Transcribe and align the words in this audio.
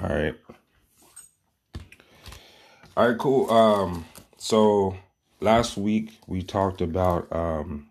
All 0.00 0.08
right. 0.08 0.34
All 2.96 3.08
right, 3.08 3.18
cool. 3.18 3.50
Um, 3.50 4.04
so 4.36 4.96
last 5.40 5.76
week 5.76 6.12
we 6.28 6.42
talked 6.42 6.80
about 6.80 7.26
um 7.32 7.88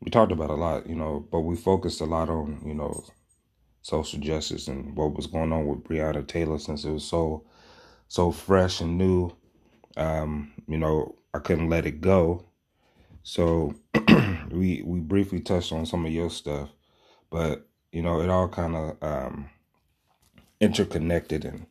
we 0.00 0.10
talked 0.10 0.32
about 0.32 0.48
a 0.48 0.54
lot, 0.54 0.88
you 0.88 0.94
know, 0.94 1.26
but 1.30 1.40
we 1.40 1.54
focused 1.56 2.00
a 2.00 2.06
lot 2.06 2.30
on, 2.30 2.62
you 2.64 2.72
know, 2.72 3.04
social 3.82 4.18
justice 4.20 4.68
and 4.68 4.96
what 4.96 5.14
was 5.14 5.26
going 5.26 5.52
on 5.52 5.66
with 5.66 5.84
Breonna 5.84 6.26
Taylor 6.26 6.58
since 6.58 6.84
it 6.84 6.90
was 6.90 7.04
so 7.04 7.44
so 8.08 8.32
fresh 8.32 8.80
and 8.80 8.96
new. 8.96 9.32
Um, 9.98 10.52
you 10.66 10.78
know, 10.78 11.16
I 11.34 11.40
couldn't 11.40 11.68
let 11.68 11.84
it 11.84 12.00
go. 12.00 12.46
So 13.22 13.74
we 14.50 14.82
we 14.82 15.00
briefly 15.00 15.40
touched 15.40 15.72
on 15.72 15.84
some 15.84 16.06
of 16.06 16.12
your 16.12 16.30
stuff, 16.30 16.70
but 17.30 17.66
you 17.92 18.00
know, 18.00 18.22
it 18.22 18.30
all 18.30 18.48
kind 18.48 18.74
of 18.76 18.96
um 19.02 19.50
interconnected 20.60 21.44
and, 21.44 21.66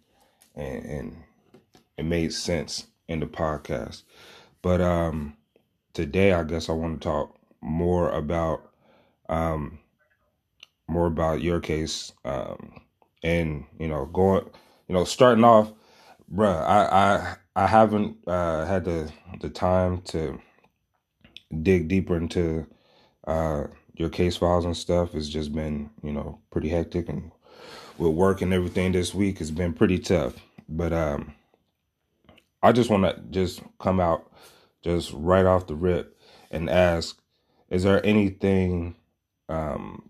and 0.55 0.85
and 0.85 1.23
it 1.97 2.05
made 2.05 2.33
sense 2.33 2.87
in 3.07 3.19
the 3.19 3.25
podcast. 3.27 4.03
But 4.61 4.81
um 4.81 5.37
today 5.93 6.33
I 6.33 6.43
guess 6.43 6.69
I 6.69 6.73
want 6.73 7.01
to 7.01 7.07
talk 7.07 7.35
more 7.61 8.11
about 8.11 8.71
um 9.29 9.79
more 10.87 11.07
about 11.07 11.41
your 11.41 11.59
case 11.59 12.13
um 12.25 12.81
and 13.23 13.65
you 13.79 13.87
know 13.87 14.05
going 14.07 14.45
you 14.87 14.95
know 14.95 15.03
starting 15.03 15.43
off 15.43 15.71
bruh 16.33 16.61
I 16.65 16.85
I 16.85 17.63
I 17.63 17.67
haven't 17.67 18.17
uh 18.27 18.65
had 18.65 18.85
the 18.85 19.11
the 19.41 19.49
time 19.49 20.01
to 20.03 20.39
dig 21.61 21.87
deeper 21.87 22.17
into 22.17 22.65
uh 23.27 23.65
your 23.95 24.09
case 24.09 24.37
files 24.37 24.65
and 24.65 24.77
stuff. 24.77 25.13
It's 25.13 25.27
just 25.27 25.53
been, 25.53 25.89
you 26.01 26.13
know, 26.13 26.39
pretty 26.51 26.69
hectic 26.69 27.09
and 27.09 27.31
with 27.99 28.13
work 28.13 28.41
and 28.41 28.53
everything 28.53 28.93
this 28.93 29.13
week 29.13 29.39
has 29.39 29.51
been 29.51 29.73
pretty 29.73 29.99
tough. 29.99 30.35
But 30.69 30.93
um 30.93 31.33
I 32.63 32.71
just 32.71 32.89
want 32.89 33.03
to 33.03 33.21
just 33.31 33.61
come 33.79 33.99
out 33.99 34.31
just 34.83 35.11
right 35.13 35.45
off 35.45 35.67
the 35.67 35.75
rip 35.75 36.17
and 36.51 36.69
ask 36.69 37.19
is 37.69 37.83
there 37.83 38.05
anything 38.05 38.95
um 39.49 40.09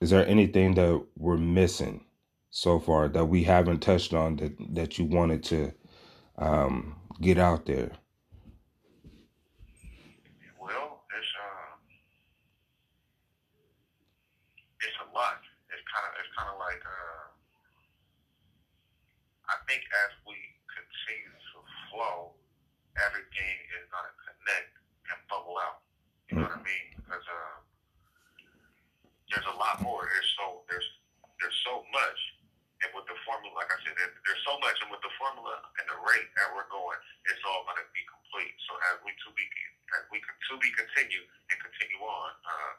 is 0.00 0.10
there 0.10 0.26
anything 0.26 0.74
that 0.74 1.04
we're 1.16 1.36
missing 1.36 2.04
so 2.50 2.78
far 2.80 3.08
that 3.08 3.26
we 3.26 3.44
haven't 3.44 3.80
touched 3.80 4.14
on 4.14 4.36
that 4.36 4.54
that 4.74 4.98
you 4.98 5.04
wanted 5.04 5.44
to 5.44 5.72
um 6.38 6.96
get 7.20 7.38
out 7.38 7.66
there 7.66 7.92
Well, 10.60 11.04
it's 11.16 11.32
uh, 11.36 11.74
it's 14.80 14.98
a 15.04 15.08
lot. 15.14 15.40
It's 15.70 15.84
kind 15.90 16.04
of 16.06 16.12
it's 16.20 16.32
kind 16.36 16.48
of 16.50 16.56
like 16.58 16.82
uh, 16.84 17.22
I 19.50 19.56
think 19.68 19.82
as 19.84 20.12
we 20.26 20.38
continue 20.70 21.34
to 21.34 21.58
flow, 21.90 22.34
everything 22.98 23.56
is 23.78 23.84
gonna 23.90 24.14
connect 24.24 24.70
and 25.10 25.20
bubble 25.28 25.58
out. 25.60 25.82
You 26.30 26.38
know 26.38 26.46
what 26.46 26.62
I 26.62 26.62
mean? 26.62 26.86
Because 26.94 27.26
uh, 27.26 27.58
there's 29.34 29.48
a 29.50 29.56
lot 29.58 29.82
more. 29.82 30.06
There's 30.06 30.30
so 30.38 30.62
there's 30.70 30.86
there's 31.42 31.58
so 31.66 31.82
much, 31.90 32.20
and 32.86 32.94
with 32.94 33.10
the 33.10 33.18
formula, 33.26 33.58
like 33.58 33.70
I 33.74 33.78
said, 33.82 33.98
there, 33.98 34.14
there's 34.22 34.44
so 34.46 34.54
much, 34.62 34.78
and 34.86 34.94
with 34.94 35.02
the 35.02 35.10
formula 35.18 35.58
and 35.82 35.86
the 35.90 35.98
rate 36.06 36.30
that 36.38 36.54
we're 36.54 36.70
going, 36.70 36.98
it's 37.26 37.42
all 37.50 37.66
gonna 37.66 37.82
be 37.90 38.06
complete. 38.06 38.54
So 38.70 38.78
as 38.94 39.02
we 39.02 39.10
to 39.10 39.28
be 39.34 39.42
as 39.98 40.06
we 40.14 40.22
to 40.22 40.54
be 40.62 40.70
continue 40.70 41.26
and 41.50 41.58
continue 41.58 41.98
on, 41.98 42.30
uh, 42.46 42.72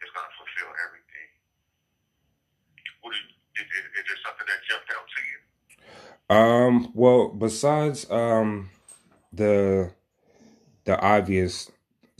it's 0.00 0.12
gonna 0.16 0.32
fulfill 0.40 0.72
everything. 0.80 1.28
What 3.04 3.12
is, 3.12 3.22
is, 3.60 3.68
is, 3.68 3.84
is 4.00 4.04
there 4.08 4.20
something 4.24 4.48
that 4.48 4.60
jumped 4.64 4.90
out 4.96 5.04
to 5.04 5.20
you? 5.28 5.38
um 6.30 6.90
well 6.94 7.28
besides 7.28 8.10
um 8.10 8.70
the 9.32 9.92
the 10.84 10.98
obvious 11.00 11.70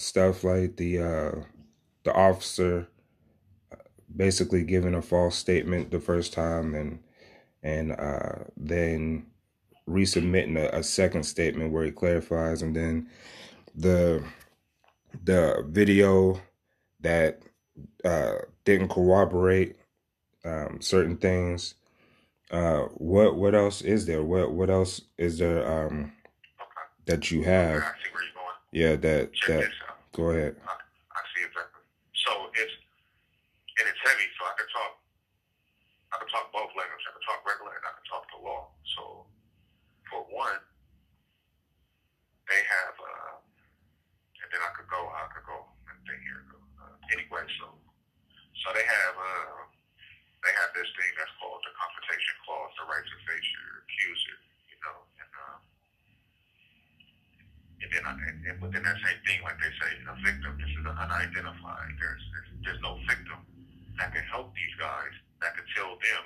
stuff 0.02 0.44
like 0.44 0.76
the 0.76 0.98
uh 0.98 1.32
the 2.04 2.12
officer 2.12 2.88
basically 4.16 4.64
giving 4.64 4.94
a 4.94 5.02
false 5.02 5.36
statement 5.36 5.90
the 5.90 6.00
first 6.00 6.32
time 6.32 6.74
and 6.74 6.98
and 7.62 7.92
uh 7.92 8.44
then 8.56 9.24
resubmitting 9.88 10.56
a, 10.56 10.78
a 10.78 10.82
second 10.82 11.22
statement 11.22 11.72
where 11.72 11.84
he 11.84 11.90
clarifies 11.90 12.62
and 12.62 12.74
then 12.76 13.08
the 13.74 14.22
the 15.24 15.64
video 15.68 16.40
that 17.00 17.40
uh 18.04 18.34
didn't 18.64 18.88
corroborate 18.88 19.76
um 20.44 20.80
certain 20.80 21.16
things 21.16 21.74
uh 22.50 22.82
what 22.94 23.36
what 23.36 23.54
else 23.54 23.82
is 23.82 24.06
there 24.06 24.22
what 24.22 24.52
what 24.52 24.70
else 24.70 25.02
is 25.18 25.38
there 25.38 25.86
um 25.86 26.12
that 27.06 27.30
you 27.30 27.42
have 27.42 27.82
I 27.82 27.86
see 27.86 28.10
where 28.12 28.24
you're 28.24 28.34
going. 28.34 28.54
yeah 28.72 28.96
that 28.96 29.30
that. 29.48 29.70
Go 30.12 30.30
ahead 30.30 30.56
I, 30.64 31.20
see 31.34 31.44
exactly. 31.44 31.84
So 32.24 32.32
it's 32.54 32.74
and 33.80 33.84
it's 33.88 34.02
heavy. 34.04 34.28
So 34.36 34.44
I 34.44 34.54
can 34.56 34.68
talk. 34.68 34.92
I 36.12 36.14
can 36.20 36.28
talk 36.28 36.52
both 36.52 36.68
languages. 36.76 37.08
I 37.08 37.12
can 37.16 37.24
talk 37.24 37.40
regular 37.48 37.72
and 37.72 37.84
I 37.88 37.92
can 37.96 38.06
talk 38.08 38.24
the 38.28 38.40
law. 38.44 38.68
So 38.96 39.24
for 40.12 40.28
one, 40.28 40.60
they 42.52 42.60
have, 42.60 42.94
uh, 43.00 43.34
and 44.44 44.48
then 44.52 44.60
I 44.60 44.70
could 44.76 44.88
go. 44.92 45.00
I 45.00 45.24
could 45.32 45.46
go. 45.48 45.64
and 45.88 45.96
then 46.04 46.20
here. 46.20 46.44
Uh, 46.76 46.96
anyway, 47.16 47.44
so 47.56 47.72
so 48.60 48.66
they 48.76 48.84
have. 48.84 49.14
Uh, 49.16 49.64
they 50.44 50.52
have 50.58 50.74
this 50.74 50.90
thing 50.98 51.10
that's 51.14 51.30
called 51.38 51.62
the 51.62 51.70
confrontation 51.78 52.34
clause, 52.42 52.74
the 52.74 52.84
right 52.90 53.06
to 53.06 53.16
face 53.24 53.48
your 53.56 53.86
accuser. 53.88 54.36
You 54.68 54.78
know, 54.84 54.96
and. 55.16 55.32
Uh, 55.32 55.58
and 57.82 57.90
then, 57.90 58.06
and, 58.46 58.56
within 58.62 58.82
that 58.86 58.98
same 59.02 59.20
thing, 59.26 59.42
like 59.42 59.58
they 59.58 59.72
say, 59.82 59.90
a 60.06 60.14
victim, 60.22 60.54
this 60.56 60.70
is 60.70 60.84
an 60.86 60.94
unidentified. 60.94 61.90
There's, 61.98 62.22
there's 62.30 62.50
there's 62.62 62.82
no 62.82 62.94
victim 63.10 63.42
that 63.98 64.14
can 64.14 64.22
help 64.30 64.54
these 64.54 64.74
guys, 64.78 65.12
that 65.42 65.58
can 65.58 65.66
tell 65.74 65.98
them. 65.98 66.22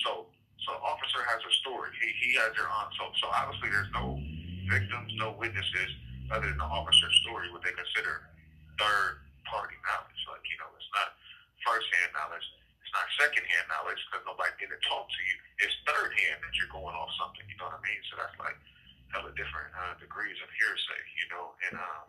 So, 0.00 0.30
so 0.62 0.70
officer 0.78 1.20
has 1.26 1.42
a 1.42 1.52
story. 1.66 1.90
He 1.98 2.08
he 2.22 2.30
has 2.38 2.54
their 2.54 2.70
own. 2.70 2.88
So 2.94 3.10
so 3.18 3.26
obviously 3.34 3.74
there's 3.74 3.90
no 3.90 4.14
victims, 4.70 5.10
no 5.18 5.34
witnesses 5.34 5.90
other 6.30 6.48
than 6.48 6.58
the 6.58 6.70
officer's 6.70 7.14
story, 7.26 7.50
what 7.50 7.66
they 7.66 7.74
consider 7.74 8.30
third 8.78 9.26
party 9.50 9.74
knowledge. 9.82 10.22
Like 10.30 10.46
you 10.46 10.56
know, 10.62 10.70
it's 10.78 10.92
not 10.94 11.18
first 11.66 11.86
hand 11.98 12.14
knowledge. 12.14 12.46
It's 12.82 12.94
not 12.94 13.06
second 13.18 13.42
hand 13.42 13.66
knowledge 13.68 13.98
because 14.06 14.22
nobody 14.22 14.54
didn't 14.62 14.82
talk 14.86 15.10
to 15.10 15.20
you. 15.26 15.36
It's 15.66 15.76
third 15.82 16.14
hand 16.14 16.38
that 16.46 16.52
you're 16.54 16.70
going 16.70 16.94
off 16.94 17.10
something. 17.18 17.42
You 17.50 17.58
know 17.58 17.74
what 17.74 17.82
I 17.82 17.82
mean? 17.82 18.00
So 18.06 18.22
that's 18.22 18.38
like 18.38 18.58
hella 19.12 19.30
different 19.36 19.70
uh, 19.76 19.94
degrees 20.00 20.36
of 20.40 20.48
hearsay, 20.56 21.02
you 21.20 21.26
know. 21.28 21.46
And 21.68 21.74
um, 21.76 22.06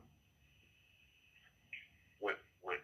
what 2.24 2.40
what 2.64 2.80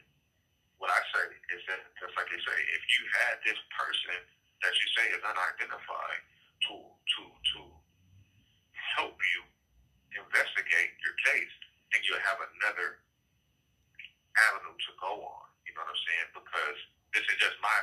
what 0.77 0.91
I 0.91 1.01
say 1.15 1.25
is 1.55 1.61
that 1.71 1.81
just 1.97 2.13
like 2.19 2.27
they 2.27 2.39
say, 2.43 2.57
if 2.75 2.83
you 2.99 3.03
had 3.23 3.39
this 3.47 3.59
person 3.73 4.19
that 4.63 4.73
you 4.75 4.87
say 4.95 5.05
is 5.15 5.23
unidentified 5.23 6.21
to 6.67 6.73
to 6.83 7.21
to 7.31 7.59
help 8.99 9.15
you 9.15 9.41
investigate 10.15 10.91
your 10.99 11.15
case, 11.23 11.55
and 11.95 11.99
you 12.03 12.13
have 12.19 12.39
another 12.59 12.99
avenue 14.35 14.75
to 14.75 14.91
go 14.99 15.13
on. 15.23 15.47
You 15.63 15.71
know 15.75 15.83
what 15.87 15.95
I'm 15.95 16.03
saying? 16.03 16.27
Because 16.35 16.77
this 17.15 17.25
is 17.25 17.37
just 17.39 17.55
my 17.63 17.75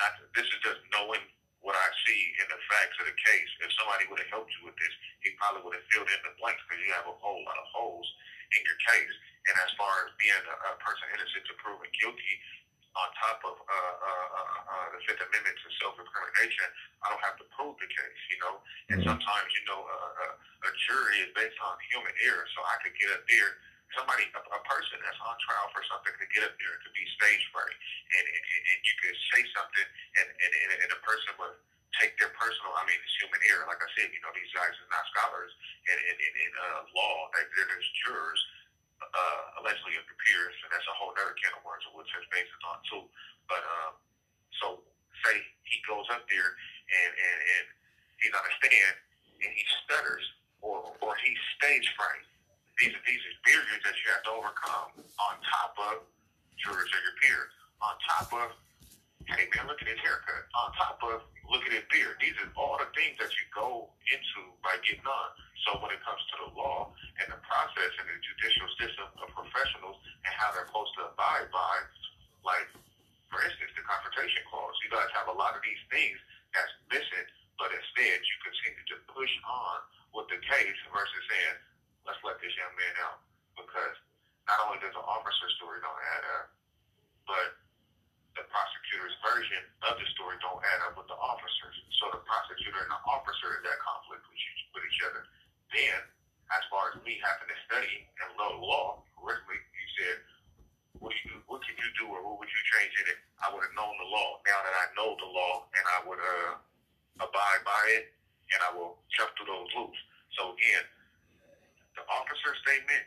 not 0.00 0.16
this 0.32 0.48
is 0.48 0.60
just 0.64 0.80
knowing 0.92 1.22
what 1.62 1.78
I 1.78 1.88
see 2.06 2.20
in 2.42 2.46
the 2.50 2.60
facts 2.70 2.98
of 2.98 3.06
the 3.06 3.16
case. 3.16 3.50
If 3.62 3.70
somebody 3.78 4.06
would 4.10 4.18
have 4.18 4.30
helped 4.30 4.50
you 4.58 4.66
with 4.66 4.76
this, 4.78 4.94
he 5.22 5.30
probably 5.38 5.62
would 5.62 5.78
have 5.78 5.86
filled 5.94 6.10
in 6.10 6.20
the 6.26 6.34
blanks 6.38 6.58
because 6.66 6.82
you 6.82 6.90
have 6.94 7.06
a 7.06 7.16
whole 7.22 7.42
lot 7.46 7.58
of 7.58 7.66
holes 7.70 8.06
in 8.54 8.60
your 8.66 8.78
case. 8.82 9.14
And 9.50 9.54
as 9.62 9.70
far 9.78 9.90
as 10.06 10.10
being 10.18 10.42
a, 10.42 10.56
a 10.74 10.78
person 10.82 11.06
innocent 11.14 11.46
to 11.50 11.54
proven 11.62 11.90
guilty, 11.94 12.34
on 12.92 13.08
top 13.16 13.40
of 13.40 13.56
uh, 13.56 13.72
uh, 13.72 14.28
uh, 14.36 14.60
uh, 14.68 14.86
the 14.92 15.00
Fifth 15.08 15.24
Amendment 15.24 15.56
to 15.64 15.68
self-incrimination, 15.80 16.68
I 17.00 17.08
don't 17.08 17.24
have 17.24 17.40
to 17.40 17.46
prove 17.56 17.80
the 17.80 17.88
case, 17.88 18.20
you 18.28 18.38
know. 18.44 18.60
And 18.92 19.00
Mhm. 19.00 19.08
sometimes, 19.08 19.48
you 19.56 19.64
know, 19.64 19.80
uh, 19.80 20.12
uh, 20.28 20.68
a 20.68 20.70
jury 20.76 21.24
is 21.24 21.32
based 21.32 21.58
on 21.60 21.72
human 21.88 22.12
error, 22.20 22.46
so 22.54 22.60
I 22.64 22.76
could 22.84 22.94
get 23.00 23.10
up 23.16 23.24
there. 23.28 23.56
Somebody, 23.92 24.24
a, 24.32 24.40
a 24.40 24.60
person 24.64 24.96
that's 25.04 25.20
on 25.20 25.36
trial 25.44 25.68
for 25.72 25.84
something, 25.88 26.12
could 26.16 26.32
get 26.32 26.44
up 26.48 26.54
there 26.56 26.76
to 26.80 26.88
be 26.96 27.04
stage 27.16 27.44
fright, 27.52 27.76
and, 27.76 28.24
and, 28.24 28.42
and 28.72 28.78
you 28.80 28.94
could 29.04 29.18
say 29.36 29.42
something, 29.52 29.88
and, 30.20 30.28
and, 30.28 30.52
and, 30.80 30.90
a 30.92 31.00
person 31.04 31.32
would 31.40 31.56
take 32.00 32.16
their 32.16 32.32
personal. 32.36 32.72
I 32.72 32.88
mean, 32.88 32.96
it's 32.96 33.16
human 33.20 33.40
error. 33.52 33.68
Like 33.68 33.80
I 33.84 33.90
said, 33.96 34.08
you 34.12 34.20
know, 34.24 34.32
these 34.32 34.48
guys 34.56 34.72
are 34.72 34.90
not 34.92 35.04
scholars 35.12 35.52
in 35.88 35.96
in, 35.96 36.16
in, 36.16 36.32
in 36.48 36.50
uh, 36.56 36.80
law. 36.96 37.28
Like 37.36 37.48
they're 37.52 37.68
just 37.68 37.92
jurors, 38.04 38.40
uh, 39.02 39.60
allegedly 39.60 39.98
of 40.00 40.04
their 40.08 40.20
peers, 40.24 40.56
and 40.64 40.70
that's 40.72 40.86
a 40.88 40.96
whole 40.96 41.12
other 41.16 41.36
can 41.36 41.52
of 41.52 41.62
worms 41.66 41.84
what 41.92 42.08
touch 42.08 42.24
bases 42.32 42.62
on 42.64 42.78
too. 42.88 43.04
But 43.48 43.60
um, 43.60 43.92
so 44.62 44.66
say 45.24 45.40
he 45.68 45.78
goes 45.86 46.06
up 46.12 46.24
there 46.28 46.50
and 46.90 47.12
and, 47.12 47.38
and 47.56 47.66
he's 48.20 48.34
on 48.34 48.44
a 48.44 48.52
stand 48.60 48.94
and 49.42 49.52
he 49.52 49.64
stutters 49.84 50.24
or 50.60 50.92
or 51.00 51.12
he 51.22 51.32
stage 51.58 51.86
fright. 51.96 52.24
These 52.78 52.94
are 52.94 53.04
these 53.04 53.22
are 53.22 53.36
barriers 53.44 53.80
that 53.92 54.00
you 54.00 54.08
have 54.08 54.24
to 54.24 54.32
overcome 54.32 54.88
on 54.96 55.36
top 55.44 55.76
of 55.76 56.08
jurors 56.56 56.88
of 56.88 57.00
your 57.04 57.16
peers. 57.20 57.52
On 57.84 57.92
top 58.08 58.32
of 58.32 58.48
hey 59.28 59.44
man, 59.52 59.68
look 59.68 59.76
at 59.84 59.88
his 59.92 60.00
haircut. 60.00 60.48
On 60.56 60.72
top 60.80 60.96
of 61.04 61.20
looking 61.52 61.76
at 61.76 61.84
beer. 61.92 62.16
These 62.16 62.32
are 62.40 62.48
all 62.56 62.80
the 62.80 62.88
things 62.96 63.20
that 63.20 63.28
you 63.36 63.44
go 63.52 63.92
into 64.08 64.48
by 64.64 64.80
getting 64.80 65.04
on. 65.04 65.28
So 65.68 65.76
when 65.84 65.92
it 65.92 66.00
comes 66.00 66.24
to 66.32 66.36
the 66.40 66.50
law 66.56 66.88
and 67.20 67.28
the 67.28 67.36
process 67.44 67.92
and 68.00 68.08
the 68.08 68.16
judicial 68.24 68.64
system 68.80 69.12
of 69.20 69.28
professionals 69.36 70.00
and 70.24 70.32
how 70.40 70.56
they're 70.56 70.64
supposed 70.72 70.96
to 70.96 71.12
abide 71.12 71.52
by, 71.52 71.74
like, 72.48 72.72
for 73.28 73.44
instance, 73.44 73.76
the 73.76 73.84
confrontation 73.84 74.40
clause, 74.48 74.72
you 74.80 74.88
guys 74.88 75.12
have 75.12 75.28
a 75.28 75.36
lot 75.36 75.52
of 75.52 75.60
these 75.60 75.78
things 75.92 76.16
that's 76.56 76.72
missing, 76.88 77.28
but 77.60 77.68
instead 77.68 78.24
you 78.24 78.36
continue 78.40 78.84
to 78.96 78.96
push 79.12 79.32
on 79.44 79.84
with 80.16 80.32
the 80.32 80.40
case 80.40 80.80
versus 80.88 81.24
saying, 81.28 81.60
let's 82.08 82.18
let 82.24 82.40
this 82.40 82.56
young 82.56 82.72
man 82.72 82.96
out. 83.04 83.20
Not 84.50 84.58
only 84.66 84.78
does 84.82 84.94
the 84.94 85.04
officer 85.04 85.46
story 85.58 85.78
don't 85.82 86.02
add 86.18 86.24
up, 86.38 86.46
but 87.26 87.48
the 88.34 88.44
prosecutor's 88.48 89.14
version 89.22 89.62
of 89.86 90.00
the 90.00 90.06
story 90.16 90.40
don't 90.40 90.60
add 90.64 90.80
up 90.88 90.96
with 90.96 91.06
the 91.06 91.18
officers. 91.18 91.76
So 92.00 92.10
the 92.10 92.22
prosecutor 92.24 92.80
and 92.82 92.90
the 92.90 93.02
officer 93.06 93.60
is 93.60 93.62
at 93.62 93.78
conflict 93.78 94.24
with 94.24 94.36
each, 94.36 94.60
with 94.72 94.84
each 94.88 95.00
other. 95.04 95.22
Then, 95.70 96.00
as 96.52 96.62
far 96.72 96.92
as 96.92 97.00
me 97.04 97.20
having 97.20 97.48
to 97.48 97.58
study 97.68 98.08
and 98.20 98.28
the 98.36 98.48
law, 98.60 99.04
originally 99.20 99.60
you 99.60 99.86
said, 100.00 100.16
what 101.00 101.10
do 101.12 101.18
you 101.28 101.36
what 101.50 101.60
can 101.66 101.74
you 101.74 101.90
do 101.98 102.06
or 102.12 102.22
what 102.22 102.38
would 102.38 102.50
you 102.50 102.62
change 102.78 102.94
in 102.94 103.06
it? 103.10 103.18
I 103.42 103.50
would 103.50 103.64
have 103.64 103.74
known 103.74 103.94
the 103.98 104.08
law. 104.08 104.38
Now 104.46 104.58
that 104.62 104.74
I 104.74 104.86
know 104.94 105.18
the 105.18 105.30
law 105.30 105.66
and 105.74 105.84
I 105.88 105.98
would 106.06 106.20
uh, 106.20 106.52
abide 107.26 107.62
by 107.66 107.82
it 107.98 108.14
and 108.54 108.60
I 108.62 108.70
will 108.76 109.02
jump 109.10 109.34
through 109.34 109.50
those 109.50 109.70
loops. 109.74 109.98
So 110.38 110.54
again, 110.54 110.84
the 111.96 112.04
officer 112.06 112.52
statement 112.62 113.04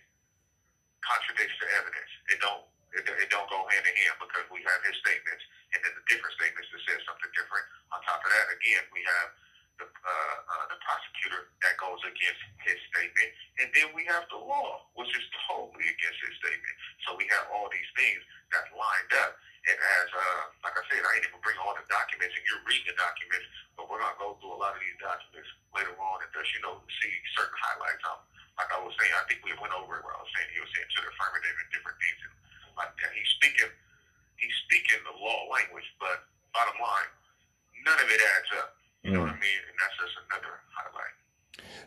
contradicts 1.05 1.55
the 1.61 1.69
evidence. 1.77 2.11
It 2.33 2.39
don't 2.41 2.65
it, 2.95 3.03
it 3.05 3.29
don't 3.29 3.47
go 3.51 3.61
hand 3.69 3.85
in 3.85 3.95
hand 3.95 4.15
because 4.23 4.47
we 4.49 4.63
have 4.63 4.79
his 4.87 4.95
statements 5.03 5.43
and 5.75 5.79
then 5.83 5.93
the 5.99 6.05
different 6.07 6.33
statements 6.39 6.67
that 6.71 6.81
says 6.87 7.01
something 7.03 7.31
different. 7.35 7.65
On 7.91 7.99
top 8.07 8.23
of 8.23 8.29
that, 8.31 8.47
again, 8.55 8.83
we 8.95 9.03
have 9.03 9.29
the, 9.79 9.87
uh, 9.87 10.37
uh, 10.47 10.65
the 10.71 10.79
prosecutor 10.79 11.51
that 11.59 11.75
goes 11.75 11.99
against 12.07 12.39
his 12.63 12.79
statement, 12.95 13.29
and 13.59 13.67
then 13.75 13.91
we 13.91 14.07
have 14.07 14.23
the 14.31 14.39
law, 14.39 14.87
which 14.95 15.11
is 15.11 15.25
totally 15.47 15.83
against 15.83 16.19
his 16.23 16.33
statement. 16.39 16.75
So 17.03 17.19
we 17.19 17.27
have 17.35 17.51
all 17.51 17.67
these 17.67 17.91
things 17.99 18.23
that 18.55 18.71
lined 18.71 19.11
up. 19.19 19.35
And 19.65 19.75
as, 19.75 20.07
uh, 20.13 20.41
like 20.63 20.77
I 20.77 20.83
said, 20.87 21.01
I 21.01 21.09
ain't 21.19 21.25
even 21.27 21.41
bring 21.41 21.57
all 21.59 21.73
the 21.75 21.83
documents, 21.89 22.37
and 22.37 22.43
you're 22.47 22.63
reading 22.69 22.87
the 22.87 22.97
documents, 23.01 23.47
but 23.75 23.89
we're 23.89 23.99
gonna 23.99 24.15
go 24.21 24.37
through 24.39 24.53
a 24.55 24.59
lot 24.61 24.77
of 24.77 24.81
these 24.81 24.95
documents 25.01 25.49
later 25.73 25.91
on, 25.97 26.21
and 26.21 26.29
just 26.31 26.53
you 26.53 26.61
know 26.61 26.79
see 27.01 27.11
certain 27.33 27.57
highlights. 27.57 28.05
Um, 28.05 28.21
like 28.61 28.69
I 28.71 28.79
was 28.79 28.93
saying, 29.01 29.11
I 29.11 29.25
think 29.27 29.41
we 29.41 29.57
went 29.57 29.73
over 29.73 29.99
it 29.99 30.05
where 30.05 30.13
I 30.15 30.21
was 30.21 30.31
saying 30.37 30.53
he 30.53 30.61
was 30.61 30.69
saying 30.71 30.87
to 30.87 30.99
the 31.01 31.09
affirmative 31.11 31.55
and 31.59 31.67
different 31.73 31.97
things, 31.97 32.19
and 32.29 32.33
like 32.77 32.93
that. 33.01 33.11
He's 33.17 33.31
speaking, 33.41 33.73
he's 34.37 34.55
speaking 34.69 35.01
the 35.01 35.17
law 35.17 35.49
language, 35.49 35.87
but 35.97 36.29
bottom 36.53 36.77
line, 36.77 37.11
none 37.83 37.97
of 37.97 38.07
it 38.07 38.21
adds 38.21 38.49
up. 38.61 38.77
You 39.05 39.13
know 39.13 39.21
what 39.21 39.37
I 39.37 39.37
mean? 39.37 39.61
And 39.69 39.75
that's 39.77 39.95
just 40.01 40.17
another 40.25 40.53
highlight. 40.73 41.15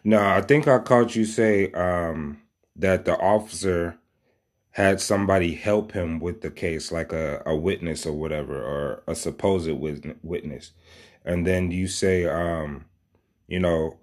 No, 0.09 0.23
I 0.23 0.41
think 0.41 0.67
I 0.67 0.79
caught 0.79 1.17
you 1.17 1.27
say 1.27 1.71
um, 1.73 2.41
that 2.77 3.05
the 3.05 3.19
officer 3.21 3.99
had 4.71 5.03
somebody 5.03 5.55
help 5.55 5.93
him 5.93 6.19
with 6.19 6.41
the 6.41 6.51
case, 6.51 6.91
like 6.91 7.13
a, 7.13 7.43
a 7.45 7.55
witness 7.55 8.07
or 8.07 8.15
whatever, 8.15 8.57
or 8.57 9.03
a 9.07 9.15
supposed 9.15 9.71
witness. 10.23 10.73
And 11.27 11.47
then 11.47 11.73
you 11.73 11.89
say, 11.89 12.25
um, 12.25 12.87
you 13.49 13.61
know, 13.61 13.99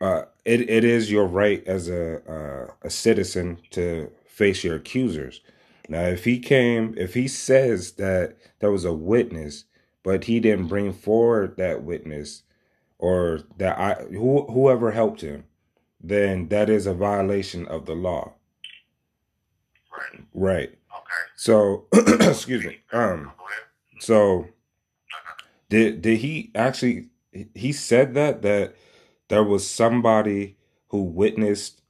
uh, 0.00 0.22
it, 0.46 0.62
it 0.70 0.82
is 0.82 1.12
your 1.12 1.26
right 1.26 1.62
as 1.66 1.90
a, 1.90 2.22
uh, 2.26 2.72
a 2.82 2.88
citizen 2.90 3.58
to 3.72 4.10
face 4.26 4.64
your 4.64 4.76
accusers. 4.76 5.42
Now, 5.90 6.04
if 6.04 6.24
he 6.24 6.38
came, 6.38 6.94
if 6.96 7.12
he 7.12 7.28
says 7.28 7.92
that 7.94 8.36
there 8.60 8.72
was 8.72 8.86
a 8.86 8.94
witness, 8.94 9.66
but 10.04 10.24
he 10.24 10.40
didn't 10.40 10.68
bring 10.68 10.94
forward 10.94 11.58
that 11.58 11.84
witness 11.84 12.43
or 13.04 13.40
that 13.58 13.78
I 13.78 13.94
who, 14.14 14.46
whoever 14.46 14.92
helped 14.92 15.20
him, 15.20 15.44
then 16.00 16.48
that 16.48 16.70
is 16.70 16.86
a 16.86 16.94
violation 16.94 17.66
of 17.66 17.84
the 17.84 17.92
law. 17.92 18.32
Right. 19.92 20.24
Right. 20.32 20.68
Okay. 20.70 21.24
So, 21.36 21.84
excuse 21.92 22.64
me. 22.64 22.78
Um. 22.92 23.32
So, 24.00 24.46
did 25.68 26.00
did 26.00 26.20
he 26.20 26.50
actually? 26.54 27.10
He 27.54 27.72
said 27.72 28.14
that 28.14 28.40
that 28.40 28.74
there 29.28 29.44
was 29.44 29.68
somebody 29.68 30.56
who 30.88 31.02
witnessed 31.02 31.82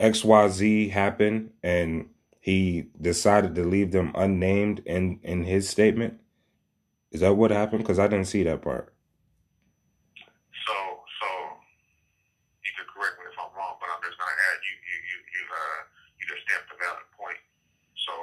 X 0.00 0.24
Y 0.24 0.48
Z 0.48 0.88
happen, 0.88 1.50
and 1.62 2.08
he 2.40 2.86
decided 2.98 3.54
to 3.56 3.64
leave 3.64 3.92
them 3.92 4.10
unnamed 4.14 4.80
in 4.86 5.20
in 5.22 5.44
his 5.44 5.68
statement. 5.68 6.18
Is 7.10 7.20
that 7.20 7.34
what 7.34 7.50
happened? 7.50 7.82
Because 7.82 7.98
I 7.98 8.08
didn't 8.08 8.26
see 8.26 8.42
that 8.44 8.62
part. 8.62 8.94
So, 10.64 10.76
so 11.20 11.28
you 12.64 12.72
can 12.72 12.88
correct 12.88 13.20
me 13.20 13.28
if 13.28 13.36
I'm 13.36 13.52
wrong, 13.52 13.76
but 13.82 13.90
I'm 13.92 14.00
just 14.00 14.16
going 14.16 14.32
to 14.32 14.40
add 14.48 14.58
you 14.64 14.74
you 14.80 14.96
you 14.96 15.18
you 15.34 15.42
uh 15.50 15.80
you 16.16 16.24
just 16.24 16.42
stamped 16.48 16.72
a 16.72 16.76
valid 16.80 17.08
point. 17.12 17.40
So 18.00 18.14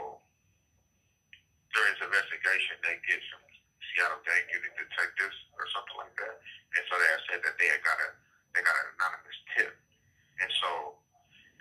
during 1.76 1.94
this 1.94 2.02
investigation, 2.02 2.82
they 2.82 2.98
get 3.06 3.22
some 3.30 3.44
Seattle 3.92 4.24
gang 4.26 4.46
unit 4.50 4.74
detectives 4.80 5.38
or 5.60 5.68
something 5.70 5.98
like 6.02 6.16
that, 6.18 6.36
and 6.80 6.84
so 6.90 6.98
they 6.98 7.10
have 7.14 7.24
said 7.30 7.40
that 7.46 7.56
they 7.62 7.70
had 7.70 7.84
got 7.86 8.00
a 8.00 8.10
they 8.58 8.62
got 8.66 8.74
an 8.74 8.88
anonymous 8.98 9.40
tip, 9.54 9.74
and 10.42 10.50
so 10.64 10.98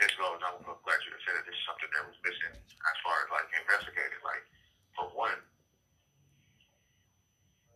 this 0.00 0.12
goes. 0.16 0.40
I'm 0.40 0.64
glad 0.64 0.99
you 1.04 1.12
said 1.28 1.37
that 1.37 1.44
this 1.44 1.58
is 1.58 1.64
something 1.69 1.90
that 1.92 2.08
was 2.08 2.16
missing 2.25 2.54
as 2.56 2.96
far 3.04 3.20
as 3.20 3.28
like 3.34 3.49
investigating. 3.52 4.22
Like 4.25 4.44
for 4.96 5.12
one 5.12 5.37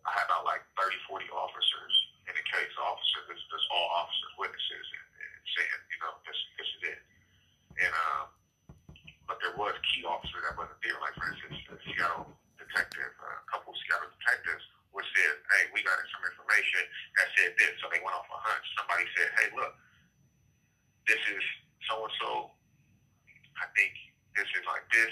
I 0.05 0.11
had 0.13 0.29
about 0.29 0.45
like 0.45 0.61
30, 0.77 1.01
40 1.09 1.25
officers 1.33 1.95
in 2.29 2.37
the 2.37 2.45
case. 2.45 2.73
Officers, 2.77 3.25
this, 3.33 3.41
this 3.49 3.65
all 3.73 3.89
officers, 4.05 4.33
witnesses, 4.37 4.87
and, 4.93 5.07
and 5.17 5.33
saying, 5.57 5.81
you 5.89 5.99
know, 6.05 6.13
this, 6.29 6.39
this 6.61 6.69
is 6.69 6.83
it. 6.93 7.01
And 7.81 7.93
um, 7.93 8.25
but 9.25 9.41
there 9.41 9.57
was 9.57 9.73
key 9.89 10.05
officers 10.05 10.45
that 10.45 10.55
wasn't 10.61 10.79
there. 10.85 10.95
Like 11.01 11.17
for 11.17 11.27
instance, 11.33 11.57
the 11.67 11.81
Seattle 11.89 12.29
detective, 12.61 13.13
uh, 13.19 13.41
a 13.41 13.47
couple 13.49 13.73
of 13.73 13.79
Seattle 13.83 14.13
detectives, 14.21 14.63
which 14.93 15.09
said, 15.17 15.35
"Hey, 15.57 15.73
we 15.73 15.83
got 15.83 15.97
some 16.13 16.23
information 16.29 16.85
that 17.19 17.27
said 17.35 17.51
this." 17.59 17.73
So 17.83 17.91
they 17.91 17.99
went 18.05 18.15
off 18.15 18.29
a 18.29 18.39
hunch. 18.39 18.63
Somebody 18.79 19.09
said, 19.17 19.29
"Hey, 19.41 19.49
look, 19.57 19.75
this 21.09 21.19
is 21.35 21.45
so 21.91 22.05
and 22.05 22.15
so. 22.21 22.31
I 23.59 23.67
think 23.75 23.91
this 24.37 24.47
is 24.55 24.63
like 24.71 24.87
this. 24.93 25.11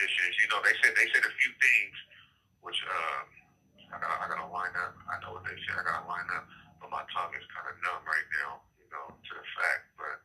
This 0.00 0.08
is, 0.08 0.32
you 0.39 0.39
know, 0.50 0.60
they 0.66 0.74
said 0.82 0.92
they 0.98 1.08
said 1.14 1.24
a 1.24 1.34
few 1.38 1.52
things, 1.62 1.96
which." 2.60 2.78
Um, 2.84 3.40
I 3.90 3.98
gotta, 3.98 4.18
I 4.22 4.26
gotta 4.30 4.50
line 4.54 4.74
up. 4.78 4.94
I 5.10 5.18
know 5.22 5.34
what 5.34 5.44
they 5.46 5.58
said. 5.66 5.74
I 5.74 5.82
gotta 5.82 6.06
line 6.06 6.26
up, 6.30 6.46
but 6.78 6.94
my 6.94 7.02
tongue 7.10 7.34
is 7.34 7.42
kind 7.50 7.66
of 7.66 7.74
numb 7.82 8.02
right 8.06 8.28
now, 8.38 8.62
you 8.78 8.86
know, 8.94 9.06
to 9.10 9.32
the 9.34 9.46
fact. 9.58 9.84
But 9.98 10.16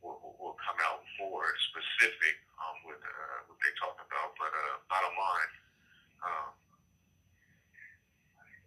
we'll, 0.00 0.16
we'll 0.40 0.58
come 0.64 0.80
out 0.88 1.04
more 1.20 1.44
specific 1.68 2.40
um, 2.56 2.76
with 2.88 3.00
uh, 3.04 3.38
what 3.48 3.60
they 3.60 3.72
talk 3.76 4.00
about. 4.00 4.32
But 4.40 4.52
uh, 4.56 4.74
bottom 4.88 5.14
line, 5.20 5.52
um, 6.24 6.50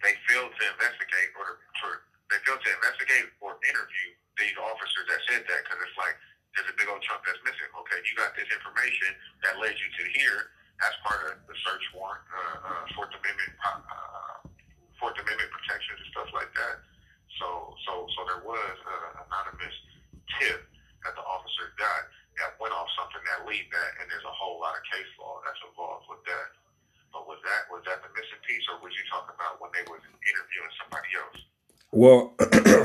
they 0.06 0.14
failed 0.30 0.54
to 0.54 0.64
investigate 0.78 1.30
or 1.34 1.58
to, 1.58 1.86
they 2.30 2.38
failed 2.46 2.62
to 2.62 2.72
investigate 2.78 3.34
or 3.42 3.58
interview 3.66 4.10
these 4.38 4.54
officers 4.62 5.06
that 5.10 5.22
said 5.34 5.42
that 5.50 5.60
because 5.66 5.82
it's 5.82 5.98
like 5.98 6.14
there's 6.54 6.70
a 6.70 6.78
big 6.78 6.86
old 6.86 7.02
chunk 7.02 7.26
that's 7.26 7.42
missing. 7.42 7.70
Okay, 7.74 7.98
you 8.06 8.14
got 8.22 8.38
this 8.38 8.46
information 8.54 9.18
that 9.42 9.58
led 9.58 9.74
you 9.82 9.90
to 9.98 10.04
here 10.14 10.54
as 10.86 10.94
part 11.02 11.34
of 11.34 11.42
the 11.50 11.56
search 11.66 11.86
warrant, 11.98 12.22
uh, 12.30 12.70
uh, 12.70 12.84
Fourth 12.94 13.14
Amendment, 13.14 13.54
uh, 13.66 14.46
Fourth 15.02 15.18
Amendment 15.18 15.50
protections 15.50 15.98
and 15.98 16.10
stuff 16.14 16.30
like 16.38 16.52
that. 16.54 16.76
So, 17.42 17.74
so, 17.86 17.94
so 18.14 18.20
there 18.30 18.42
was 18.46 18.76
an 18.78 19.26
anonymous 19.26 19.78
tip 20.38 20.66
that 21.06 21.14
the 21.18 21.26
officer 21.26 21.74
got 21.78 22.10
that 22.38 22.54
went 22.62 22.74
off 22.74 22.86
something 22.94 23.22
that 23.26 23.50
lead 23.50 23.66
that, 23.74 23.92
and 24.02 24.06
there's 24.10 24.26
a 24.26 24.36
whole 24.36 24.62
lot 24.62 24.78
of 24.78 24.84
case 24.90 25.10
law 25.18 25.42
that's 25.42 25.58
involved 25.66 26.06
with 26.10 26.22
that. 26.30 26.48
But 27.14 27.26
was 27.26 27.42
that 27.42 27.66
was 27.74 27.82
that 27.90 28.06
the 28.06 28.10
missing 28.14 28.42
piece, 28.46 28.66
or 28.70 28.78
was 28.82 28.94
you 28.94 29.06
talking 29.10 29.34
about 29.34 29.58
when 29.58 29.74
they 29.74 29.86
was 29.90 30.02
interviewing 30.06 30.74
somebody 30.78 31.10
else? 31.18 31.40
Well, 31.90 32.38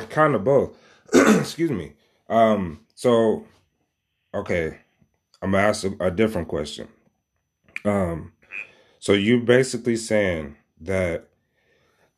kind 0.15 0.35
of 0.35 0.45
both. 0.45 0.73
Excuse 1.41 1.71
me. 1.71 1.93
Um, 2.29 2.81
so, 2.95 3.45
okay, 4.33 4.79
I'm 5.43 5.53
gonna 5.53 5.69
ask 5.69 5.85
a, 5.85 5.93
a 6.01 6.11
different 6.11 6.49
question. 6.49 6.89
Um, 7.85 8.33
so 8.99 9.13
you're 9.13 9.41
basically 9.41 9.97
saying 9.97 10.57
that 10.81 11.29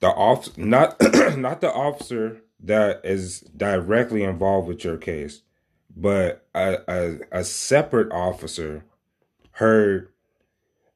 the 0.00 0.08
off 0.08 0.56
not 0.58 1.00
not 1.36 1.60
the 1.60 1.72
officer 1.72 2.42
that 2.60 3.00
is 3.04 3.40
directly 3.40 4.22
involved 4.22 4.68
with 4.68 4.84
your 4.84 4.96
case, 4.96 5.42
but 5.96 6.46
a 6.54 6.78
a, 6.88 7.40
a 7.40 7.44
separate 7.44 8.12
officer 8.12 8.84
heard 9.52 10.08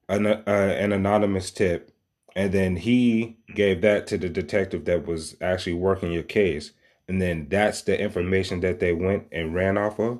an 0.08 0.26
uh, 0.26 0.42
an 0.46 0.92
anonymous 0.92 1.50
tip, 1.50 1.92
and 2.34 2.52
then 2.52 2.76
he 2.76 3.36
gave 3.54 3.80
that 3.82 4.06
to 4.08 4.18
the 4.18 4.28
detective 4.28 4.84
that 4.86 5.06
was 5.06 5.36
actually 5.40 5.74
working 5.74 6.12
your 6.12 6.22
case, 6.22 6.72
and 7.06 7.20
then 7.20 7.46
that's 7.48 7.82
the 7.82 7.98
information 7.98 8.60
that 8.60 8.80
they 8.80 8.92
went 8.92 9.26
and 9.32 9.54
ran 9.54 9.76
off 9.76 9.98
of. 9.98 10.18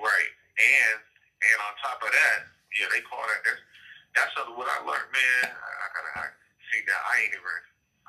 Right, 0.00 0.32
and 0.56 0.98
and 0.98 1.58
on 1.64 1.72
top 1.82 2.02
of 2.02 2.12
that, 2.12 2.38
yeah, 2.80 2.86
they 2.92 3.00
call 3.02 3.20
that. 3.20 3.40
That's, 3.44 4.34
that's 4.34 4.48
what 4.56 4.68
I 4.68 4.78
learned, 4.84 5.12
man. 5.12 5.52
I, 5.52 5.70
I 5.78 5.86
gotta 5.92 6.12
I, 6.16 6.26
see 6.72 6.80
now. 6.86 7.00
I 7.06 7.07
ain't 7.22 7.34
even. 7.34 7.58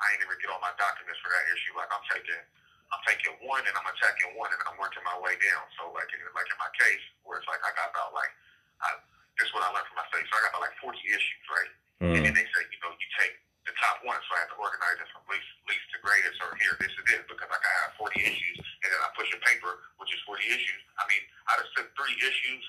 I 0.00 0.16
ain't 0.16 0.24
even 0.24 0.36
get 0.40 0.48
all 0.48 0.62
my 0.64 0.72
documents 0.80 1.20
for 1.20 1.28
that 1.28 1.44
issue. 1.52 1.76
Like 1.76 1.92
I'm 1.92 2.04
taking, 2.08 2.40
I'm 2.88 3.02
taking 3.04 3.36
one 3.44 3.60
and 3.68 3.74
I'm 3.76 3.84
attacking 3.84 4.32
one 4.32 4.48
and 4.48 4.60
I'm 4.64 4.80
working 4.80 5.04
my 5.04 5.16
way 5.20 5.36
down. 5.36 5.64
So 5.76 5.92
like, 5.92 6.08
in, 6.08 6.24
like 6.32 6.48
in 6.48 6.56
my 6.56 6.72
case, 6.80 7.04
where 7.28 7.36
it's 7.36 7.44
like 7.44 7.60
I 7.60 7.70
got 7.76 7.92
about 7.92 8.16
like, 8.16 8.32
I, 8.80 8.96
this 9.36 9.48
is 9.48 9.52
what 9.52 9.60
I 9.60 9.68
learned 9.76 9.88
from 9.92 10.00
my 10.00 10.08
state. 10.08 10.24
So 10.24 10.40
I 10.40 10.48
got 10.48 10.56
about 10.56 10.64
like 10.64 10.76
40 10.80 10.96
issues, 11.04 11.44
right? 11.52 11.72
Mm. 12.00 12.12
And 12.16 12.22
then 12.24 12.34
they 12.34 12.48
say, 12.48 12.62
you 12.72 12.80
know, 12.80 12.96
you 12.96 13.08
take 13.20 13.36
the 13.68 13.76
top 13.76 14.00
one, 14.08 14.16
so 14.24 14.30
I 14.32 14.48
have 14.48 14.52
to 14.56 14.58
organize 14.58 14.96
it 15.04 15.08
from 15.12 15.20
least 15.28 15.50
least 15.68 15.84
to 15.92 16.00
greatest, 16.00 16.40
or 16.40 16.56
here 16.56 16.74
this 16.80 16.90
is 16.90 17.06
it 17.12 17.28
because 17.28 17.48
like 17.52 17.60
I 17.60 17.72
have 17.84 17.92
40 18.00 18.16
issues, 18.24 18.56
and 18.56 18.88
then 18.88 19.00
I 19.04 19.08
push 19.12 19.28
a 19.36 19.40
paper 19.44 19.84
which 20.00 20.08
is 20.16 20.20
40 20.24 20.40
issues. 20.48 20.80
I 20.96 21.04
mean, 21.12 21.20
I 21.44 21.60
just 21.60 21.76
took 21.76 21.92
three 21.92 22.16
issues. 22.24 22.64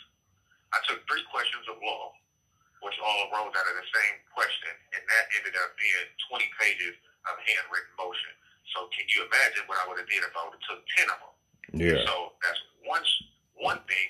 I 0.75 0.79
took 0.87 0.99
three 1.07 1.23
questions 1.31 1.63
of 1.71 1.79
law, 1.79 2.11
which 2.81 2.97
all 3.01 3.29
arose 3.29 3.53
out 3.53 3.67
of 3.69 3.75
the 3.77 3.87
same 3.89 4.15
question, 4.33 4.73
and 4.97 5.01
that 5.05 5.23
ended 5.37 5.55
up 5.61 5.73
being 5.77 6.07
20 6.29 6.45
pages 6.57 6.93
of 7.29 7.37
handwritten 7.45 7.93
motion. 7.97 8.33
So 8.73 8.89
can 8.89 9.05
you 9.13 9.25
imagine 9.29 9.65
what 9.69 9.77
I 9.81 9.85
would 9.89 10.01
have 10.01 10.09
did 10.09 10.21
if 10.25 10.33
I 10.33 10.41
would 10.49 10.57
have 10.57 10.65
took 10.65 10.81
10 10.97 11.13
of 11.13 11.19
them? 11.21 11.35
Yeah. 11.77 12.01
So 12.05 12.35
that's 12.41 12.61
one 12.85 13.05
one 13.61 13.79
thing. 13.85 14.07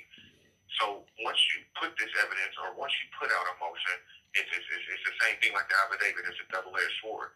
So 0.80 1.04
once 1.22 1.40
you 1.52 1.68
put 1.76 1.92
this 2.00 2.10
evidence, 2.24 2.56
or 2.64 2.72
once 2.80 2.96
you 3.04 3.06
put 3.20 3.28
out 3.28 3.46
a 3.52 3.56
motion, 3.60 3.98
it's, 4.34 4.48
it's, 4.48 4.64
it's, 4.64 4.88
it's 4.88 5.06
the 5.06 5.16
same 5.28 5.36
thing 5.44 5.52
like 5.52 5.68
the 5.68 5.76
affidavit. 5.84 6.24
It's 6.24 6.40
a 6.40 6.48
double-edged 6.48 6.98
sword. 7.04 7.36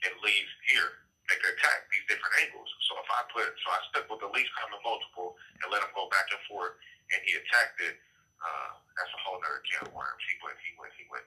It 0.00 0.16
leaves 0.24 0.52
here. 0.72 1.04
They 1.28 1.36
can 1.36 1.52
attack 1.52 1.86
these 1.92 2.08
different 2.08 2.34
angles. 2.40 2.66
So 2.88 2.96
if 2.98 3.06
I 3.12 3.20
put, 3.30 3.46
so 3.46 3.66
I 3.68 3.78
stuck 3.92 4.04
with 4.08 4.24
the 4.24 4.32
least 4.32 4.50
common 4.56 4.80
multiple 4.80 5.36
and 5.60 5.68
let 5.68 5.84
him 5.84 5.92
go 5.92 6.08
back 6.08 6.26
and 6.32 6.40
forth, 6.48 6.74
and 7.12 7.20
he 7.28 7.36
attacked 7.36 7.78
it. 7.84 8.00
Uh, 8.40 8.70
that's 8.96 9.12
a 9.12 9.20
whole 9.24 9.36
other 9.40 9.60
can 9.68 9.84
of 9.84 9.92
worms. 9.92 10.22
He 10.24 10.34
went, 10.40 10.56
he 10.64 10.72
went, 10.80 10.92
he 10.96 11.04
went. 11.12 11.26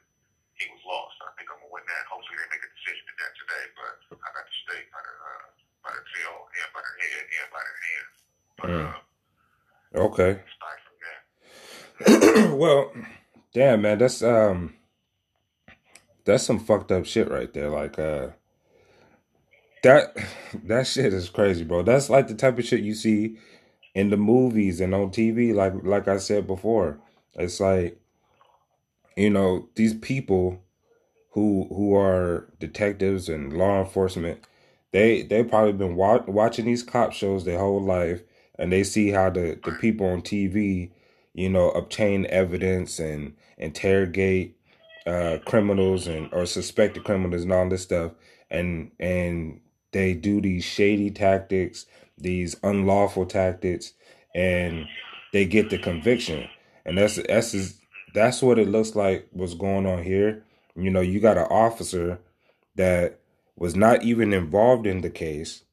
He 0.58 0.66
was 0.70 0.82
lost. 0.86 1.18
I 1.22 1.34
think 1.38 1.50
I'm 1.50 1.58
gonna 1.62 1.74
win 1.74 1.86
that. 1.86 2.04
Hopefully 2.10 2.38
they 2.38 2.50
make 2.54 2.62
a 2.62 2.72
decision 2.78 3.06
in 3.10 3.16
that 3.22 3.34
today. 3.34 3.66
But 3.74 3.94
I 4.22 4.28
got 4.34 4.46
the 4.46 4.56
state 4.66 4.88
by 4.94 5.02
the 5.02 5.14
uh, 5.18 5.48
by 5.82 5.92
the 5.98 6.04
tail 6.14 6.36
and 6.46 6.70
by 6.74 6.82
the 6.82 6.94
head 7.02 7.26
and 7.26 7.48
by 7.50 7.62
the 7.66 7.76
hands. 7.90 8.16
But 8.58 8.70
mm. 8.70 8.86
uh, 8.86 9.02
okay. 10.10 10.34
well, 12.58 12.92
damn 13.54 13.82
man, 13.82 13.98
that's 13.98 14.22
um 14.22 14.76
that's 16.26 16.44
some 16.44 16.60
fucked 16.60 16.92
up 16.92 17.06
shit 17.06 17.30
right 17.30 17.54
there. 17.54 17.70
Like 17.70 18.00
uh 18.00 18.30
that 19.84 20.16
that 20.64 20.88
shit 20.88 21.14
is 21.14 21.30
crazy, 21.30 21.64
bro. 21.64 21.84
That's 21.84 22.10
like 22.10 22.28
the 22.28 22.36
type 22.36 22.58
of 22.58 22.66
shit 22.66 22.82
you 22.82 22.96
see 22.96 23.38
in 23.96 24.10
the 24.10 24.18
movies 24.18 24.82
and 24.82 24.94
on 24.96 25.12
TV 25.12 25.54
like 25.54 25.74
like 25.84 26.08
I 26.08 26.18
said 26.18 26.48
before. 26.48 27.00
It's 27.36 27.60
like 27.60 28.00
you 29.16 29.30
know, 29.30 29.70
these 29.76 29.94
people 29.94 30.60
who 31.32 31.68
who 31.70 31.96
are 31.96 32.50
detectives 32.60 33.30
and 33.30 33.54
law 33.54 33.82
enforcement, 33.82 34.46
they 34.92 35.24
they 35.24 35.44
probably 35.44 35.74
been 35.74 35.96
wa- 35.96 36.24
watching 36.28 36.66
these 36.66 36.84
cop 36.84 37.14
shows 37.14 37.46
their 37.46 37.60
whole 37.60 37.82
life 37.82 38.24
and 38.58 38.72
they 38.72 38.84
see 38.84 39.10
how 39.10 39.30
the 39.30 39.60
the 39.64 39.72
people 39.74 40.08
on 40.08 40.22
TV, 40.22 40.92
you 41.34 41.50
know, 41.50 41.72
obtain 41.72 42.26
evidence 42.28 43.00
and 43.00 43.36
interrogate 43.58 44.58
uh, 45.06 45.38
criminals 45.46 46.08
and 46.08 46.30
or 46.34 46.46
suspected 46.46 47.04
criminals 47.04 47.44
and 47.44 47.54
all 47.54 47.70
this 47.70 47.84
stuff, 47.84 48.14
and 48.50 48.92
and 49.00 49.60
they 49.92 50.14
do 50.14 50.42
these 50.42 50.64
shady 50.64 51.12
tactics, 51.12 51.86
these 52.18 52.56
unlawful 52.64 53.26
tactics, 53.26 53.94
and 54.36 54.86
they 55.32 55.46
get 55.46 55.70
the 55.70 55.78
conviction. 55.78 56.48
And 56.86 56.98
that's 56.98 57.16
that's 57.28 57.76
that's 58.14 58.42
what 58.42 58.60
it 58.60 58.68
looks 58.68 58.96
like 58.96 59.28
what's 59.32 59.54
going 59.54 59.86
on 59.86 60.04
here. 60.04 60.44
You 60.76 60.90
know, 60.90 61.02
you 61.02 61.20
got 61.20 61.38
an 61.38 61.48
officer 61.50 62.20
that 62.76 63.20
was 63.56 63.76
not 63.76 64.04
even 64.04 64.34
involved 64.34 64.88
in 64.88 65.02
the 65.02 65.10
case, 65.10 65.64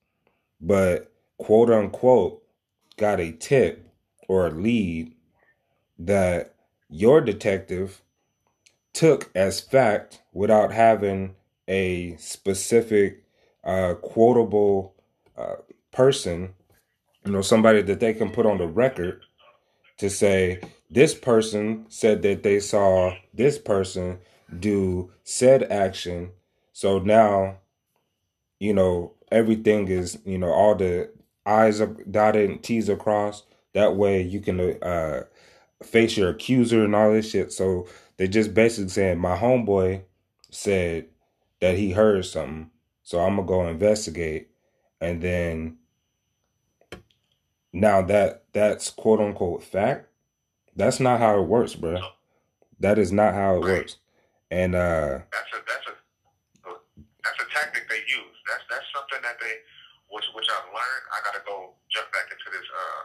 but 0.61 1.13
quote 1.39 1.71
unquote 1.71 2.43
got 2.97 3.21
a 3.21 3.33
tip 3.33 3.89
or 4.29 4.47
a 4.47 4.51
lead 4.51 5.15
that 5.99 6.55
your 6.89 7.21
detective 7.21 8.03
took 8.93 9.31
as 9.35 9.61
fact 9.61 10.23
without 10.33 10.73
having 10.73 11.35
a 11.69 12.17
specific 12.17 13.25
uh, 13.65 13.95
quotable 13.95 14.95
uh, 15.37 15.57
person, 15.93 16.55
you 17.25 17.33
know, 17.33 17.43
somebody 17.43 17.83
that 17.83 18.01
they 18.01 18.15
can 18.15 18.31
put 18.31 18.47
on 18.47 18.59
the 18.59 18.67
record 18.67 19.23
to 19.99 20.09
say 20.09 20.61
this 20.91 21.15
person 21.15 21.85
said 21.89 22.23
that 22.23 22.43
they 22.43 22.61
saw 22.61 23.15
this 23.35 23.59
person 23.59 24.19
do 24.59 25.13
said 25.25 25.63
action. 25.65 26.31
So 26.73 26.99
now, 26.99 27.59
you 28.59 28.75
know, 28.75 29.15
everything 29.31 29.89
is, 29.89 30.19
you 30.25 30.39
know, 30.39 30.51
all 30.51 30.75
the 30.75 31.11
I's 31.47 31.81
are 31.81 31.97
dotted 32.11 32.51
and 32.51 32.63
T's 32.63 32.89
across. 32.89 33.45
That 33.73 33.97
way 33.97 34.23
you 34.23 34.41
can 34.41 34.61
uh, 34.83 35.25
face 35.83 36.17
your 36.17 36.31
accuser 36.31 36.85
and 36.85 36.95
all 36.95 37.13
this 37.13 37.31
shit. 37.31 37.53
So 37.53 37.87
they 38.17 38.29
just 38.29 38.53
basically 38.53 38.91
saying 38.91 39.19
my 39.19 39.37
homeboy 39.37 40.03
said 40.51 41.07
that 41.61 41.77
he 41.77 41.93
heard 41.93 42.25
something, 42.25 42.71
so 43.03 43.21
I'm 43.21 43.37
gonna 43.37 43.47
go 43.47 43.69
investigate, 43.69 44.49
and 45.01 45.23
then 45.23 45.79
now 47.73 48.03
that 48.03 48.45
that's 48.53 48.91
quote 48.91 49.21
unquote 49.21 49.63
fact. 49.63 50.07
That's 50.77 51.01
not 51.01 51.21
how 51.21 51.39
it 51.39 51.47
works, 51.47 51.75
bro. 51.75 52.01
That 52.79 52.99
is 52.99 53.13
not 53.13 53.35
how 53.35 53.57
it 53.57 53.63
works. 53.63 53.97
And 54.51 54.75
uh 54.75 55.21
that's 55.31 55.53
a 55.55 55.59
that's 55.67 55.87
a 55.87 55.95
that's 57.23 57.41
a 57.43 57.47
tactic 57.53 57.89
they 57.89 58.03
use. 58.07 58.37
That's 58.49 58.65
that's 58.71 58.87
something 58.95 59.23
that 59.23 59.37
they 59.39 59.55
which 60.11 60.25
which 60.35 60.49
I've 60.51 60.71
learned. 60.71 61.05
I 61.15 61.19
gotta 61.23 61.43
go 61.47 61.75
jump 61.91 62.11
back 62.13 62.31
into 62.31 62.49
this 62.51 62.67
uh 62.71 63.03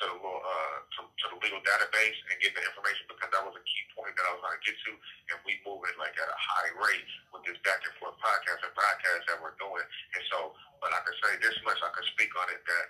to 0.00 0.08
the 0.08 0.16
little, 0.16 0.40
uh, 0.40 0.76
to, 0.96 1.00
to 1.04 1.24
the 1.36 1.38
legal 1.44 1.60
database 1.60 2.18
and 2.32 2.40
get 2.40 2.56
the 2.56 2.64
information 2.64 3.04
because 3.04 3.28
that 3.36 3.44
was 3.44 3.52
a 3.52 3.64
key 3.68 3.84
point 3.92 4.16
that 4.16 4.24
I 4.24 4.32
was 4.32 4.40
to 4.40 4.60
get 4.64 4.72
to, 4.88 4.92
and 4.96 5.36
we 5.44 5.60
moving 5.60 5.92
like 6.00 6.16
at 6.16 6.24
a 6.24 6.38
high 6.40 6.72
rate 6.80 7.04
with 7.36 7.44
this 7.44 7.60
back 7.60 7.84
and 7.84 7.92
forth 8.00 8.16
podcast 8.16 8.64
and 8.64 8.72
broadcast 8.72 9.28
that 9.28 9.36
we're 9.44 9.52
doing. 9.60 9.84
And 10.16 10.24
so, 10.32 10.56
but 10.80 10.88
I 10.96 11.04
can 11.04 11.12
say 11.20 11.36
this 11.44 11.52
much, 11.68 11.76
I 11.84 11.92
can 11.92 12.06
speak 12.16 12.32
on 12.32 12.48
it 12.48 12.64
that 12.64 12.86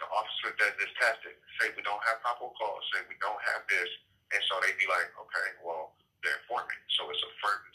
the 0.00 0.08
officer 0.08 0.56
does 0.56 0.74
this 0.80 0.90
testing. 0.96 1.36
Say 1.60 1.70
we 1.76 1.84
don't 1.84 2.00
have 2.08 2.24
proper 2.24 2.48
calls. 2.56 2.82
Say 2.92 3.04
we 3.06 3.16
don't 3.20 3.40
have 3.54 3.62
this, 3.68 3.88
and 4.32 4.40
so 4.48 4.58
they'd 4.64 4.80
be 4.80 4.88
like, 4.88 5.12
okay, 5.14 5.48
well 5.60 5.94
they're 6.24 6.36
informing. 6.44 6.80
So 6.96 7.08
it's 7.08 7.20
a 7.20 7.32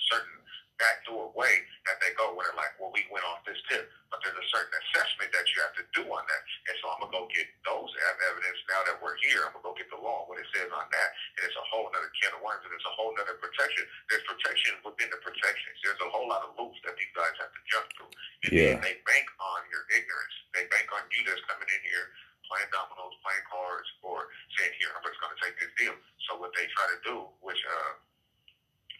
certain 0.09 0.37
backdoor 0.77 1.31
way 1.33 1.63
that 1.87 1.97
they 2.03 2.11
go 2.15 2.33
where 2.35 2.47
they're 2.47 2.59
like, 2.59 2.75
well, 2.77 2.91
we 2.91 3.03
went 3.09 3.23
off 3.27 3.41
this 3.47 3.59
tip, 3.71 3.87
but 4.11 4.19
there's 4.21 4.37
a 4.37 4.47
certain 4.51 4.73
assessment 4.73 5.31
that 5.31 5.45
you 5.51 5.57
have 5.63 5.75
to 5.79 5.85
do 5.95 6.03
on 6.07 6.23
that. 6.27 6.41
And 6.69 6.75
so 6.81 6.85
I'm 6.91 6.99
gonna 7.03 7.15
go 7.15 7.23
get 7.31 7.47
those 7.63 7.91
evidence 8.23 8.59
now 8.67 8.81
that 8.87 8.97
we're 8.99 9.17
here. 9.23 9.47
I'm 9.47 9.55
gonna 9.55 9.65
go 9.65 9.73
get 9.75 9.89
the 9.89 9.99
law 9.99 10.27
what 10.27 10.39
it 10.39 10.47
says 10.51 10.69
on 10.71 10.87
that, 10.91 11.09
and 11.37 11.41
it's 11.47 11.57
a 11.57 11.65
whole 11.71 11.87
other 11.91 12.11
can 12.19 12.35
of 12.35 12.41
worms, 12.43 12.63
and 12.67 12.73
it's 12.75 12.87
a 12.87 12.95
whole 12.95 13.15
other 13.15 13.37
protection. 13.39 13.83
There's 14.11 14.25
protection 14.27 14.77
within 14.83 15.09
the 15.11 15.19
protections. 15.23 15.75
There's 15.83 16.01
a 16.03 16.09
whole 16.11 16.27
lot 16.27 16.43
of 16.45 16.57
loops 16.59 16.79
that 16.83 16.95
these 16.99 17.11
guys 17.15 17.35
have 17.39 17.51
to 17.51 17.61
jump 17.67 17.87
through. 17.95 18.13
And 18.47 18.53
yeah. 18.53 18.75
they 18.79 18.99
bank 19.07 19.27
on 19.39 19.59
your 19.71 19.87
ignorance. 19.91 20.35
They 20.53 20.67
bank 20.71 20.87
on 20.91 21.03
you 21.11 21.21
that's 21.25 21.41
coming 21.47 21.67
in 21.67 21.81
here 21.87 22.11
playing 22.45 22.69
dominoes, 22.69 23.17
playing 23.25 23.45
cards, 23.49 23.89
or 24.05 24.29
saying, 24.53 24.73
"Here, 24.77 24.93
I'm 24.93 25.01
just 25.01 25.17
gonna 25.17 25.37
take 25.41 25.57
this 25.57 25.73
deal." 25.81 25.97
So 26.29 26.37
what 26.37 26.53
they 26.53 26.69
try 26.77 26.85
to 26.93 26.99
do, 27.01 27.25
which 27.41 27.57
uh 27.65 27.97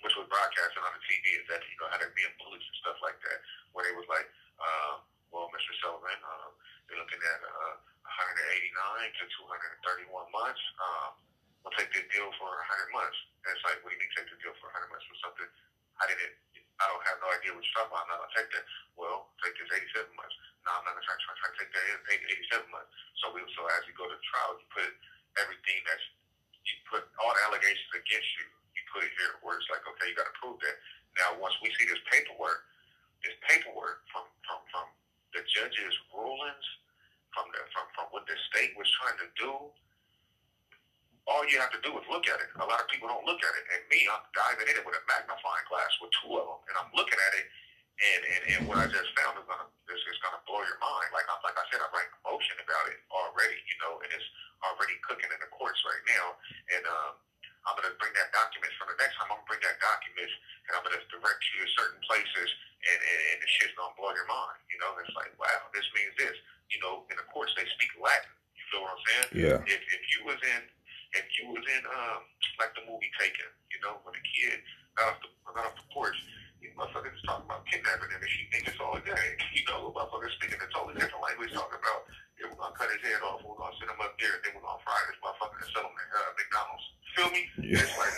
which 0.06 0.14
was 0.22 0.30
broadcasted 0.30 0.78
on 0.86 0.94
the 0.94 1.02
TV, 1.02 1.42
is 1.42 1.46
that 1.50 1.66
you 1.66 1.74
know 1.82 1.90
how 1.90 1.98
they're 1.98 2.14
being 2.14 2.30
bullied 2.38 2.62
and 2.62 2.78
stuff 2.78 3.02
like 3.02 3.18
that, 3.26 3.42
where 3.74 3.82
they 3.90 3.98
was 3.98 4.06
like, 4.06 4.30
uh, 4.62 5.02
well, 5.34 5.50
Mr. 5.50 5.74
Sullivan, 5.82 6.22
uh, 6.22 6.54
they're 6.86 7.02
looking 7.02 7.18
at 7.26 7.42
uh, 7.42 7.76
189 8.06 8.70
to 9.18 9.24
231 10.06 10.30
months. 10.30 10.62
Um, 10.78 11.18
we'll 11.66 11.74
take 11.74 11.90
this 11.90 12.06
deal 12.14 12.30
for 12.38 12.54
100 12.54 12.94
months. 12.94 13.18
And 13.42 13.50
it's 13.58 13.66
like, 13.66 13.82
what 13.82 13.90
do 13.90 13.98
you 13.98 14.06
mean 14.06 14.14
take 14.14 14.30
the 14.30 14.38
deal 14.38 14.54
for 14.62 14.70
100 14.70 14.94
months 14.94 15.10
for 15.10 15.18
something? 15.26 15.50
I 15.98 16.06
didn't. 16.06 16.38
I 16.78 16.86
don't 16.92 17.06
have 17.08 17.18
no 17.24 17.32
idea 17.32 17.56
what 17.56 17.64
you're 17.66 17.76
talking 17.82 17.96
about. 17.96 18.06
I'm 18.06 18.12
not 18.14 18.30
gonna 18.30 18.36
take 18.38 18.52
that. 18.54 18.66
Well, 19.00 19.34
take 19.42 19.58
this 19.58 19.72
87 19.74 20.12
months. 20.14 20.36
No, 20.68 20.76
I'm 20.76 20.84
not 20.86 20.94
gonna 21.00 21.08
try, 21.08 21.18
try, 21.24 21.34
try 21.40 21.50
to 21.50 21.58
take 21.58 21.72
that 21.72 21.86
87 22.62 22.68
months. 22.70 22.92
So 23.24 23.32
we, 23.32 23.42
so 23.58 23.64
as 23.74 23.82
you 23.90 23.96
go 23.96 24.06
to 24.06 24.18
trial, 24.28 24.60
you 24.60 24.68
put 24.70 24.92
everything 25.40 25.80
that's 25.88 26.06
you 26.68 26.76
put 26.92 27.08
all 27.22 27.32
the 27.32 27.42
allegations 27.48 27.94
against 27.96 28.28
you 28.38 28.48
put 28.96 29.04
it 29.04 29.12
here 29.20 29.36
where 29.44 29.60
it's 29.60 29.68
like, 29.68 29.84
okay, 29.84 30.08
you 30.08 30.16
got 30.16 30.32
to 30.32 30.38
prove 30.40 30.56
that. 30.64 30.80
Now, 31.20 31.36
once 31.44 31.52
we 31.60 31.68
see 31.76 31.84
this 31.84 32.00
paperwork, 32.08 32.64
this 33.20 33.36
paperwork 33.44 34.08
from 34.08 34.24
from 34.48 34.64
from 34.72 34.88
the 35.36 35.44
judge's 35.52 35.96
rulings, 36.16 36.68
from 37.36 37.52
the 37.52 37.60
from 37.76 37.92
from 37.92 38.08
what 38.16 38.24
the 38.24 38.40
state 38.48 38.72
was 38.80 38.88
trying 39.04 39.20
to 39.20 39.28
do, 39.36 39.52
all 41.28 41.44
you 41.52 41.60
have 41.60 41.76
to 41.76 41.82
do 41.84 41.92
is 42.00 42.06
look 42.08 42.24
at 42.32 42.40
it. 42.40 42.50
A 42.56 42.68
lot 42.68 42.80
of 42.80 42.88
people 42.88 43.12
don't 43.12 43.28
look 43.28 43.44
at 43.44 43.54
it, 43.60 43.66
and 43.76 43.82
me, 43.92 44.08
I'm 44.08 44.24
diving 44.32 44.72
in 44.72 44.76
it 44.80 44.84
with 44.88 44.96
a 44.96 45.04
magnifying 45.12 45.66
glass 45.68 45.92
with 46.00 46.16
two 46.24 46.32
of 46.40 46.46
them, 46.48 46.62
and 46.72 46.76
I'm 46.80 46.92
looking 46.96 47.20
at 47.20 47.34
it, 47.36 47.46
and 48.00 48.22
and, 48.24 48.42
and 48.56 48.60
what 48.72 48.80
I 48.80 48.88
just 48.88 49.12
found 49.20 49.40
is 49.40 49.46
gonna 49.48 49.68
is, 49.92 50.20
gonna 50.24 50.44
blow 50.48 50.64
your 50.64 50.80
mind. 50.80 51.10
Like 51.12 51.28
I'm 51.28 51.42
like 51.44 51.58
I 51.60 51.66
said, 51.72 51.84
I'm 51.84 51.92
writing 51.92 52.16
a 52.16 52.22
motion 52.28 52.56
about 52.64 52.86
it 52.92 53.00
already, 53.12 53.60
you 53.68 53.78
know, 53.84 54.00
and 54.04 54.10
it's 54.12 54.30
already 54.64 54.96
cooking 55.04 55.32
in 55.32 55.40
the 55.44 55.52
courts 55.52 55.80
right 55.84 56.04
now, 56.12 56.36
and 56.76 56.84
um 56.88 57.25
I'm 57.66 57.76
gonna 57.78 57.98
bring 57.98 58.14
that 58.14 58.30
document 58.30 58.72
from 58.78 58.94
the 58.94 58.98
next 59.02 59.18
time. 59.18 59.30
I'm 59.34 59.42
gonna 59.42 59.50
bring 59.50 59.64
that 59.66 59.78
document 59.82 60.30
and 60.70 60.72
I'm 60.78 60.84
gonna 60.86 61.02
direct 61.10 61.42
you 61.54 61.66
to 61.66 61.68
certain 61.74 62.02
places, 62.06 62.50
and, 62.86 63.00
and, 63.02 63.20
and 63.34 63.38
the 63.42 63.50
shit's 63.50 63.74
gonna 63.78 63.94
blow 63.98 64.14
your 64.14 64.30
mind. 64.30 64.62
You 64.70 64.78
know, 64.82 64.94
it's 65.02 65.14
like, 65.18 65.34
wow, 65.42 65.70
this 65.74 65.86
means 65.98 66.14
this. 66.18 66.38
You 66.70 66.82
know, 66.82 67.06
in 67.10 67.18
the 67.18 67.26
courts 67.30 67.54
they 67.58 67.66
speak 67.78 67.94
Latin. 67.98 68.30
You 68.58 68.64
feel 68.70 68.82
what 68.86 68.94
I'm 68.98 69.04
saying? 69.06 69.28
Yeah. 69.34 69.58
If 69.66 69.82
if 69.82 70.02
you 70.14 70.26
was 70.26 70.40
in 70.42 70.62
if 71.18 71.26
you 71.38 71.54
was 71.54 71.66
in 71.66 71.82
um 71.90 72.22
like 72.62 72.74
the 72.78 72.86
movie 72.86 73.10
Taken, 73.18 73.50
you 73.72 73.80
know, 73.82 74.02
when 74.04 74.14
the 74.14 74.26
kid 74.26 74.60
got 74.98 75.16
off 75.16 75.20
the 75.22 75.30
got 75.50 75.66
off 75.72 75.78
the 75.78 75.88
porch, 75.94 76.18
you 76.60 76.70
motherfuckers 76.76 77.16
talking 77.24 77.48
about 77.48 77.64
kidnapping 77.70 78.12
and 78.12 78.22
she 78.30 78.46
niggas 78.54 78.78
all 78.82 78.98
day. 79.02 79.28
You 79.56 79.64
know, 79.72 79.90
motherfuckers 79.96 80.36
speaking 80.38 80.60
a 80.60 80.68
totally 80.70 81.00
different 81.00 81.24
language, 81.24 81.50
talking 81.56 81.80
about 81.80 82.06
yeah, 82.40 82.52
we're 82.52 82.60
gonna 82.60 82.76
cut 82.76 82.92
his 82.92 83.02
head 83.04 83.22
off, 83.24 83.44
we're 83.44 83.56
gonna 83.56 83.76
send 83.80 83.92
him 83.92 84.02
up 84.04 84.16
there, 84.20 84.36
and 84.36 84.42
then 84.44 84.52
we're 84.56 84.66
gonna 84.66 84.84
fry 84.84 85.00
this 85.08 85.20
motherfucker 85.24 85.60
and 85.60 85.70
sell 85.72 85.88
him 85.88 85.96
at 85.96 86.10
uh, 86.12 86.32
McDonald's. 86.36 86.86
Feel 87.16 87.30
me? 87.32 87.42
Yeah. 87.64 87.80
It's 87.80 87.96
like, 87.96 88.14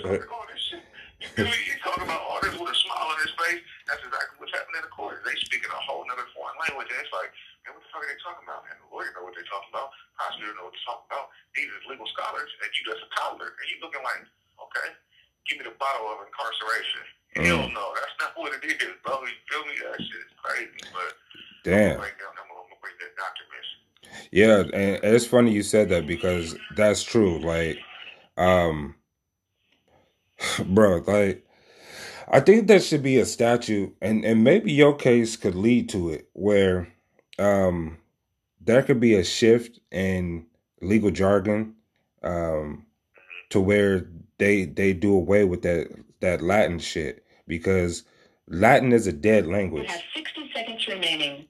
so 0.00 0.08
like, 0.08 0.32
all 0.32 0.48
this 0.48 0.62
shit. 0.62 0.84
You 1.20 1.28
feel 1.36 1.48
me? 1.48 1.58
You 1.68 1.76
talking 1.84 2.08
about 2.08 2.20
all 2.24 2.40
this 2.40 2.56
with 2.56 2.72
a 2.72 2.76
smile 2.76 3.12
on 3.12 3.18
his 3.20 3.32
face. 3.36 3.60
That's 3.84 4.00
exactly 4.00 4.36
what's 4.40 4.56
happening 4.56 4.80
in 4.80 4.88
the 4.88 4.92
court. 4.92 5.20
They 5.24 5.36
speaking 5.44 5.68
a 5.68 5.80
whole 5.84 6.04
other 6.08 6.24
foreign 6.32 6.56
language, 6.64 6.88
and 6.88 7.00
it's 7.00 7.12
like, 7.12 7.28
man, 7.64 7.76
what 7.76 7.84
the 7.84 7.90
fuck 7.92 8.04
are 8.04 8.08
they 8.08 8.20
talking 8.24 8.44
about? 8.48 8.64
And 8.72 8.76
the 8.80 8.88
lawyer 8.88 9.12
know 9.12 9.24
what 9.28 9.36
they're 9.36 9.48
talking 9.48 9.68
about. 9.68 9.92
Prosecutor 10.16 10.56
know 10.56 10.68
what 10.68 10.76
they're 10.76 10.88
talking 10.88 11.08
about. 11.12 11.28
These 11.52 11.68
are 11.72 11.80
legal 11.92 12.08
scholars, 12.08 12.48
and 12.64 12.68
you 12.72 12.80
just 12.88 13.04
a 13.04 13.08
toddler, 13.16 13.52
and 13.52 13.66
you 13.68 13.76
looking 13.84 14.00
like, 14.00 14.24
okay, 14.60 14.88
give 15.44 15.60
me 15.60 15.64
the 15.68 15.76
bottle 15.76 16.08
of 16.08 16.24
incarceration. 16.24 17.04
Hell 17.36 17.68
no, 17.68 17.92
that's 17.92 18.16
not 18.16 18.32
what 18.32 18.56
it 18.56 18.64
is, 18.64 18.96
bro. 19.04 19.20
You 19.20 19.36
feel 19.44 19.64
me? 19.68 19.76
That 19.76 20.00
shit 20.00 20.24
is 20.24 20.32
crazy, 20.40 20.80
but 20.88 21.12
Damn. 21.68 22.00
right 22.00 22.16
now, 22.16 22.32
I'm 22.32 22.48
gonna 22.48 22.80
bring 22.80 22.96
that 22.96 23.12
document. 23.12 23.64
Yeah, 24.36 24.64
and 24.74 25.00
it's 25.02 25.24
funny 25.24 25.50
you 25.50 25.62
said 25.62 25.88
that 25.88 26.06
because 26.06 26.54
that's 26.76 27.02
true. 27.02 27.38
Like, 27.38 27.78
um, 28.36 28.94
bro, 30.66 30.98
like, 31.06 31.46
I 32.28 32.40
think 32.40 32.66
there 32.66 32.80
should 32.80 33.02
be 33.02 33.18
a 33.18 33.24
statute, 33.24 33.96
and 34.02 34.26
and 34.26 34.44
maybe 34.44 34.72
your 34.72 34.94
case 34.94 35.36
could 35.38 35.54
lead 35.54 35.88
to 35.88 36.10
it, 36.10 36.28
where, 36.34 36.86
um, 37.38 37.96
there 38.60 38.82
could 38.82 39.00
be 39.00 39.14
a 39.14 39.24
shift 39.24 39.80
in 39.90 40.44
legal 40.82 41.10
jargon, 41.10 41.74
um, 42.22 42.84
to 43.48 43.58
where 43.58 44.06
they 44.36 44.66
they 44.66 44.92
do 44.92 45.14
away 45.14 45.44
with 45.44 45.62
that 45.62 45.88
that 46.20 46.42
Latin 46.42 46.78
shit 46.78 47.24
because 47.48 48.04
Latin 48.48 48.92
is 48.92 49.06
a 49.06 49.12
dead 49.14 49.46
You 49.46 49.52
language. 49.52 49.88
have 49.88 50.02
60 50.14 50.50
seconds 50.54 50.86
remaining. 50.88 51.46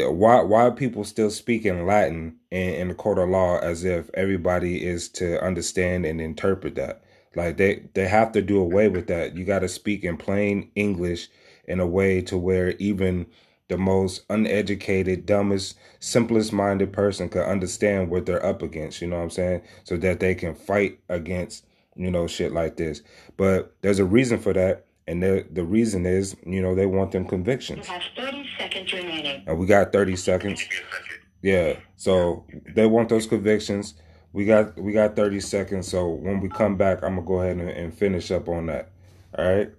Why 0.00 0.40
why 0.42 0.62
are 0.62 0.70
people 0.72 1.04
still 1.04 1.30
speaking 1.30 1.86
Latin 1.86 2.36
in, 2.50 2.74
in 2.74 2.88
the 2.88 2.94
court 2.94 3.18
of 3.18 3.28
law 3.28 3.58
as 3.58 3.84
if 3.84 4.10
everybody 4.14 4.84
is 4.84 5.08
to 5.10 5.42
understand 5.44 6.06
and 6.06 6.20
interpret 6.20 6.74
that? 6.76 7.02
Like 7.34 7.56
they 7.56 7.84
they 7.94 8.08
have 8.08 8.32
to 8.32 8.42
do 8.42 8.60
away 8.60 8.88
with 8.88 9.06
that. 9.08 9.36
You 9.36 9.44
got 9.44 9.60
to 9.60 9.68
speak 9.68 10.04
in 10.04 10.16
plain 10.16 10.70
English 10.74 11.28
in 11.66 11.80
a 11.80 11.86
way 11.86 12.20
to 12.22 12.36
where 12.36 12.70
even 12.72 13.26
the 13.68 13.78
most 13.78 14.24
uneducated, 14.28 15.24
dumbest, 15.24 15.78
simplest 16.00 16.52
minded 16.52 16.92
person 16.92 17.28
could 17.28 17.44
understand 17.44 18.10
what 18.10 18.26
they're 18.26 18.44
up 18.44 18.62
against. 18.62 19.00
You 19.00 19.08
know 19.08 19.16
what 19.16 19.22
I'm 19.22 19.30
saying? 19.30 19.62
So 19.84 19.96
that 19.98 20.20
they 20.20 20.34
can 20.34 20.54
fight 20.54 21.00
against 21.08 21.64
you 21.96 22.10
know 22.10 22.26
shit 22.26 22.52
like 22.52 22.76
this. 22.76 23.02
But 23.36 23.74
there's 23.82 23.98
a 23.98 24.04
reason 24.04 24.38
for 24.38 24.52
that, 24.52 24.86
and 25.06 25.22
the 25.22 25.46
the 25.50 25.64
reason 25.64 26.06
is 26.06 26.36
you 26.46 26.62
know 26.62 26.74
they 26.74 26.86
want 26.86 27.12
them 27.12 27.24
You 27.24 27.28
convictions. 27.28 27.86
have 27.86 28.02
30 28.16 28.46
seconds 28.58 28.92
remaining. 28.92 29.42
And 29.46 29.58
we 29.58 29.66
got 29.66 29.92
30 29.92 30.16
seconds. 30.16 30.60
Give 30.60 30.70
me 30.70 30.76
a 30.76 30.92
second. 30.92 31.18
Yeah. 31.42 31.76
So 31.96 32.46
they 32.74 32.86
want 32.86 33.08
those 33.08 33.26
convictions. 33.26 33.94
We 34.32 34.44
got 34.46 34.78
we 34.78 34.92
got 34.92 35.16
30 35.16 35.40
seconds. 35.40 35.88
So 35.88 36.08
when 36.08 36.40
we 36.40 36.48
come 36.48 36.76
back, 36.76 37.02
I'm 37.02 37.16
gonna 37.16 37.26
go 37.26 37.40
ahead 37.40 37.56
and, 37.58 37.68
and 37.68 37.92
finish 37.94 38.30
up 38.30 38.48
on 38.48 38.66
that. 38.66 38.90
All 39.36 39.44
right. 39.44 39.70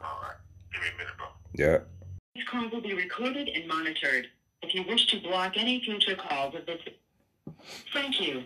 All 0.00 0.20
right. 0.22 0.36
Give 0.72 0.82
me 0.82 0.88
a 0.94 0.98
minute, 0.98 1.14
bro. 1.18 1.26
Yeah. 1.54 1.78
This 2.34 2.44
call 2.48 2.68
will 2.70 2.80
be 2.80 2.94
recorded 2.94 3.48
and 3.48 3.66
monitored. 3.66 4.28
If 4.62 4.74
you 4.74 4.84
wish 4.88 5.06
to 5.08 5.20
block 5.20 5.54
any 5.56 5.80
future 5.84 6.14
calls 6.16 6.54
of 6.54 6.66
this, 6.66 6.80
thank 7.92 8.20
you. 8.20 8.44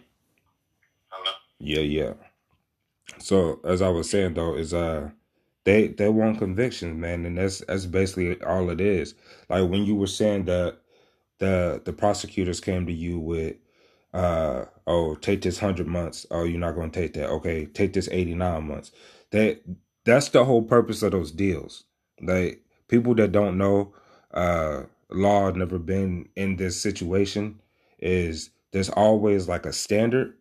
Hello. 1.09 1.33
Yeah. 1.59 1.81
Yeah. 1.81 2.13
So 3.19 3.61
as 3.65 3.83
I 3.83 3.89
was 3.89 4.09
saying 4.11 4.35
though, 4.35 4.57
is 4.57 4.73
uh 4.73 5.11
they 5.65 5.89
they 5.89 6.09
want 6.09 6.39
convictions, 6.39 6.99
man, 7.01 7.27
and 7.27 7.39
that's 7.39 7.61
that's 7.67 7.87
basically 7.87 8.41
all 8.43 8.71
it 8.71 8.81
is. 8.81 9.15
Like 9.49 9.69
when 9.71 9.85
you 9.85 9.95
were 9.97 10.07
saying 10.09 10.47
that 10.47 10.79
the 11.41 11.83
the 11.85 11.93
prosecutors 11.93 12.61
came 12.61 12.87
to 12.87 12.93
you 12.93 13.19
with 13.21 13.57
uh 14.15 14.65
oh 14.87 15.15
take 15.17 15.43
this 15.43 15.61
100 15.63 15.87
months. 15.87 16.27
Oh 16.31 16.45
you're 16.45 16.61
not 16.61 16.75
going 16.77 16.91
to 16.91 17.01
take 17.01 17.15
that. 17.15 17.29
Okay 17.31 17.67
take 17.67 17.93
this 17.95 18.09
89 18.11 18.67
months. 18.67 18.93
That 19.33 19.63
that's 20.05 20.31
the 20.31 20.45
whole 20.45 20.63
purpose 20.63 21.03
of 21.03 21.13
those 21.13 21.33
deals. 21.33 21.85
Like 22.23 22.63
people 22.89 23.15
that 23.17 23.33
don't 23.33 23.59
know 23.59 23.95
uh 24.35 24.85
law 25.11 25.51
never 25.51 25.79
been 25.79 26.29
in 26.37 26.57
this 26.57 26.81
situation 26.81 27.61
is 27.99 28.51
there's 28.73 28.91
always 28.91 29.49
like 29.49 29.67
a 29.67 29.73
standard. 29.75 30.35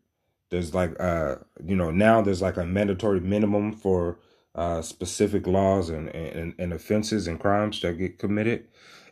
There's 0.51 0.73
like 0.75 0.95
uh 1.01 1.38
you 1.65 1.75
know 1.75 1.91
now 1.91 2.21
there's 2.21 2.41
like 2.41 2.57
a 2.57 2.65
mandatory 2.65 3.19
minimum 3.21 3.73
for 3.73 4.19
uh 4.55 4.81
specific 4.81 5.47
laws 5.47 5.89
and 5.89 6.09
and, 6.09 6.53
and 6.59 6.73
offenses 6.73 7.27
and 7.27 7.39
crimes 7.39 7.81
that 7.81 7.97
get 7.97 8.19
committed. 8.19 8.67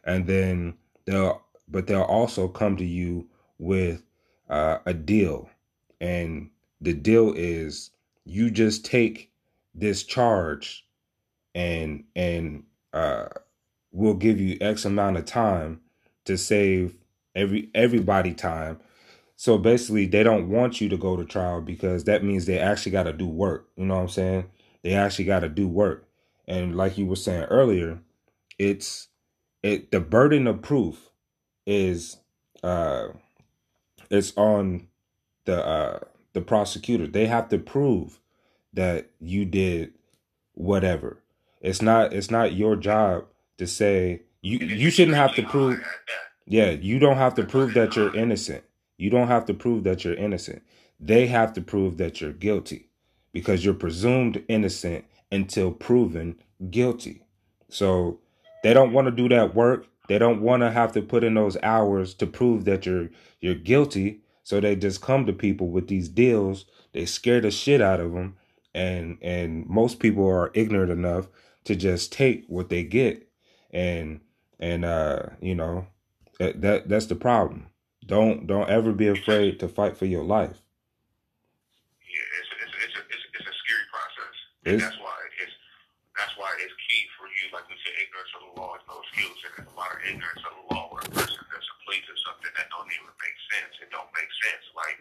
And 0.05 0.27
then 0.27 0.75
they'll 1.05 1.41
but 1.69 1.87
they'll 1.87 2.01
also 2.03 2.47
come 2.47 2.77
to 2.77 2.85
you 2.85 3.27
with 3.59 4.03
uh, 4.49 4.79
a 4.85 4.93
deal. 4.93 5.49
And 6.01 6.49
the 6.81 6.93
deal 6.93 7.33
is 7.35 7.91
you 8.25 8.51
just 8.51 8.85
take 8.85 9.31
this 9.75 10.03
charge 10.03 10.85
and 11.55 12.03
and 12.15 12.63
uh 12.93 13.27
we'll 13.91 14.15
give 14.15 14.39
you 14.39 14.57
x 14.61 14.85
amount 14.85 15.17
of 15.17 15.25
time 15.25 15.81
to 16.25 16.37
save 16.37 16.95
every 17.35 17.69
everybody 17.75 18.33
time. 18.33 18.79
So 19.37 19.57
basically 19.57 20.05
they 20.07 20.23
don't 20.23 20.49
want 20.49 20.81
you 20.81 20.89
to 20.89 20.97
go 20.97 21.17
to 21.17 21.25
trial 21.25 21.61
because 21.61 22.05
that 22.05 22.23
means 22.23 22.45
they 22.45 22.59
actually 22.59 22.93
got 22.93 23.03
to 23.03 23.13
do 23.13 23.27
work. 23.27 23.67
You 23.77 23.85
know 23.85 23.95
what 23.95 24.01
i'm 24.03 24.09
saying 24.09 24.45
they 24.83 24.93
actually 24.93 25.25
got 25.25 25.41
to 25.41 25.49
do 25.49 25.67
work. 25.67 26.07
And 26.47 26.75
like 26.75 26.97
you 26.97 27.05
were 27.05 27.15
saying 27.15 27.43
earlier 27.45 27.99
it's 28.59 29.07
it 29.63 29.91
the 29.91 29.99
burden 29.99 30.47
of 30.47 30.61
proof 30.61 31.09
is 31.65 32.17
uh 32.63 33.09
it's 34.11 34.35
on 34.37 34.87
the 35.45 35.65
uh 35.65 35.99
the 36.33 36.41
prosecutor. 36.41 37.07
They 37.07 37.27
have 37.27 37.49
to 37.49 37.57
prove 37.57 38.19
that 38.73 39.09
you 39.19 39.45
did 39.45 39.93
whatever. 40.53 41.19
It's 41.61 41.81
not 41.81 42.13
it's 42.13 42.31
not 42.31 42.53
your 42.53 42.75
job 42.75 43.25
to 43.57 43.67
say 43.67 44.23
you 44.41 44.59
you 44.59 44.91
shouldn't 44.91 45.17
have 45.17 45.35
to 45.35 45.43
prove 45.43 45.81
yeah 46.45 46.71
you 46.71 46.99
don't 46.99 47.17
have 47.17 47.35
to 47.35 47.43
prove 47.45 47.73
that 47.75 47.95
you're 47.95 48.15
innocent. 48.15 48.63
You 48.97 49.09
don't 49.09 49.27
have 49.29 49.45
to 49.45 49.53
prove 49.53 49.85
that 49.85 50.05
you're 50.05 50.15
innocent. 50.15 50.63
They 50.99 51.27
have 51.27 51.53
to 51.53 51.61
prove 51.61 51.97
that 51.97 52.21
you're 52.21 52.33
guilty 52.33 52.88
because 53.33 53.65
you're 53.65 53.73
presumed 53.73 54.43
innocent 54.47 55.05
until 55.31 55.71
proven 55.71 56.35
guilty. 56.69 57.23
So 57.69 58.19
they 58.63 58.73
don't 58.73 58.93
want 58.93 59.07
to 59.07 59.11
do 59.11 59.29
that 59.29 59.55
work. 59.55 59.87
They 60.07 60.19
don't 60.19 60.41
want 60.41 60.63
to 60.63 60.71
have 60.71 60.93
to 60.93 61.01
put 61.01 61.23
in 61.23 61.35
those 61.35 61.57
hours 61.63 62.13
to 62.15 62.27
prove 62.27 62.65
that 62.65 62.85
you're 62.85 63.09
you're 63.41 63.55
guilty. 63.55 64.21
So 64.43 64.59
they 64.59 64.75
just 64.75 65.01
come 65.01 65.25
to 65.27 65.33
people 65.33 65.69
with 65.69 65.87
these 65.87 66.09
deals. 66.09 66.65
They 66.93 67.05
scare 67.05 67.41
the 67.41 67.51
shit 67.51 67.81
out 67.81 67.99
of 67.99 68.13
them 68.13 68.37
and 68.73 69.17
and 69.21 69.67
most 69.67 69.99
people 69.99 70.27
are 70.27 70.51
ignorant 70.53 70.91
enough 70.91 71.27
to 71.65 71.75
just 71.75 72.11
take 72.13 72.45
what 72.47 72.69
they 72.69 72.83
get. 72.83 73.29
And 73.71 74.21
and 74.59 74.85
uh 74.85 75.23
you 75.41 75.55
know 75.55 75.87
that, 76.39 76.61
that 76.61 76.89
that's 76.89 77.07
the 77.07 77.15
problem. 77.15 77.67
Don't 78.05 78.47
don't 78.47 78.69
ever 78.69 78.93
be 78.93 79.07
afraid 79.07 79.59
to 79.59 79.69
fight 79.69 79.97
for 79.97 80.05
your 80.05 80.23
life 80.25 80.57
Yeah, 82.07 82.39
it's 82.41 82.51
a, 82.51 82.57
it's 82.65 82.75
a, 82.75 82.79
it's 82.85 82.95
a, 82.97 83.03
it's 83.13 83.25
a, 83.25 83.29
it's 83.39 83.49
a 83.49 83.57
scary 83.61 83.87
process. 83.93 84.35
And 84.69 84.77
that's 84.77 85.01
why 85.01 85.17
it's 85.41 85.55
that's 86.13 86.35
why 86.37 86.51
it's 86.61 86.75
key 86.85 87.09
for 87.17 87.25
you, 87.25 87.49
like 87.49 87.65
we 87.71 87.79
said, 87.81 87.95
ignorance 87.97 88.29
of 88.37 88.41
the 88.45 88.53
law 88.59 88.77
is 88.77 88.83
no 88.85 89.01
excuse, 89.01 89.39
and 89.49 89.51
there's 89.55 89.71
a 89.71 89.77
lot 89.79 89.89
of 89.89 89.99
ignorance 90.05 90.43
of 90.45 90.53
the 90.53 90.65
law 90.69 90.93
where 90.93 91.01
a 91.01 91.09
person 91.09 91.41
just 91.41 91.69
pleads 91.87 92.05
to 92.05 92.13
something 92.27 92.53
that 92.53 92.67
don't 92.69 92.89
even 92.91 93.09
make 93.17 93.37
sense. 93.49 93.73
It 93.81 93.89
don't 93.89 94.11
make 94.13 94.29
sense. 94.45 94.65
Like 94.77 94.99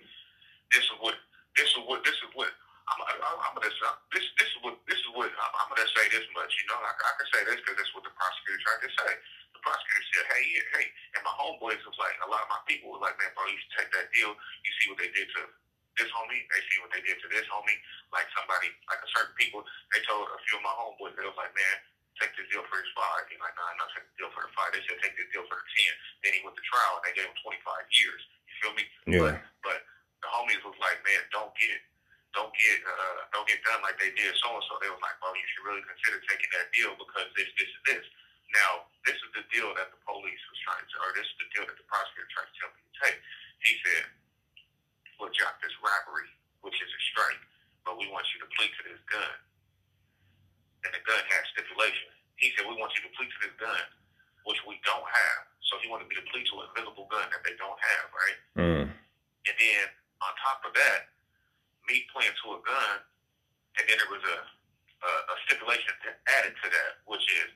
this 0.72 0.88
is 0.88 0.96
what 1.04 1.20
this 1.52 1.68
is 1.68 1.83
what 1.85 2.00
this 2.00 2.16
is 2.16 2.31
what 2.33 2.48
I'm, 2.88 3.00
I, 3.04 3.28
I'm 3.44 3.52
gonna 3.61 3.68
say, 3.68 3.85
uh, 3.85 3.98
this 4.16 4.24
this 4.40 4.48
is 4.48 4.59
what 4.64 4.81
this 4.88 4.96
is 4.96 5.11
what 5.12 5.28
I'm, 5.28 5.52
I'm 5.61 5.68
gonna 5.68 5.90
say 5.92 6.09
this 6.09 6.24
much. 6.33 6.52
You 6.64 6.66
know, 6.72 6.81
I, 6.81 6.92
I 6.96 7.12
can 7.20 7.28
say 7.28 7.42
this 7.44 7.61
because 7.61 7.76
that's 7.76 7.92
what 7.92 8.09
the 8.09 8.14
prosecutor 8.16 8.61
tried 8.64 8.83
to 8.88 8.90
say. 9.04 9.11
The 9.52 9.61
prosecutor 9.61 10.04
said, 10.16 10.24
"Hey, 10.33 10.44
yeah, 10.48 10.66
hey," 10.81 10.87
and 11.18 11.20
my 11.28 11.35
homeboys 11.37 11.83
was 11.85 11.98
like, 12.00 12.16
a 12.24 12.28
lot 12.33 12.40
of 12.40 12.48
my 12.48 12.62
people 12.64 12.94
were 12.96 13.02
like, 13.04 13.20
"Man, 13.20 13.28
bro, 13.37 13.44
you 13.52 13.59
should 13.61 13.85
take 13.85 13.92
that 13.92 14.09
deal. 14.16 14.33
You 14.33 14.72
see 14.81 14.87
what 14.88 14.98
they 15.02 15.12
did 15.12 15.28
to." 15.28 15.44
This 15.98 16.14
homie, 16.14 16.46
they 16.46 16.62
see 16.70 16.78
what 16.78 16.94
they 16.94 17.02
did 17.02 17.18
to 17.18 17.26
this 17.26 17.42
homie. 17.50 17.74
Like 18.09 18.29
somebody, 18.33 18.73
like 18.88 19.03
a 19.05 19.11
certain 19.12 19.37
people, 19.37 19.61
they 19.92 20.01
told 20.09 20.25
a 20.33 20.38
few 20.49 20.57
of 20.57 20.64
my 20.64 20.73
homeboys, 20.73 21.12
they 21.12 21.29
was 21.29 21.37
like, 21.37 21.53
man, 21.53 21.77
take 22.16 22.33
this 22.35 22.49
deal 22.49 22.64
for 22.66 22.81
his 22.81 22.88
five. 22.97 23.29
He's 23.29 23.38
like, 23.38 23.53
nah, 23.55 23.68
I'm 23.68 23.79
not 23.79 23.92
taking 23.92 24.09
the 24.14 24.16
deal 24.25 24.33
for 24.33 24.42
the 24.49 24.53
five. 24.57 24.73
They 24.73 24.81
said 24.88 24.97
take 25.05 25.14
this 25.14 25.29
deal 25.31 25.44
for 25.44 25.61
the 25.61 25.66
ten. 25.77 25.92
Then 26.25 26.31
he 26.35 26.40
went 26.40 26.57
to 26.57 26.64
trial 26.64 26.99
and 26.99 27.03
they 27.05 27.14
gave 27.14 27.29
him 27.29 27.37
25 27.44 28.01
years. 28.01 28.23
You 28.49 28.55
feel 28.64 28.75
me? 28.75 28.85
yeah 29.07 29.21
But 29.21 29.35
but 29.62 29.79
the 30.25 30.29
homies 30.33 30.62
was 30.64 30.75
like, 30.81 30.99
man, 31.05 31.23
don't 31.31 31.53
get 31.55 31.79
don't 32.37 32.53
get 32.53 32.79
uh, 32.85 33.18
don't 33.33 33.49
get 33.49 33.61
done 33.64 33.81
like 33.81 33.97
they 33.97 34.12
did 34.12 34.33
so 34.40 34.53
and 34.53 34.64
so. 34.68 34.77
They 34.81 34.90
was 34.92 35.01
like, 35.01 35.16
bro, 35.21 35.33
you 35.33 35.47
should 35.53 35.64
really 35.64 35.85
consider 35.85 36.21
taking 36.29 36.51
that 36.57 36.68
deal 36.77 36.92
because 36.97 37.29
this, 37.37 37.49
this, 37.57 37.71
and 37.71 37.85
this. 37.88 38.05
Now, 38.57 38.88
this 39.05 39.16
is 39.21 39.31
the 39.37 39.44
deal 39.53 39.68
that 39.77 39.92
the 39.92 40.01
police 40.09 40.40
was 40.49 40.59
trying 40.64 40.85
to, 40.85 40.97
or 41.05 41.12
this 41.12 41.29
is 41.29 41.37
the 41.37 41.49
deal 41.53 41.64
that 41.68 41.77
the 41.77 41.85
prosecutor 41.85 42.29
tried 42.33 42.49
to 42.49 42.55
tell 42.57 42.71
me 42.73 42.81
to 42.81 42.94
take. 43.05 43.18
He 43.61 43.73
said, 43.85 44.05
we'll 45.21 45.33
drop 45.37 45.61
this 45.61 45.75
robbery, 45.85 46.33
which 46.64 46.77
is 46.81 46.88
a 46.88 47.01
strike, 47.12 47.42
but 47.85 48.01
we 48.01 48.09
want 48.09 48.25
you 48.33 48.40
to 48.40 48.49
plead 48.57 48.73
to 48.81 48.83
this 48.88 49.03
gun. 49.05 49.37
And 50.88 50.90
the 50.97 51.03
gun 51.05 51.21
has 51.21 51.44
stipulation. 51.53 52.09
He 52.40 52.55
said, 52.57 52.64
we 52.64 52.79
want 52.79 52.94
you 52.97 53.05
to 53.05 53.12
plead 53.18 53.29
to 53.29 53.38
this 53.44 53.57
gun, 53.61 53.85
which 54.49 54.61
we 54.64 54.81
don't 54.87 55.05
have. 55.05 55.40
So 55.68 55.77
he 55.85 55.92
wanted 55.92 56.09
me 56.09 56.16
to 56.16 56.25
plead 56.33 56.49
to 56.49 56.64
an 56.64 56.73
invisible 56.73 57.05
gun 57.12 57.29
that 57.29 57.44
they 57.44 57.53
don't 57.61 57.77
have, 57.77 58.07
right? 58.16 58.38
Mm. 58.57 58.85
And 58.88 59.57
then 59.61 59.85
on 60.25 60.33
top 60.40 60.64
of 60.64 60.73
that, 60.73 61.12
me 61.85 62.09
playing 62.12 62.33
to 62.44 62.57
a 62.57 62.61
gun, 62.64 62.97
and 63.77 63.85
then 63.85 63.97
there 64.01 64.12
was 64.12 64.25
a, 64.25 64.38
a, 64.40 65.11
a 65.33 65.35
stipulation 65.49 65.92
added 66.40 66.57
to 66.64 66.66
that, 66.73 67.05
which 67.05 67.25
is 67.44 67.49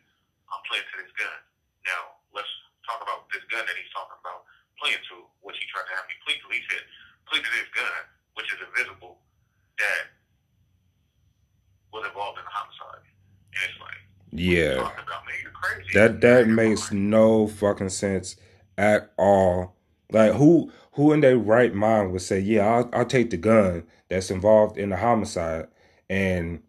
I'm 0.53 0.61
playing 0.69 0.85
to 0.85 0.97
this 1.01 1.13
gun. 1.17 1.41
Now, 1.89 2.21
let's 2.37 2.49
talk 2.85 3.01
about 3.01 3.29
this 3.33 3.41
gun 3.49 3.65
that 3.65 3.77
he's 3.77 3.89
talking 3.97 4.21
about 4.21 4.45
playing 4.77 5.01
to, 5.13 5.25
which 5.41 5.57
he 5.57 5.65
tried 5.73 5.89
to 5.89 5.95
have 5.97 6.05
me 6.07 6.17
plead 6.29 6.39
to. 6.45 6.49
He 6.53 6.61
said, 6.69 6.85
plead 7.29 7.41
to 7.41 7.53
this 7.57 7.69
gun, 7.73 8.01
which 8.37 8.53
is 8.53 8.61
invisible, 8.61 9.17
that 9.81 10.13
was 11.91 12.05
involved 12.05 12.37
in 12.37 12.45
a 12.45 12.53
homicide. 12.53 13.05
And 13.57 13.61
it's 13.65 13.81
like, 13.81 14.01
Yeah. 14.33 14.91
That 15.95 16.21
that 16.23 16.49
makes 16.49 16.91
no 16.93 17.47
fucking 17.47 17.91
sense 17.91 18.37
at 18.79 19.13
all. 19.19 19.77
Like 20.11 20.33
who 20.35 20.73
who 20.93 21.13
in 21.13 21.21
their 21.21 21.39
right 21.39 21.75
mind 21.75 22.13
would 22.13 22.23
say, 22.23 22.41
"Yeah, 22.41 22.67
I'll, 22.67 22.91
I'll 22.93 23.05
take 23.07 23.31
the 23.31 23.37
gun 23.37 23.85
that's 24.09 24.31
involved 24.31 24.79
in 24.79 24.91
the 24.91 24.97
homicide," 24.97 25.69
and 26.09 26.63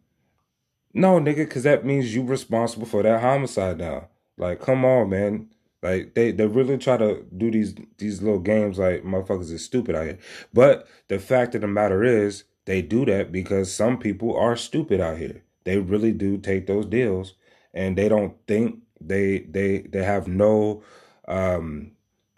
no, 0.93 1.19
nigga, 1.19 1.37
because 1.37 1.63
that 1.63 1.85
means 1.85 2.13
you 2.13 2.23
responsible 2.23 2.85
for 2.85 3.03
that 3.03 3.21
homicide 3.21 3.79
now. 3.79 4.09
Like, 4.37 4.61
come 4.61 4.85
on, 4.85 5.09
man. 5.09 5.47
Like 5.81 6.13
they 6.15 6.31
they 6.31 6.47
really 6.47 6.77
try 6.77 6.97
to 6.97 7.25
do 7.35 7.51
these 7.51 7.75
these 7.97 8.21
little 8.21 8.39
games 8.39 8.79
like 8.79 9.03
motherfuckers 9.03 9.51
is 9.51 9.65
stupid 9.65 9.95
out 9.95 10.05
here. 10.05 10.19
But 10.53 10.87
the 11.09 11.19
fact 11.19 11.55
of 11.55 11.61
the 11.61 11.67
matter 11.67 12.03
is, 12.03 12.45
they 12.65 12.81
do 12.81 13.05
that 13.05 13.31
because 13.31 13.73
some 13.73 13.97
people 13.97 14.35
are 14.37 14.55
stupid 14.55 15.01
out 15.01 15.17
here. 15.17 15.43
They 15.65 15.77
really 15.79 16.13
do 16.13 16.37
take 16.37 16.67
those 16.67 16.85
deals 16.85 17.33
and 17.73 17.97
they 17.97 18.09
don't 18.09 18.35
think 18.47 18.79
they 19.01 19.39
they 19.39 19.79
they 19.79 20.03
have 20.03 20.27
no 20.27 20.83
um 21.27 21.91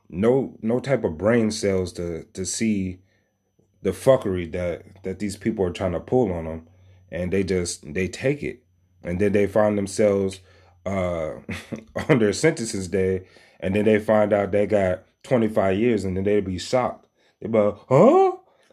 no 0.10 0.58
no 0.62 0.80
type 0.80 1.04
of 1.04 1.17
brain 1.17 1.52
cells 1.52 1.93
to 1.93 2.24
to 2.34 2.45
see 2.45 3.00
the 3.82 3.91
fuckery 3.91 4.52
that 4.52 5.04
that 5.04 5.19
these 5.19 5.38
people 5.38 5.63
are 5.65 5.71
trying 5.71 5.91
to 5.91 6.00
pull 6.00 6.32
on 6.34 6.45
them 6.45 6.67
and 7.12 7.32
they 7.32 7.43
just 7.43 7.93
they 7.93 8.08
take 8.08 8.43
it. 8.43 8.63
And 9.04 9.21
then 9.21 9.32
they 9.34 9.48
find 9.48 9.78
themselves 9.78 10.39
uh 10.86 11.36
on 12.10 12.19
their 12.19 12.34
sentences 12.34 12.88
day 12.88 13.26
and 13.60 13.76
then 13.76 13.86
they 13.86 14.00
find 14.00 14.34
out 14.34 14.52
they 14.52 14.65
got 14.65 15.04
25 15.24 15.78
years 15.78 16.04
and 16.04 16.17
then 16.17 16.24
they'd 16.24 16.45
be 16.45 16.58
shocked. 16.58 17.08
They 17.41 17.48
be 17.48 17.60
like 17.60 17.76
huh? 17.89 18.32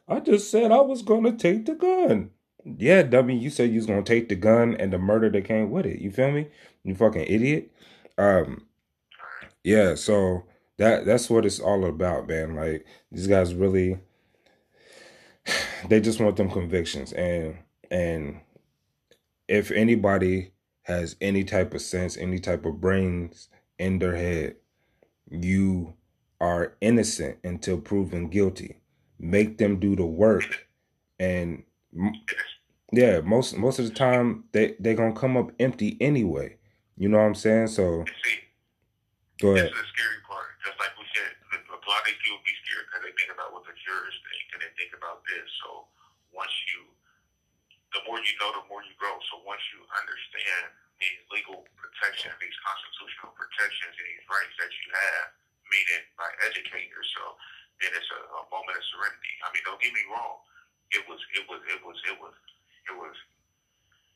I 0.08 0.20
just 0.20 0.50
said 0.50 0.72
i 0.72 0.80
was 0.80 1.02
gonna 1.02 1.32
take 1.32 1.64
the 1.64 1.74
gun 1.74 2.30
yeah 2.64 3.02
dummy 3.02 3.36
you 3.36 3.50
said 3.50 3.70
you 3.70 3.76
was 3.76 3.86
gonna 3.86 4.02
take 4.02 4.28
the 4.28 4.34
gun 4.34 4.74
and 4.76 4.92
the 4.92 4.98
murder 4.98 5.30
that 5.30 5.44
came 5.44 5.70
with 5.70 5.86
it. 5.86 6.00
You 6.00 6.10
feel 6.10 6.30
me? 6.30 6.48
You 6.84 6.94
fucking 6.94 7.26
idiot. 7.26 7.70
Um 8.18 8.66
yeah 9.64 9.94
so 9.94 10.44
that 10.78 11.04
that's 11.04 11.30
what 11.30 11.46
it's 11.46 11.60
all 11.60 11.84
about 11.84 12.28
man. 12.28 12.54
Like 12.54 12.86
these 13.10 13.26
guys 13.26 13.54
really 13.54 13.98
they 15.88 16.00
just 16.00 16.20
want 16.20 16.36
them 16.36 16.50
convictions. 16.50 17.12
And 17.12 17.58
and 17.90 18.40
if 19.48 19.70
anybody 19.70 20.52
has 20.82 21.16
any 21.20 21.44
type 21.44 21.74
of 21.74 21.82
sense 21.82 22.16
any 22.16 22.38
type 22.38 22.64
of 22.64 22.80
brains 22.80 23.48
in 23.78 23.98
their 23.98 24.16
head 24.16 24.56
you 25.30 25.94
are 26.40 26.74
innocent 26.80 27.38
until 27.44 27.78
proven 27.80 28.28
guilty. 28.28 28.80
Make 29.18 29.58
them 29.58 29.78
do 29.78 29.94
the 29.94 30.04
work 30.04 30.66
and 31.18 31.62
yeah 32.92 33.20
most 33.20 33.56
most 33.56 33.78
of 33.78 33.84
the 33.84 33.94
time 33.94 34.44
they 34.52 34.74
they 34.80 34.94
gonna 34.94 35.12
come 35.12 35.36
up 35.36 35.52
empty 35.60 35.96
anyway 36.00 36.56
you 36.96 37.08
know 37.08 37.18
what 37.18 37.24
i'm 37.24 37.34
saying 37.34 37.66
so 37.66 38.04
see, 38.24 38.40
go 39.40 39.54
This 39.54 39.68
is 39.68 39.76
the 39.76 39.88
scary 39.92 40.20
part. 40.28 40.54
Just 40.64 40.78
like 40.78 40.92
we 40.96 41.04
said, 41.12 41.32
a 41.52 41.58
a 41.74 41.78
lot 41.90 42.00
of 42.06 42.14
people 42.14 42.38
be 42.46 42.54
scared 42.62 42.86
because 42.88 43.02
they 43.02 43.14
think 43.18 43.30
about 43.34 43.50
what 43.50 43.66
the 43.66 43.74
jurors 43.74 44.16
think 44.30 44.44
and 44.54 44.60
they 44.62 44.72
think 44.78 44.94
about 44.94 45.26
this. 45.26 45.44
So 45.66 45.90
once 46.30 46.54
you, 46.70 46.86
the 47.90 48.00
more 48.06 48.22
you 48.22 48.34
know, 48.38 48.54
the 48.54 48.64
more 48.70 48.80
you 48.86 48.94
grow. 48.96 49.18
So 49.28 49.42
once 49.42 49.60
you 49.74 49.82
understand 49.98 50.72
these 51.02 51.18
legal 51.34 51.66
protections, 51.74 52.38
these 52.38 52.54
constitutional 52.62 53.34
protections, 53.34 53.98
and 53.98 54.06
these 54.06 54.24
rights 54.30 54.54
that 54.62 54.70
you 54.70 54.86
have, 54.94 55.26
meaning 55.66 56.02
by 56.14 56.30
educating 56.46 56.88
yourself, 56.94 57.34
then 57.82 57.90
it's 57.98 58.10
a, 58.14 58.20
a 58.38 58.42
moment 58.54 58.78
of 58.78 58.84
serenity. 58.94 59.34
I 59.42 59.50
mean, 59.50 59.66
don't 59.66 59.82
get 59.82 59.90
me 59.90 60.06
wrong. 60.06 60.38
It 60.92 61.02
was, 61.08 61.20
it 61.36 61.44
was, 61.48 61.60
it 61.72 61.80
was, 61.84 61.96
it 62.08 62.16
was, 62.20 62.34
it 62.88 62.96
was 62.96 63.16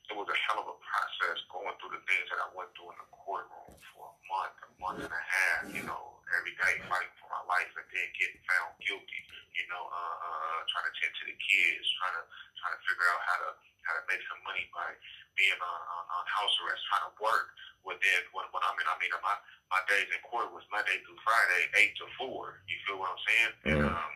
it 0.07 0.15
was 0.15 0.29
a 0.31 0.39
hell 0.47 0.63
of 0.63 0.71
a 0.71 0.79
process 0.79 1.39
going 1.51 1.75
through 1.83 1.91
the 1.99 2.03
things 2.07 2.27
that 2.31 2.39
I 2.39 2.47
went 2.55 2.71
through 2.79 2.95
in 2.95 2.99
the 3.03 3.11
courtroom 3.11 3.75
for 3.91 4.07
a 4.07 4.15
month, 4.31 4.55
a 4.63 4.71
month 4.79 5.03
and 5.03 5.11
a 5.11 5.25
half, 5.27 5.67
you 5.75 5.83
know, 5.83 6.23
every 6.39 6.55
day 6.55 6.79
fighting 6.87 7.11
for 7.19 7.27
my 7.27 7.43
life 7.51 7.67
and 7.75 7.87
then 7.91 8.07
getting 8.15 8.39
found 8.47 8.79
guilty, 8.79 9.21
you 9.59 9.67
know, 9.67 9.83
uh, 9.83 10.17
uh, 10.23 10.59
trying 10.71 10.87
to 10.87 10.95
tend 11.03 11.11
to 11.11 11.25
the 11.27 11.35
kids, 11.43 11.83
trying 11.99 12.15
to, 12.15 12.23
trying 12.63 12.75
to 12.79 12.83
figure 12.87 13.09
out 13.11 13.21
how 13.27 13.37
to, 13.43 13.51
how 13.83 13.95
to 13.99 14.03
make 14.07 14.23
some 14.31 14.39
money 14.47 14.63
by 14.71 14.95
being 15.35 15.59
on, 15.59 15.81
on, 15.91 16.03
on 16.07 16.23
house 16.31 16.55
arrest, 16.63 16.87
trying 16.87 17.07
to 17.11 17.15
work. 17.19 17.51
Well, 17.83 17.99
then 17.99 18.23
when, 18.31 18.47
when 18.55 18.63
I'm 18.63 18.79
in, 18.79 18.87
I 18.87 18.95
mean, 19.03 19.11
my, 19.11 19.35
my 19.75 19.83
days 19.91 20.07
in 20.07 20.23
court 20.23 20.55
was 20.55 20.63
Monday 20.71 21.03
through 21.03 21.19
Friday, 21.27 21.63
eight 21.83 21.99
to 21.99 22.07
four. 22.15 22.63
You 22.71 22.79
feel 22.87 23.03
what 23.03 23.11
I'm 23.11 23.23
saying? 23.27 23.53
And, 23.75 23.83
Mhm. 23.83 23.91
um, 23.91 24.13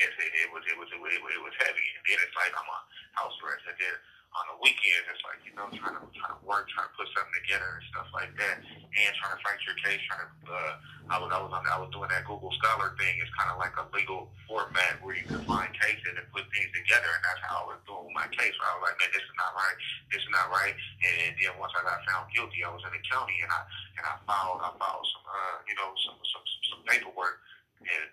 it, 0.00 0.10
it, 0.16 0.30
it 0.44 0.48
was, 0.50 0.64
it 0.64 0.76
was, 0.80 0.88
it 0.88 1.00
was, 1.00 1.12
it 1.12 1.42
was 1.44 1.54
heavy. 1.60 1.88
And 1.96 2.02
then 2.08 2.18
it's 2.24 2.36
like 2.36 2.52
I'm 2.56 2.64
on 2.64 2.82
house 3.14 3.36
arrest. 3.44 3.68
And 3.68 3.76
then 3.76 3.96
on 4.30 4.46
the 4.46 4.56
weekends, 4.62 5.10
it's 5.10 5.24
like, 5.26 5.42
you 5.42 5.50
know, 5.58 5.66
trying 5.74 5.98
to 5.98 6.02
trying 6.14 6.34
to 6.38 6.42
work, 6.46 6.70
trying 6.70 6.86
to 6.86 6.94
put 6.94 7.10
something 7.10 7.34
together 7.42 7.82
and 7.82 7.86
stuff 7.90 8.06
like 8.14 8.30
that, 8.38 8.62
and 8.62 9.10
trying 9.18 9.34
to 9.34 9.40
fight 9.42 9.58
your 9.66 9.74
case. 9.82 9.98
Trying 10.06 10.22
to, 10.22 10.54
uh, 10.54 10.74
I 11.10 11.18
was 11.18 11.34
I 11.34 11.38
was 11.42 11.50
on 11.50 11.66
I 11.66 11.78
was 11.82 11.90
doing 11.90 12.06
that 12.14 12.22
Google 12.30 12.54
Scholar 12.62 12.94
thing. 12.94 13.18
It's 13.18 13.32
kind 13.34 13.50
of 13.50 13.58
like 13.58 13.74
a 13.74 13.90
legal 13.90 14.30
format 14.46 15.02
where 15.02 15.18
you 15.18 15.26
can 15.26 15.42
find 15.50 15.66
cases 15.74 16.14
and 16.14 16.22
put 16.30 16.46
things 16.54 16.70
together, 16.70 17.10
and 17.10 17.22
that's 17.26 17.42
how 17.42 17.66
I 17.66 17.74
was 17.74 17.82
doing 17.90 18.14
my 18.14 18.30
case. 18.30 18.54
Where 18.54 18.70
I 18.70 18.74
was 18.78 18.84
like, 18.86 19.02
man, 19.02 19.10
this 19.10 19.26
is 19.26 19.34
not 19.34 19.50
right, 19.58 19.78
this 20.14 20.22
is 20.22 20.30
not 20.30 20.46
right. 20.54 20.74
And 20.78 21.34
then 21.34 21.52
once 21.58 21.74
I 21.74 21.82
got 21.82 21.98
found 22.06 22.30
guilty, 22.30 22.62
I 22.62 22.70
was 22.70 22.86
in 22.86 22.94
the 22.94 23.02
county 23.10 23.34
and 23.42 23.50
I 23.50 23.60
and 23.98 24.04
I 24.06 24.14
filed 24.30 24.62
I 24.62 24.70
filed 24.78 25.06
some 25.10 25.26
uh, 25.26 25.58
you 25.66 25.74
know 25.74 25.90
some 26.06 26.18
some 26.22 26.46
some, 26.46 26.62
some 26.70 26.82
paperwork 26.86 27.42
and. 27.82 28.06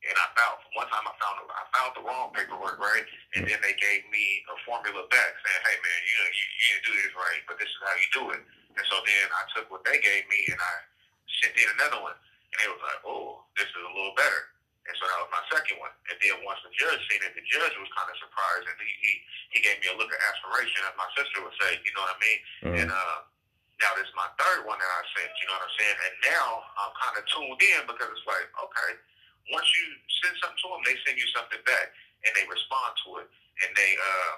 And 0.00 0.16
I 0.16 0.26
found 0.32 0.56
one 0.72 0.88
time 0.88 1.04
I 1.04 1.12
found 1.20 1.34
I 1.52 1.64
found 1.76 1.90
the 1.92 2.04
wrong 2.08 2.32
paperwork, 2.32 2.80
right? 2.80 3.04
And 3.36 3.44
then 3.44 3.60
they 3.60 3.76
gave 3.76 4.08
me 4.08 4.40
a 4.48 4.56
formula 4.64 5.04
back 5.12 5.30
saying, 5.44 5.62
"Hey 5.68 5.76
man, 5.76 6.00
you 6.08 6.16
you, 6.24 6.44
you 6.56 6.64
didn't 6.72 6.84
do 6.88 6.92
this 7.04 7.12
right, 7.20 7.40
but 7.44 7.56
this 7.60 7.68
is 7.68 7.78
how 7.84 7.94
you 8.00 8.08
do 8.16 8.24
it." 8.32 8.42
And 8.80 8.84
so 8.88 8.96
then 9.04 9.26
I 9.28 9.42
took 9.52 9.66
what 9.68 9.84
they 9.84 10.00
gave 10.00 10.24
me 10.32 10.40
and 10.48 10.56
I 10.56 10.74
sent 11.44 11.52
in 11.52 11.68
another 11.76 12.00
one, 12.00 12.16
and 12.16 12.56
they 12.64 12.68
was 12.72 12.80
like, 12.80 13.00
"Oh, 13.04 13.44
this 13.60 13.68
is 13.68 13.76
a 13.84 13.92
little 13.92 14.16
better." 14.16 14.48
And 14.88 14.96
so 14.96 15.04
that 15.04 15.20
was 15.20 15.30
my 15.30 15.44
second 15.52 15.76
one. 15.84 15.92
And 16.08 16.16
then 16.24 16.40
once 16.48 16.58
the 16.64 16.72
judge 16.72 16.98
seen 17.12 17.20
it, 17.20 17.36
the 17.36 17.44
judge 17.44 17.76
was 17.76 17.90
kind 17.92 18.08
of 18.08 18.16
surprised, 18.16 18.66
and 18.72 18.76
he 18.80 18.88
he, 19.04 19.12
he 19.52 19.58
gave 19.60 19.76
me 19.84 19.92
a 19.92 19.96
look 20.00 20.08
of 20.08 20.20
aspiration, 20.32 20.80
as 20.88 20.96
my 20.96 21.06
sister 21.12 21.44
would 21.44 21.54
say. 21.60 21.76
You 21.84 21.92
know 21.92 22.08
what 22.08 22.16
I 22.16 22.20
mean? 22.24 22.38
Mhm. 22.64 22.76
And 22.80 22.88
uh, 22.88 23.18
now 23.84 23.92
this 24.00 24.08
is 24.08 24.16
my 24.16 24.32
third 24.40 24.64
one 24.64 24.80
that 24.80 24.90
I 24.96 25.00
sent. 25.12 25.28
You 25.44 25.52
know 25.52 25.60
what 25.60 25.68
I'm 25.68 25.76
saying? 25.76 25.96
And 26.08 26.14
now 26.32 26.48
I'm 26.80 26.92
kind 26.96 27.14
of 27.20 27.22
tuned 27.28 27.60
in 27.60 27.80
because 27.84 28.08
it's 28.16 28.24
like, 28.24 28.48
okay, 28.48 28.90
once 29.54 29.68
you 29.76 29.86
send 30.24 30.34
something 30.42 30.60
to 30.62 30.68
them, 30.74 30.82
they 30.86 30.96
send 31.06 31.16
you 31.18 31.28
something 31.34 31.60
back, 31.66 31.92
and 32.26 32.30
they 32.34 32.46
respond 32.46 32.90
to 33.06 33.08
it, 33.24 33.26
and 33.66 33.70
they 33.74 33.92
uh, 33.98 34.32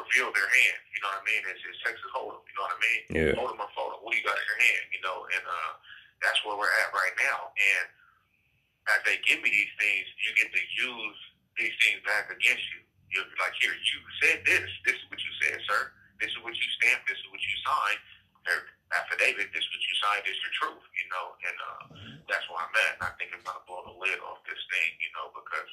reveal 0.00 0.30
their 0.34 0.48
hand. 0.48 0.78
You 0.94 0.98
know 1.04 1.10
what 1.14 1.22
I 1.22 1.28
mean? 1.28 1.42
It's, 1.48 1.62
it's 1.64 1.80
Texas 1.84 2.10
Hold'em. 2.14 2.42
You 2.44 2.54
know 2.58 2.64
what 2.66 2.76
I 2.76 2.80
mean? 2.82 3.00
yeah 3.12 3.32
Hold 3.38 3.54
'em 3.54 3.62
or 3.62 3.70
fold 3.76 3.98
'em. 3.98 4.00
What 4.02 4.12
do 4.12 4.18
you 4.18 4.26
got 4.26 4.36
in 4.36 4.46
your 4.46 4.60
hand? 4.60 4.84
You 4.90 5.00
know, 5.04 5.18
and 5.30 5.44
uh, 5.44 5.72
that's 6.22 6.38
where 6.44 6.56
we're 6.56 6.72
at 6.84 6.90
right 6.92 7.14
now. 7.20 7.50
And 7.54 7.86
as 8.94 9.00
they 9.08 9.16
give 9.24 9.40
me 9.40 9.48
these 9.48 9.72
things, 9.80 10.04
you 10.20 10.30
get 10.36 10.50
to 10.52 10.62
use 10.76 11.18
these 11.56 11.74
things 11.80 12.02
back 12.04 12.28
against 12.28 12.64
you. 12.74 12.80
You're 13.14 13.28
like, 13.38 13.54
here, 13.62 13.72
you 13.72 13.98
said 14.20 14.42
this. 14.42 14.66
This 14.84 14.98
is 14.98 15.06
what 15.06 15.20
you 15.22 15.32
said, 15.46 15.58
sir. 15.70 15.94
This 16.18 16.34
is 16.34 16.40
what 16.42 16.52
you 16.52 16.66
stamped. 16.82 17.06
This 17.06 17.18
is 17.20 17.28
what 17.30 17.38
you 17.38 17.54
signed. 17.62 18.00
Their 18.44 18.60
affidavit. 18.92 19.50
This 19.52 19.64
is 19.64 19.70
what 19.72 19.82
you 19.82 19.94
signed. 20.00 20.24
Is 20.28 20.38
your 20.40 20.54
truth. 20.60 20.84
You 20.96 21.06
know, 21.12 21.26
and 21.40 21.56
uh, 21.58 21.82
that's 22.28 22.44
where 22.48 22.60
I'm 22.60 22.74
at. 22.88 22.92
And 23.00 23.04
I 23.08 23.12
think 23.16 23.32
it's 23.32 23.44
gonna 23.44 23.64
blow 23.68 23.84
the 23.88 23.96
lid 23.96 24.20
off 24.24 24.40
this 24.44 24.60
thing. 24.68 24.90
You 25.00 25.10
know, 25.16 25.32
because 25.32 25.68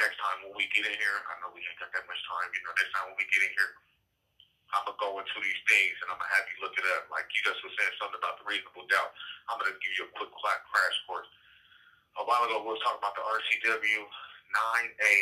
next 0.00 0.16
time 0.20 0.48
when 0.48 0.56
we 0.56 0.68
get 0.72 0.88
in 0.88 0.96
here, 0.96 1.18
I 1.28 1.40
know 1.44 1.52
we 1.52 1.60
ain't 1.64 1.80
got 1.80 1.92
that 1.92 2.04
much 2.08 2.20
time. 2.26 2.48
You 2.52 2.62
know, 2.64 2.72
next 2.76 2.92
time 2.96 3.04
when 3.12 3.18
we 3.20 3.26
get 3.28 3.44
in 3.44 3.52
here. 3.54 3.72
I'm 4.70 4.86
gonna 4.86 5.02
go 5.02 5.18
into 5.18 5.34
these 5.42 5.62
things 5.66 5.98
and 5.98 6.14
I'm 6.14 6.18
gonna 6.22 6.30
have 6.30 6.46
you 6.46 6.62
look 6.62 6.78
it 6.78 6.86
up. 6.94 7.10
Like 7.10 7.26
you 7.34 7.42
just 7.42 7.58
was 7.66 7.74
saying 7.74 7.90
something 7.98 8.22
about 8.22 8.38
the 8.38 8.46
reasonable 8.46 8.86
doubt. 8.86 9.10
I'm 9.50 9.58
gonna 9.58 9.74
give 9.82 9.94
you 9.98 10.06
a 10.06 10.12
quick 10.14 10.30
crash 10.30 10.96
course. 11.10 11.26
A 12.14 12.22
while 12.22 12.46
ago, 12.46 12.62
we 12.62 12.70
were 12.70 12.82
talking 12.86 13.02
about 13.02 13.18
the 13.18 13.26
RCW 13.26 14.06
9A 14.06 15.14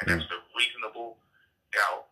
and 0.00 0.08
that's 0.08 0.28
the 0.32 0.40
reasonable 0.56 1.20
doubt 1.76 2.08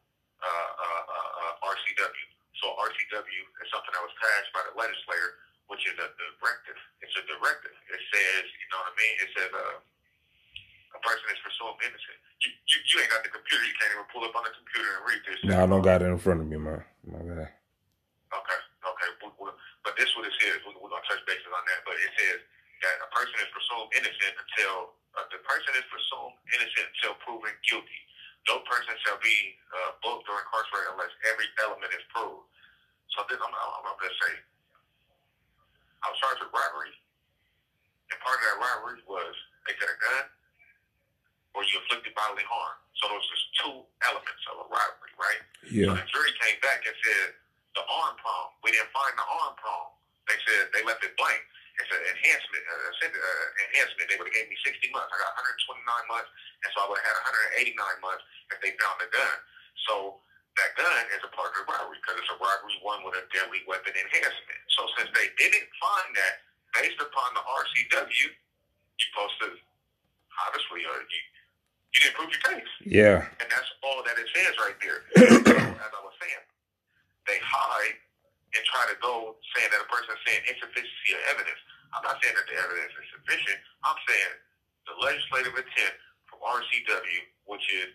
RCW. 1.62 2.26
So 2.58 2.74
RCW 2.74 3.42
is 3.62 3.68
something 3.70 3.92
that 3.94 4.02
was 4.02 4.14
passed 4.18 4.50
by 4.54 4.62
the 4.66 4.74
legislator, 4.74 5.38
which 5.70 5.84
is 5.86 5.94
a 5.98 6.08
directive. 6.16 6.78
It's 7.02 7.14
a 7.14 7.24
directive. 7.26 7.74
It 7.90 8.02
says, 8.10 8.42
you 8.46 8.66
know 8.74 8.78
what 8.82 8.90
I 8.90 8.94
mean? 8.98 9.14
It 9.22 9.30
says 9.36 9.50
uh, 9.54 9.76
a 10.98 11.00
person 11.04 11.26
is 11.30 11.38
presumed 11.42 11.78
innocent. 11.86 12.18
You, 12.42 12.50
you, 12.70 12.76
you 12.82 12.94
ain't 13.02 13.10
got 13.14 13.22
the 13.22 13.30
computer. 13.30 13.62
You 13.62 13.76
can't 13.78 13.92
even 13.94 14.08
pull 14.10 14.22
up 14.26 14.34
on 14.34 14.42
the 14.46 14.54
computer 14.54 14.90
and 14.98 15.02
read 15.06 15.22
this. 15.26 15.38
No, 15.46 15.54
I 15.62 15.66
don't 15.66 15.86
got 15.86 16.02
it 16.02 16.10
in 16.10 16.18
front 16.18 16.42
of 16.42 16.46
me, 16.50 16.58
man. 16.58 16.82
My 17.06 17.22
bad. 17.22 17.50
Okay, 18.30 18.60
okay. 18.86 19.10
But 19.86 19.94
this 19.96 20.10
what 20.18 20.26
it 20.26 20.34
says. 20.42 20.60
We're 20.66 20.74
going 20.76 20.92
to 20.92 21.08
touch 21.08 21.22
bases 21.26 21.48
on 21.50 21.64
that. 21.66 21.80
But 21.86 21.96
it 21.98 22.10
says 22.18 22.38
that 22.84 22.94
a 23.02 23.08
person 23.14 23.34
is 23.42 23.50
presumed 23.54 23.90
innocent 23.96 24.34
until 24.34 24.98
uh, 25.18 25.26
the 25.30 25.40
person 25.46 25.72
is 25.78 25.86
presumed 25.88 26.36
innocent 26.54 26.86
until 26.94 27.14
proven 27.24 27.54
guilty. 27.64 28.00
No 28.46 28.62
person 28.64 28.94
shall 29.02 29.18
be 29.18 29.58
uh, 29.74 29.98
booked 30.00 30.30
or 30.30 30.38
incarcerated 30.40 30.94
unless 30.94 31.12
every 31.26 31.48
element 31.60 31.90
is 31.92 32.04
proved. 32.14 32.46
So 33.12 33.26
this, 33.26 33.40
I'm, 33.40 33.50
I'm, 33.50 33.82
I'm 33.90 33.98
going 33.98 34.12
to 34.12 34.20
say, 34.22 34.34
I 36.00 36.14
was 36.14 36.18
charged 36.22 36.40
with 36.46 36.54
robbery, 36.54 36.94
and 38.14 38.16
part 38.22 38.38
of 38.38 38.44
that 38.46 38.58
robbery 38.62 39.02
was 39.10 39.34
they 39.66 39.74
got 39.76 39.90
a 39.90 39.98
gun 39.98 40.24
or 41.58 41.66
you 41.66 41.82
inflicted 41.82 42.14
bodily 42.14 42.46
harm. 42.46 42.78
So 43.02 43.10
those 43.10 43.26
are 43.26 43.42
two 43.58 43.76
elements 44.06 44.42
of 44.50 44.62
a 44.62 44.66
robbery, 44.70 45.12
right? 45.18 45.42
Yeah. 45.66 45.90
So 45.90 45.98
the 45.98 46.06
jury 46.06 46.32
came 46.38 46.58
back 46.62 46.86
and 46.86 46.94
said 46.94 47.34
the 47.74 47.82
arm 47.82 48.14
prong. 48.22 48.54
We 48.62 48.70
didn't 48.70 48.90
find 48.94 49.14
the 49.18 49.26
arm 49.26 49.58
prong. 49.58 49.98
They 50.30 50.38
said 50.46 50.70
they 50.70 50.82
left 50.86 51.02
it 51.02 51.18
blank 51.18 51.42
it's 51.78 51.92
an 51.94 52.02
enhancement, 52.10 52.64
uh, 52.66 52.90
uh, 52.90 53.46
enhancement. 53.70 54.06
They 54.10 54.18
would 54.18 54.26
have 54.26 54.36
gave 54.36 54.50
me 54.50 54.58
60 54.66 54.90
months. 54.90 55.14
I 55.14 55.16
got 55.22 55.38
129 55.38 55.78
months, 56.10 56.30
and 56.66 56.68
so 56.74 56.82
I 56.82 56.86
would 56.90 56.98
have 56.98 57.06
had 57.06 57.54
189 57.62 57.78
months 58.02 58.24
if 58.50 58.58
they 58.58 58.74
found 58.82 58.98
the 58.98 59.08
gun. 59.14 59.36
So 59.86 59.94
that 60.58 60.74
gun 60.74 61.02
is 61.14 61.22
a 61.22 61.30
part 61.30 61.54
of 61.54 61.62
the 61.62 61.66
robbery 61.70 62.02
because 62.02 62.18
it's 62.18 62.32
a 62.34 62.38
robbery 62.42 62.76
one 62.82 63.06
with 63.06 63.14
a 63.14 63.24
deadly 63.30 63.62
weapon 63.70 63.94
enhancement. 63.94 64.60
So 64.74 64.90
since 64.98 65.10
they 65.14 65.30
didn't 65.38 65.70
find 65.78 66.10
that, 66.18 66.42
based 66.74 66.98
upon 66.98 67.38
the 67.38 67.44
RCW, 67.46 68.10
you're 68.10 69.08
supposed 69.14 69.38
to 69.46 69.48
obviously 70.50 70.82
uh, 70.82 70.98
you 70.98 71.20
you 71.94 71.98
didn't 72.04 72.16
prove 72.18 72.30
your 72.34 72.44
case. 72.44 72.72
Yeah. 72.84 73.18
And 73.40 73.48
that's 73.48 73.70
all 73.86 74.02
that 74.04 74.18
it 74.18 74.28
says 74.34 74.52
right 74.60 74.76
there. 74.82 75.00
as 75.16 75.92
I 75.94 76.00
was 76.04 76.14
saying, 76.20 76.44
they 77.24 77.38
hide 77.40 77.96
and 78.56 78.62
try 78.64 78.84
to 78.88 78.96
go 79.04 79.36
saying 79.52 79.68
that 79.72 79.84
a 79.84 79.88
person 79.90 80.14
is 80.14 80.22
saying 80.24 80.42
insufficiency 80.48 81.10
of 81.16 81.22
evidence. 81.32 81.60
I'm 81.92 82.04
not 82.04 82.20
saying 82.20 82.36
that 82.36 82.46
the 82.48 82.56
evidence 82.56 82.92
is 82.96 83.06
sufficient. 83.12 83.58
I'm 83.84 83.98
saying 84.08 84.34
the 84.88 84.94
legislative 85.04 85.54
intent 85.56 85.94
from 86.28 86.40
RCW, 86.44 87.20
which 87.48 87.64
is 87.72 87.92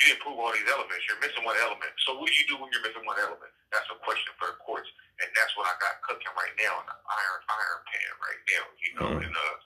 you 0.00 0.02
didn't 0.08 0.24
prove 0.24 0.40
all 0.40 0.52
these 0.56 0.68
elements. 0.72 1.04
You're 1.04 1.20
missing 1.20 1.44
one 1.44 1.58
element. 1.60 1.92
So 2.08 2.16
what 2.16 2.32
do 2.32 2.34
you 2.36 2.46
do 2.48 2.56
when 2.56 2.72
you're 2.72 2.84
missing 2.84 3.04
one 3.04 3.20
element? 3.20 3.52
That's 3.68 3.88
a 3.92 3.98
question 4.00 4.32
for 4.40 4.48
the 4.48 4.56
courts, 4.64 4.88
and 5.20 5.28
that's 5.36 5.52
what 5.60 5.68
I 5.68 5.76
got 5.76 6.00
cooking 6.08 6.32
right 6.32 6.56
now 6.56 6.80
in 6.80 6.86
the 6.88 6.96
iron 6.96 7.40
iron 7.44 7.80
pan 7.84 8.12
right 8.24 8.42
now. 8.48 8.64
You 8.80 8.90
know, 8.96 9.08
mm-hmm. 9.12 9.24
and 9.28 9.34
uh, 9.36 9.56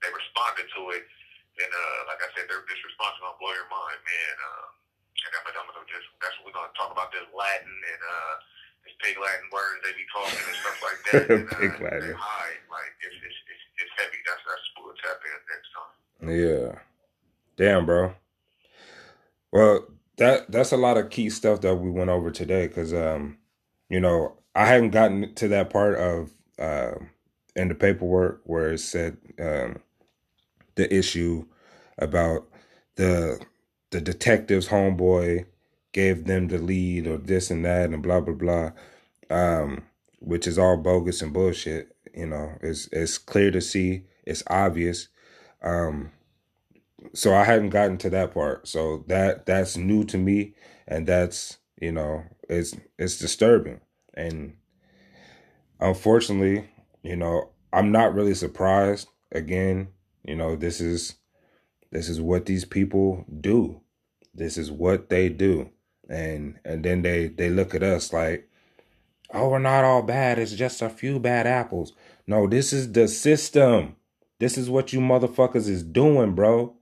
they 0.00 0.10
responded 0.10 0.66
to 0.72 0.80
it, 0.96 1.04
and 1.60 1.70
uh, 1.70 1.98
like 2.08 2.20
I 2.24 2.28
said, 2.32 2.48
their 2.48 2.64
this 2.64 2.80
response 2.80 3.20
is 3.20 3.22
gonna 3.22 3.36
blow 3.36 3.52
your 3.52 3.68
mind, 3.68 4.00
man. 4.00 4.34
Uh, 4.40 4.66
and 5.22 5.32
I'm, 5.38 5.44
I'm 5.54 5.68
gonna 5.70 5.86
just 5.86 6.08
that's 6.18 6.34
what 6.40 6.50
we're 6.50 6.56
gonna 6.56 6.74
talk 6.74 6.90
about 6.90 7.12
this 7.12 7.28
Latin 7.30 7.70
and 7.70 8.02
uh 8.02 8.34
big 9.02 9.16
Latin 9.18 9.48
words 9.52 9.78
they 9.84 9.92
be 9.92 10.06
talking 10.10 10.38
and 10.46 10.56
stuff 10.56 10.78
like 10.82 11.00
that. 11.12 11.30
and, 11.30 11.48
uh, 11.50 11.58
big 11.60 11.74
Latin. 11.82 12.14
High, 12.16 12.54
like 12.70 12.94
it's, 13.02 13.18
it's, 13.20 13.38
it's, 13.50 13.64
it's 13.82 13.94
heavy. 13.98 14.18
That's 14.24 14.42
that's 14.46 14.66
what 14.78 14.96
tap 15.02 15.20
in 15.26 15.38
next 15.50 15.70
time. 15.74 15.92
Yeah. 16.30 16.78
Damn, 17.56 17.86
bro. 17.86 18.14
Well, 19.52 19.86
that 20.16 20.50
that's 20.50 20.72
a 20.72 20.76
lot 20.76 20.96
of 20.96 21.10
key 21.10 21.30
stuff 21.30 21.60
that 21.62 21.76
we 21.76 21.90
went 21.90 22.10
over 22.10 22.30
today 22.30 22.66
because 22.66 22.94
um, 22.94 23.38
you 23.88 24.00
know, 24.00 24.34
I 24.54 24.66
haven't 24.66 24.90
gotten 24.90 25.34
to 25.34 25.48
that 25.48 25.70
part 25.70 25.96
of 25.96 26.30
uh, 26.58 26.92
in 27.54 27.68
the 27.68 27.74
paperwork 27.74 28.40
where 28.44 28.72
it 28.72 28.78
said 28.78 29.18
um, 29.40 29.80
the 30.76 30.92
issue 30.94 31.44
about 31.98 32.46
the 32.96 33.40
the 33.90 34.00
detective's 34.00 34.68
homeboy 34.68 35.44
gave 35.92 36.24
them 36.24 36.48
the 36.48 36.58
lead 36.58 37.06
or 37.06 37.18
this 37.18 37.50
and 37.50 37.64
that 37.64 37.90
and 37.90 38.02
blah 38.02 38.20
blah 38.20 38.34
blah, 38.34 38.70
um, 39.30 39.84
which 40.20 40.46
is 40.46 40.58
all 40.58 40.76
bogus 40.76 41.22
and 41.22 41.32
bullshit. 41.32 41.94
You 42.14 42.26
know, 42.26 42.52
it's 42.62 42.88
it's 42.92 43.18
clear 43.18 43.50
to 43.50 43.60
see, 43.60 44.04
it's 44.24 44.42
obvious. 44.48 45.08
Um, 45.62 46.12
so 47.14 47.34
I 47.34 47.44
hadn't 47.44 47.70
gotten 47.70 47.98
to 47.98 48.10
that 48.10 48.34
part. 48.34 48.68
So 48.68 49.04
that 49.08 49.46
that's 49.46 49.76
new 49.76 50.04
to 50.04 50.18
me, 50.18 50.54
and 50.86 51.06
that's 51.06 51.58
you 51.80 51.92
know 51.92 52.24
it's 52.48 52.74
it's 52.98 53.18
disturbing, 53.18 53.80
and 54.14 54.56
unfortunately, 55.80 56.68
you 57.02 57.16
know 57.16 57.50
I'm 57.72 57.92
not 57.92 58.14
really 58.14 58.34
surprised. 58.34 59.08
Again, 59.32 59.88
you 60.24 60.36
know 60.36 60.56
this 60.56 60.80
is 60.80 61.14
this 61.90 62.08
is 62.08 62.20
what 62.20 62.46
these 62.46 62.64
people 62.64 63.24
do. 63.40 63.80
This 64.34 64.56
is 64.56 64.70
what 64.70 65.10
they 65.10 65.28
do 65.28 65.70
and 66.08 66.58
and 66.64 66.84
then 66.84 67.02
they 67.02 67.28
they 67.28 67.48
look 67.48 67.74
at 67.74 67.82
us 67.82 68.12
like 68.12 68.48
oh 69.32 69.48
we're 69.48 69.58
not 69.58 69.84
all 69.84 70.02
bad. 70.02 70.38
It's 70.38 70.52
just 70.52 70.82
a 70.82 70.88
few 70.88 71.18
bad 71.18 71.46
apples. 71.46 71.92
No 72.26 72.46
this 72.46 72.72
is 72.72 72.92
the 72.92 73.08
system. 73.08 73.96
This 74.38 74.58
is 74.58 74.68
what 74.68 74.92
you 74.92 75.00
motherfuckers 75.00 75.68
is 75.68 75.82
doing 75.82 76.34
bro. 76.34 76.74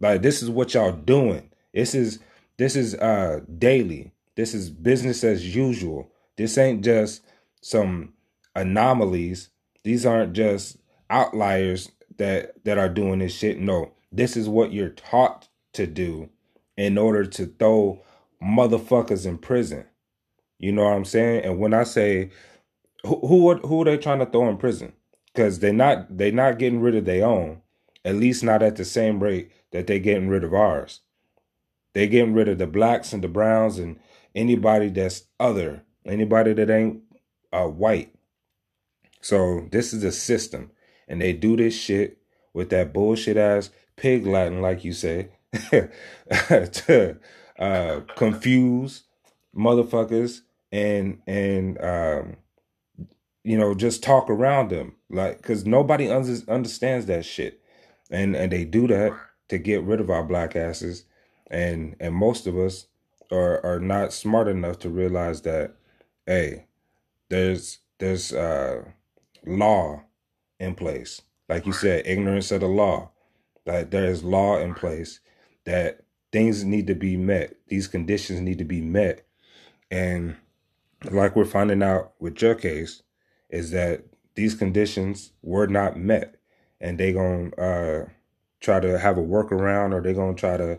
Like 0.00 0.22
this 0.22 0.42
is 0.42 0.50
what 0.50 0.74
y'all 0.74 0.92
doing. 0.92 1.50
This 1.72 1.94
is 1.94 2.18
this 2.56 2.76
is 2.76 2.94
uh 2.96 3.40
daily. 3.58 4.12
This 4.36 4.54
is 4.54 4.70
business 4.70 5.24
as 5.24 5.54
usual. 5.54 6.10
This 6.36 6.58
ain't 6.58 6.84
just 6.84 7.22
some 7.60 8.14
anomalies. 8.54 9.50
These 9.84 10.04
aren't 10.04 10.32
just 10.32 10.78
outliers 11.10 11.90
that 12.18 12.64
that 12.64 12.78
are 12.78 12.88
doing 12.88 13.20
this 13.20 13.34
shit. 13.34 13.58
No 13.58 13.92
this 14.12 14.36
is 14.36 14.48
what 14.48 14.72
you're 14.72 14.90
taught 14.90 15.48
to 15.72 15.86
do 15.86 16.28
in 16.76 16.96
order 16.98 17.24
to 17.24 17.46
throw 17.46 18.00
motherfuckers 18.42 19.26
in 19.26 19.38
prison. 19.38 19.84
You 20.64 20.72
know 20.72 20.84
what 20.84 20.94
I'm 20.94 21.04
saying? 21.04 21.44
And 21.44 21.58
when 21.58 21.74
I 21.74 21.84
say 21.84 22.30
who 23.04 23.20
who 23.20 23.54
who 23.56 23.82
are 23.82 23.84
they 23.84 23.98
trying 23.98 24.20
to 24.20 24.26
throw 24.26 24.48
in 24.48 24.56
prison? 24.56 24.94
Because 25.26 25.58
they're 25.58 25.74
not 25.74 26.16
they're 26.16 26.32
not 26.32 26.58
getting 26.58 26.80
rid 26.80 26.94
of 26.94 27.04
their 27.04 27.26
own. 27.26 27.60
At 28.02 28.14
least 28.14 28.42
not 28.42 28.62
at 28.62 28.76
the 28.76 28.84
same 28.86 29.22
rate 29.22 29.52
that 29.72 29.86
they're 29.86 29.98
getting 29.98 30.28
rid 30.28 30.42
of 30.42 30.54
ours. 30.54 31.00
They're 31.92 32.06
getting 32.06 32.32
rid 32.32 32.48
of 32.48 32.56
the 32.56 32.66
blacks 32.66 33.12
and 33.12 33.22
the 33.22 33.28
browns 33.28 33.78
and 33.78 34.00
anybody 34.34 34.88
that's 34.88 35.24
other, 35.38 35.82
anybody 36.06 36.54
that 36.54 36.70
ain't 36.70 37.02
uh, 37.52 37.66
white. 37.66 38.14
So 39.20 39.68
this 39.70 39.92
is 39.92 40.02
a 40.02 40.12
system, 40.12 40.70
and 41.08 41.20
they 41.20 41.34
do 41.34 41.58
this 41.58 41.74
shit 41.74 42.18
with 42.54 42.70
that 42.70 42.94
bullshit 42.94 43.36
ass 43.36 43.68
pig 43.96 44.26
Latin, 44.26 44.62
like 44.62 44.82
you 44.82 44.94
say, 44.94 45.28
to 45.70 47.18
uh, 47.58 48.00
confuse 48.16 49.02
motherfuckers 49.54 50.40
and 50.74 51.22
and 51.26 51.80
um, 51.82 52.36
you 53.44 53.56
know 53.56 53.74
just 53.74 54.02
talk 54.02 54.28
around 54.28 54.70
them 54.70 54.96
like 55.08 55.36
because 55.38 55.64
nobody 55.64 56.10
under, 56.10 56.36
understands 56.48 57.06
that 57.06 57.24
shit. 57.24 57.60
And 58.10 58.34
and 58.36 58.50
they 58.50 58.64
do 58.64 58.88
that 58.88 59.12
to 59.48 59.58
get 59.58 59.84
rid 59.84 60.00
of 60.00 60.10
our 60.10 60.24
black 60.24 60.56
asses. 60.56 61.04
And 61.50 61.94
and 62.00 62.14
most 62.14 62.46
of 62.46 62.58
us 62.58 62.88
are 63.30 63.64
are 63.64 63.78
not 63.80 64.12
smart 64.12 64.48
enough 64.48 64.80
to 64.80 64.90
realize 64.90 65.42
that 65.42 65.76
hey 66.26 66.66
there's 67.30 67.78
there's 67.98 68.32
uh 68.32 68.82
law 69.46 70.02
in 70.58 70.74
place. 70.74 71.22
Like 71.48 71.66
you 71.66 71.72
said 71.72 72.04
ignorance 72.04 72.50
of 72.50 72.60
the 72.60 72.68
law. 72.68 73.10
That 73.64 73.92
there 73.92 74.06
is 74.06 74.24
law 74.24 74.58
in 74.58 74.74
place 74.74 75.20
that 75.64 76.00
things 76.32 76.64
need 76.64 76.86
to 76.88 76.94
be 76.94 77.16
met. 77.16 77.54
These 77.68 77.86
conditions 77.86 78.40
need 78.40 78.58
to 78.58 78.64
be 78.64 78.82
met. 78.82 79.24
And 79.90 80.36
like 81.10 81.36
we're 81.36 81.44
finding 81.44 81.82
out 81.82 82.12
with 82.18 82.40
your 82.40 82.54
case, 82.54 83.02
is 83.50 83.70
that 83.72 84.04
these 84.34 84.54
conditions 84.54 85.32
were 85.42 85.66
not 85.66 85.96
met. 85.96 86.36
And 86.80 86.98
they 86.98 87.12
gonna 87.12 87.54
uh, 87.56 88.06
try 88.60 88.80
to 88.80 88.98
have 88.98 89.16
a 89.16 89.22
workaround 89.22 89.92
or 89.92 90.02
they're 90.02 90.12
gonna 90.14 90.34
try 90.34 90.56
to 90.56 90.78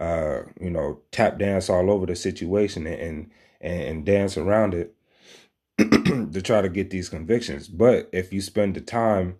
uh, 0.00 0.42
you 0.60 0.70
know, 0.70 1.00
tap 1.10 1.38
dance 1.38 1.70
all 1.70 1.90
over 1.90 2.06
the 2.06 2.16
situation 2.16 2.86
and 2.86 3.30
and, 3.60 3.82
and 3.82 4.04
dance 4.04 4.36
around 4.36 4.74
it 4.74 4.94
to 5.78 6.42
try 6.42 6.60
to 6.60 6.68
get 6.68 6.90
these 6.90 7.08
convictions. 7.08 7.68
But 7.68 8.08
if 8.12 8.32
you 8.32 8.40
spend 8.40 8.76
the 8.76 8.80
time 8.80 9.36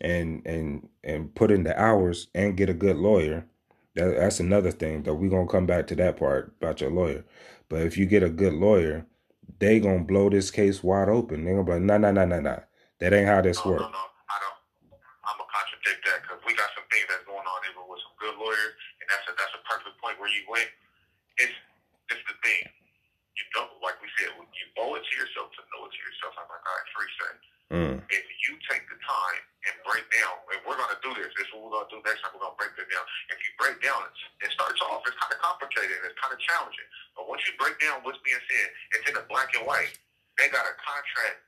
and 0.00 0.46
and 0.46 0.88
and 1.04 1.34
put 1.34 1.50
in 1.50 1.64
the 1.64 1.78
hours 1.80 2.28
and 2.34 2.56
get 2.56 2.70
a 2.70 2.74
good 2.74 2.96
lawyer, 2.96 3.46
that, 3.94 4.16
that's 4.16 4.40
another 4.40 4.70
thing 4.70 5.02
that 5.02 5.14
we're 5.14 5.30
gonna 5.30 5.46
come 5.46 5.66
back 5.66 5.86
to 5.88 5.94
that 5.96 6.16
part 6.16 6.52
about 6.60 6.80
your 6.80 6.90
lawyer. 6.90 7.24
But 7.68 7.82
if 7.82 7.98
you 7.98 8.06
get 8.06 8.22
a 8.22 8.30
good 8.30 8.54
lawyer, 8.54 9.04
they 9.58 9.80
gonna 9.80 10.04
blow 10.04 10.28
this 10.28 10.50
case 10.50 10.84
wide 10.84 11.08
open. 11.08 11.44
They 11.44 11.52
gonna 11.52 11.64
be 11.64 11.72
like, 11.72 11.88
no, 11.88 11.96
no, 11.98 12.10
no, 12.12 12.24
no, 12.24 12.40
no. 12.40 12.56
That 13.00 13.12
ain't 13.14 13.28
how 13.28 13.40
this 13.40 13.58
no, 13.64 13.72
works. 13.72 13.88
No, 13.88 13.94
no, 13.94 14.04
I 14.28 14.36
don't. 14.42 14.58
I'm 15.24 15.36
gonna 15.40 15.48
contradict 15.48 16.00
that 16.04 16.18
because 16.22 16.40
we 16.44 16.52
got 16.54 16.70
some 16.74 16.86
things 16.92 17.06
that's 17.08 17.24
going 17.24 17.42
on 17.42 17.58
there 17.64 17.74
with 17.78 18.02
some 18.02 18.16
good 18.20 18.36
lawyers, 18.36 18.74
and 19.00 19.06
that's 19.08 19.26
a 19.28 19.32
that's 19.38 19.54
a 19.56 19.62
perfect 19.64 19.96
point 20.02 20.18
where 20.20 20.30
you 20.30 20.44
went. 20.46 20.68
It's 21.40 21.56
it's 22.12 22.24
the 22.28 22.36
thing. 22.44 22.68
You 23.38 23.44
don't 23.54 23.70
like 23.80 23.96
we 24.02 24.10
said. 24.18 24.34
You 24.34 24.66
owe 24.82 24.98
it 24.98 25.04
to 25.06 25.14
yourself 25.14 25.54
to 25.54 25.62
know 25.70 25.86
it 25.86 25.94
to 25.94 26.00
yourself. 26.02 26.34
I'm 26.36 26.50
like, 26.50 26.64
all 26.66 26.74
right, 26.74 26.88
free. 26.90 27.08
Mm. 27.68 28.00
If 28.08 28.24
you 28.48 28.56
take 28.64 28.88
the 28.88 28.96
time 29.04 29.44
and 29.68 29.76
break 29.84 30.08
down, 30.10 30.34
and 30.56 30.58
we're 30.64 30.80
going 30.80 30.90
to 30.90 31.00
do 31.04 31.12
this. 31.20 31.28
This 31.36 31.44
is 31.44 31.52
what 31.52 31.68
we're 31.68 31.74
going 31.76 31.88
to 31.88 31.92
do 31.94 32.00
next 32.08 32.24
time. 32.24 32.32
We're 32.32 32.42
going 32.48 32.56
to 32.56 32.60
break 32.60 32.72
this 32.80 32.88
down. 32.88 33.04
If 33.28 33.38
you 33.44 33.50
break 33.60 33.76
down, 33.84 34.00
it 34.40 34.50
starts 34.56 34.80
off. 34.88 35.04
It's 35.04 35.16
kind 35.20 35.28
of 35.32 35.38
complicated. 35.44 36.00
It's 36.08 36.16
kind 36.16 36.32
of 36.32 36.40
challenging. 36.40 36.88
But 37.14 37.28
once 37.28 37.44
you 37.44 37.52
break 37.60 37.76
down 37.78 38.00
what's 38.02 38.18
being 38.24 38.40
said, 38.48 38.66
it's 38.96 39.04
in 39.12 39.14
the 39.20 39.24
black 39.28 39.52
and 39.52 39.68
white. 39.68 39.92
They 40.40 40.48
got 40.48 40.64
a 40.64 40.74
contract 40.80 41.44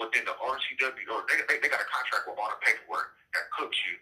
within 0.00 0.24
the 0.24 0.34
RCW, 0.40 1.06
or 1.12 1.22
they, 1.28 1.44
they, 1.46 1.60
they 1.60 1.68
got 1.68 1.80
a 1.84 1.88
contract 1.92 2.24
with 2.26 2.40
all 2.40 2.48
the 2.50 2.60
paperwork 2.64 3.14
that 3.36 3.44
cooks 3.52 3.76
you. 3.86 3.96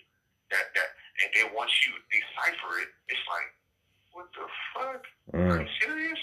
That 0.55 0.73
that, 0.73 0.89
and 1.21 1.29
then 1.37 1.47
once 1.53 1.75
you 1.85 1.93
decipher 2.09 2.81
it, 2.81 2.89
it's 3.13 3.21
like, 3.29 3.49
what 4.17 4.27
the 4.33 4.47
fuck? 4.73 5.03
Are 5.37 5.61
Mm. 5.61 5.61
you 5.61 5.69
serious? 5.85 6.23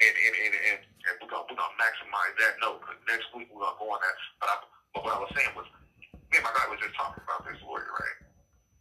And 0.00 0.14
and 0.14 0.34
and, 0.38 0.54
and, 0.70 0.80
and 0.86 1.12
we're 1.18 1.28
gonna 1.32 1.44
we're 1.50 1.58
gonna 1.58 1.76
maximize 1.80 2.34
that 2.44 2.54
note 2.62 2.78
because 2.84 3.00
next 3.10 3.26
week 3.34 3.50
we're 3.50 3.64
gonna 3.66 3.74
go 3.82 3.90
on 3.90 3.98
that. 4.00 4.14
But 4.38 4.48
I, 4.48 4.54
but 4.94 5.00
what 5.02 5.12
I 5.16 5.20
was 5.20 5.32
saying 5.34 5.50
was, 5.58 5.66
me 6.30 6.38
and 6.38 6.46
my 6.46 6.52
guy 6.54 6.70
was 6.70 6.78
just 6.78 6.94
talking 6.94 7.20
about 7.26 7.42
this 7.42 7.58
lawyer, 7.66 7.90
right? 7.90 8.18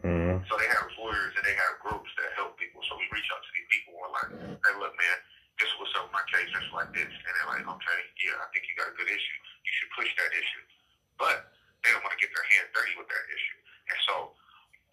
Mm. 0.05 0.37
So 0.47 0.53
they 0.61 0.69
have 0.69 0.85
lawyers 1.01 1.33
and 1.33 1.43
they 1.43 1.57
have 1.57 1.81
groups 1.81 2.07
that 2.21 2.29
help 2.37 2.55
people. 2.61 2.79
So 2.87 2.93
we 3.01 3.09
reach 3.09 3.25
out 3.33 3.41
to 3.41 3.51
these 3.57 3.67
people 3.73 3.97
and 3.97 4.01
we're 4.05 4.15
like, 4.15 4.29
hey, 4.63 4.73
look, 4.79 4.93
man, 4.95 5.17
this 5.59 5.67
is 5.67 5.75
what's 5.81 5.91
up 5.99 6.07
with 6.07 6.15
my 6.15 6.23
case. 6.31 6.47
It's 6.47 6.71
like 6.71 6.93
this. 6.95 7.09
And 7.09 7.31
they're 7.35 7.51
like, 7.51 7.65
okay, 7.67 7.99
yeah, 8.23 8.37
I 8.39 8.47
think 8.55 8.63
you 8.69 8.77
got 8.79 8.87
a 8.87 8.95
good 8.95 9.09
issue. 9.11 9.37
You 9.67 9.71
should 9.75 9.91
push 9.99 10.07
that 10.15 10.31
issue. 10.31 10.63
But 11.19 11.51
they 11.83 11.91
don't 11.91 11.99
want 12.05 12.15
to 12.15 12.21
get 12.23 12.31
their 12.31 12.47
hands 12.55 12.71
dirty 12.71 12.95
with 12.95 13.11
that 13.11 13.25
issue. 13.27 13.59
And 13.91 13.99
so 14.07 14.15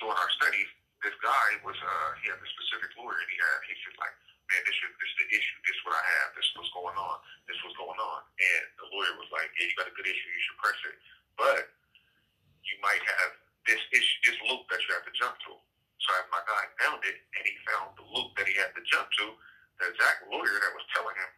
during 0.03 0.19
our 0.19 0.33
studies, 0.43 0.67
this 1.07 1.15
guy 1.23 1.49
was, 1.63 1.79
uh, 1.79 2.11
he 2.19 2.27
had 2.35 2.43
a 2.43 2.49
specific 2.59 2.91
lawyer 2.99 3.15
and 3.23 3.31
he 3.31 3.39
had, 3.39 3.57
he's 3.71 3.79
just 3.87 3.95
like, 4.03 4.11
man, 4.51 4.59
this 4.67 4.75
is, 4.75 4.91
this 4.99 5.07
is 5.15 5.19
the 5.23 5.29
issue. 5.39 5.57
This 5.71 5.77
is 5.79 5.83
what 5.87 5.95
I 5.95 6.03
have. 6.19 6.29
This 6.35 6.45
is 6.51 6.53
what's 6.59 6.75
going 6.75 6.99
on. 6.99 7.17
This 7.47 7.55
is 7.55 7.63
what's 7.63 7.79
going 7.79 8.01
on. 8.03 8.21
And 8.43 8.63
the 8.83 8.87
lawyer 8.91 9.15
was 9.23 9.31
like, 9.31 9.47
yeah, 9.55 9.71
you 9.71 9.75
got 9.79 9.87
a 9.87 9.95
good 9.95 10.09
issue. 10.11 10.29
You 10.35 10.43
should 10.51 10.59
press 10.59 10.79
it. 10.91 10.97
But 11.39 11.63
you 12.67 12.75
might 12.83 13.01
have 13.23 13.39
this 13.67 13.83
issue, 13.91 14.19
this 14.27 14.39
loop 14.47 14.63
that 14.71 14.79
you 14.87 14.91
have 14.95 15.03
to 15.07 15.15
jump 15.15 15.35
to. 15.47 15.59
So 16.03 16.09
as 16.23 16.27
my 16.31 16.39
guy 16.47 16.63
found 16.87 17.03
it, 17.03 17.19
and 17.35 17.43
he 17.43 17.55
found 17.67 17.99
the 17.99 18.07
loop 18.15 18.31
that 18.39 18.47
he 18.47 18.55
had 18.59 18.71
to 18.79 18.83
jump 18.87 19.11
to, 19.23 19.27
the 19.83 19.91
exact 19.91 20.27
lawyer 20.31 20.55
that 20.63 20.73
was 20.75 20.87
telling 20.95 21.15
him, 21.19 21.31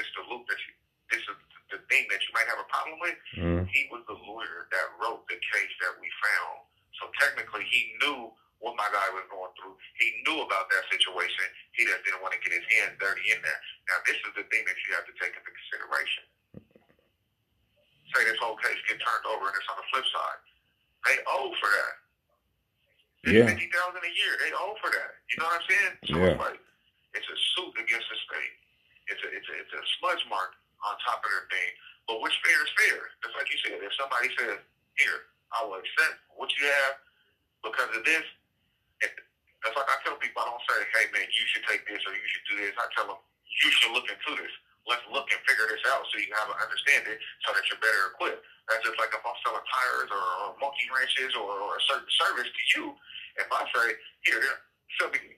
this 0.00 0.08
is 0.08 0.14
the 0.16 0.24
loop 0.32 0.48
that 0.48 0.56
you, 0.64 0.72
this 1.12 1.22
is 1.28 1.36
the 1.72 1.80
thing 1.92 2.08
that 2.08 2.20
you 2.24 2.30
might 2.32 2.48
have 2.48 2.56
a 2.60 2.68
problem 2.72 2.96
with, 3.04 3.16
Mm. 3.36 3.68
he 3.68 3.84
was 3.92 4.00
the 4.08 4.16
lawyer 4.24 4.64
that 4.72 4.86
wrote 4.96 5.28
the 5.28 5.36
case 5.36 5.72
that 5.84 5.92
we 6.00 6.08
found. 6.24 6.64
So 7.00 7.10
technically, 7.20 7.66
he 7.68 7.92
knew 8.00 8.32
what 8.64 8.78
my 8.80 8.88
guy 8.94 9.08
was 9.12 9.26
going 9.28 9.52
through. 9.60 9.76
He 10.00 10.24
knew 10.24 10.40
about 10.40 10.70
that 10.72 10.84
situation. 10.88 11.44
He 11.76 11.84
just 11.84 12.00
didn't 12.06 12.22
want 12.24 12.32
to 12.32 12.40
get 12.40 12.54
his 12.56 12.64
hands 12.80 12.96
dirty 12.96 13.28
in 13.34 13.42
there. 13.44 13.60
Now, 13.92 13.98
this 14.08 14.16
is 14.24 14.32
the 14.38 14.46
thing 14.48 14.64
that 14.64 14.78
you 14.88 14.94
have 14.96 15.04
to 15.04 15.14
take 15.20 15.36
into 15.36 15.52
consideration. 15.52 16.24
Say 18.14 18.22
this 18.30 18.38
whole 18.38 18.54
case 18.62 18.78
get 18.86 19.02
turned 19.02 19.26
over, 19.26 19.50
and 20.12 20.40
it's 20.40 20.44
on 20.44 20.44
the 20.44 20.84
flip 21.00 21.08
side. 21.08 21.08
They 21.08 21.16
owe 21.28 21.54
for 21.60 21.70
that. 21.70 21.94
It's 23.24 23.32
Yeah. 23.32 23.46
fifty 23.48 23.68
thousand 23.70 24.04
a 24.04 24.12
year. 24.12 24.36
They 24.40 24.52
owe 24.52 24.76
for 24.80 24.90
that. 24.90 25.16
You 25.30 25.36
know 25.38 25.46
what 25.46 25.62
I'm 25.62 25.68
saying? 25.68 25.98
So 26.06 26.16
Yeah. 26.18 26.26
it's 26.32 26.40
like 26.40 26.60
it's 27.14 27.28
a 27.28 27.36
suit 27.56 27.78
against 27.78 28.08
the 28.10 28.16
state. 28.16 28.54
It's 29.08 29.22
a 29.24 29.28
it's 29.32 29.48
a 29.48 29.54
it's 29.60 29.72
a 29.72 29.82
smudge 29.98 30.24
mark 30.26 30.54
on 30.84 30.98
top 31.00 31.24
of 31.24 31.30
their 31.30 31.48
thing. 31.50 31.72
But 32.08 32.20
which 32.20 32.36
fair 32.44 32.62
is 32.64 32.70
fair? 32.76 33.10
Just 33.24 33.36
like 33.36 33.50
you 33.50 33.58
said, 33.58 33.82
if 33.82 33.94
somebody 33.94 34.28
says, 34.36 34.60
"Here, 34.98 35.26
I 35.52 35.64
will 35.64 35.76
accept 35.76 36.20
what 36.36 36.52
you 36.56 36.66
have 36.66 36.98
because 37.62 37.96
of 37.96 38.04
this," 38.04 38.24
that's 39.00 39.76
like 39.76 39.88
I 39.90 39.96
tell 40.04 40.16
people. 40.16 40.42
I 40.42 40.46
don't 40.46 40.62
say, 40.68 40.86
"Hey, 40.92 41.10
man, 41.12 41.30
you 41.30 41.46
should 41.48 41.66
take 41.66 41.86
this 41.88 42.04
or 42.06 42.14
you 42.14 42.28
should 42.28 42.44
do 42.50 42.56
this." 42.58 42.76
I 42.78 42.88
tell 42.94 43.06
them, 43.08 43.18
"You 43.62 43.70
should 43.72 43.92
look 43.92 44.10
into 44.10 44.36
this. 44.42 44.52
Let's 44.84 45.04
look 45.08 45.28
and 45.32 45.40
figure 45.48 45.68
this 45.68 45.80
out 45.88 46.04
so 46.08 46.20
you 46.20 46.28
can 46.28 46.36
have 46.40 46.52
an 46.52 46.60
understanding 46.60 47.16
so 47.44 47.56
that 47.56 47.64
you're 47.68 47.80
better 47.80 48.12
equipped." 48.14 48.44
That's 48.68 48.80
just 48.80 48.96
like 48.96 49.12
if 49.12 49.20
I'm 49.20 49.38
selling 49.44 49.64
tires 49.64 50.08
or, 50.08 50.24
or 50.44 50.48
monkey 50.56 50.88
wrenches 50.88 51.36
or, 51.36 51.44
or 51.44 51.76
a 51.76 51.82
certain 51.84 52.08
service 52.16 52.48
to 52.48 52.62
you. 52.76 52.96
If 53.36 53.48
I 53.50 53.66
say, 53.72 53.86
"Here, 54.24 54.40
sell 55.00 55.10
me 55.12 55.34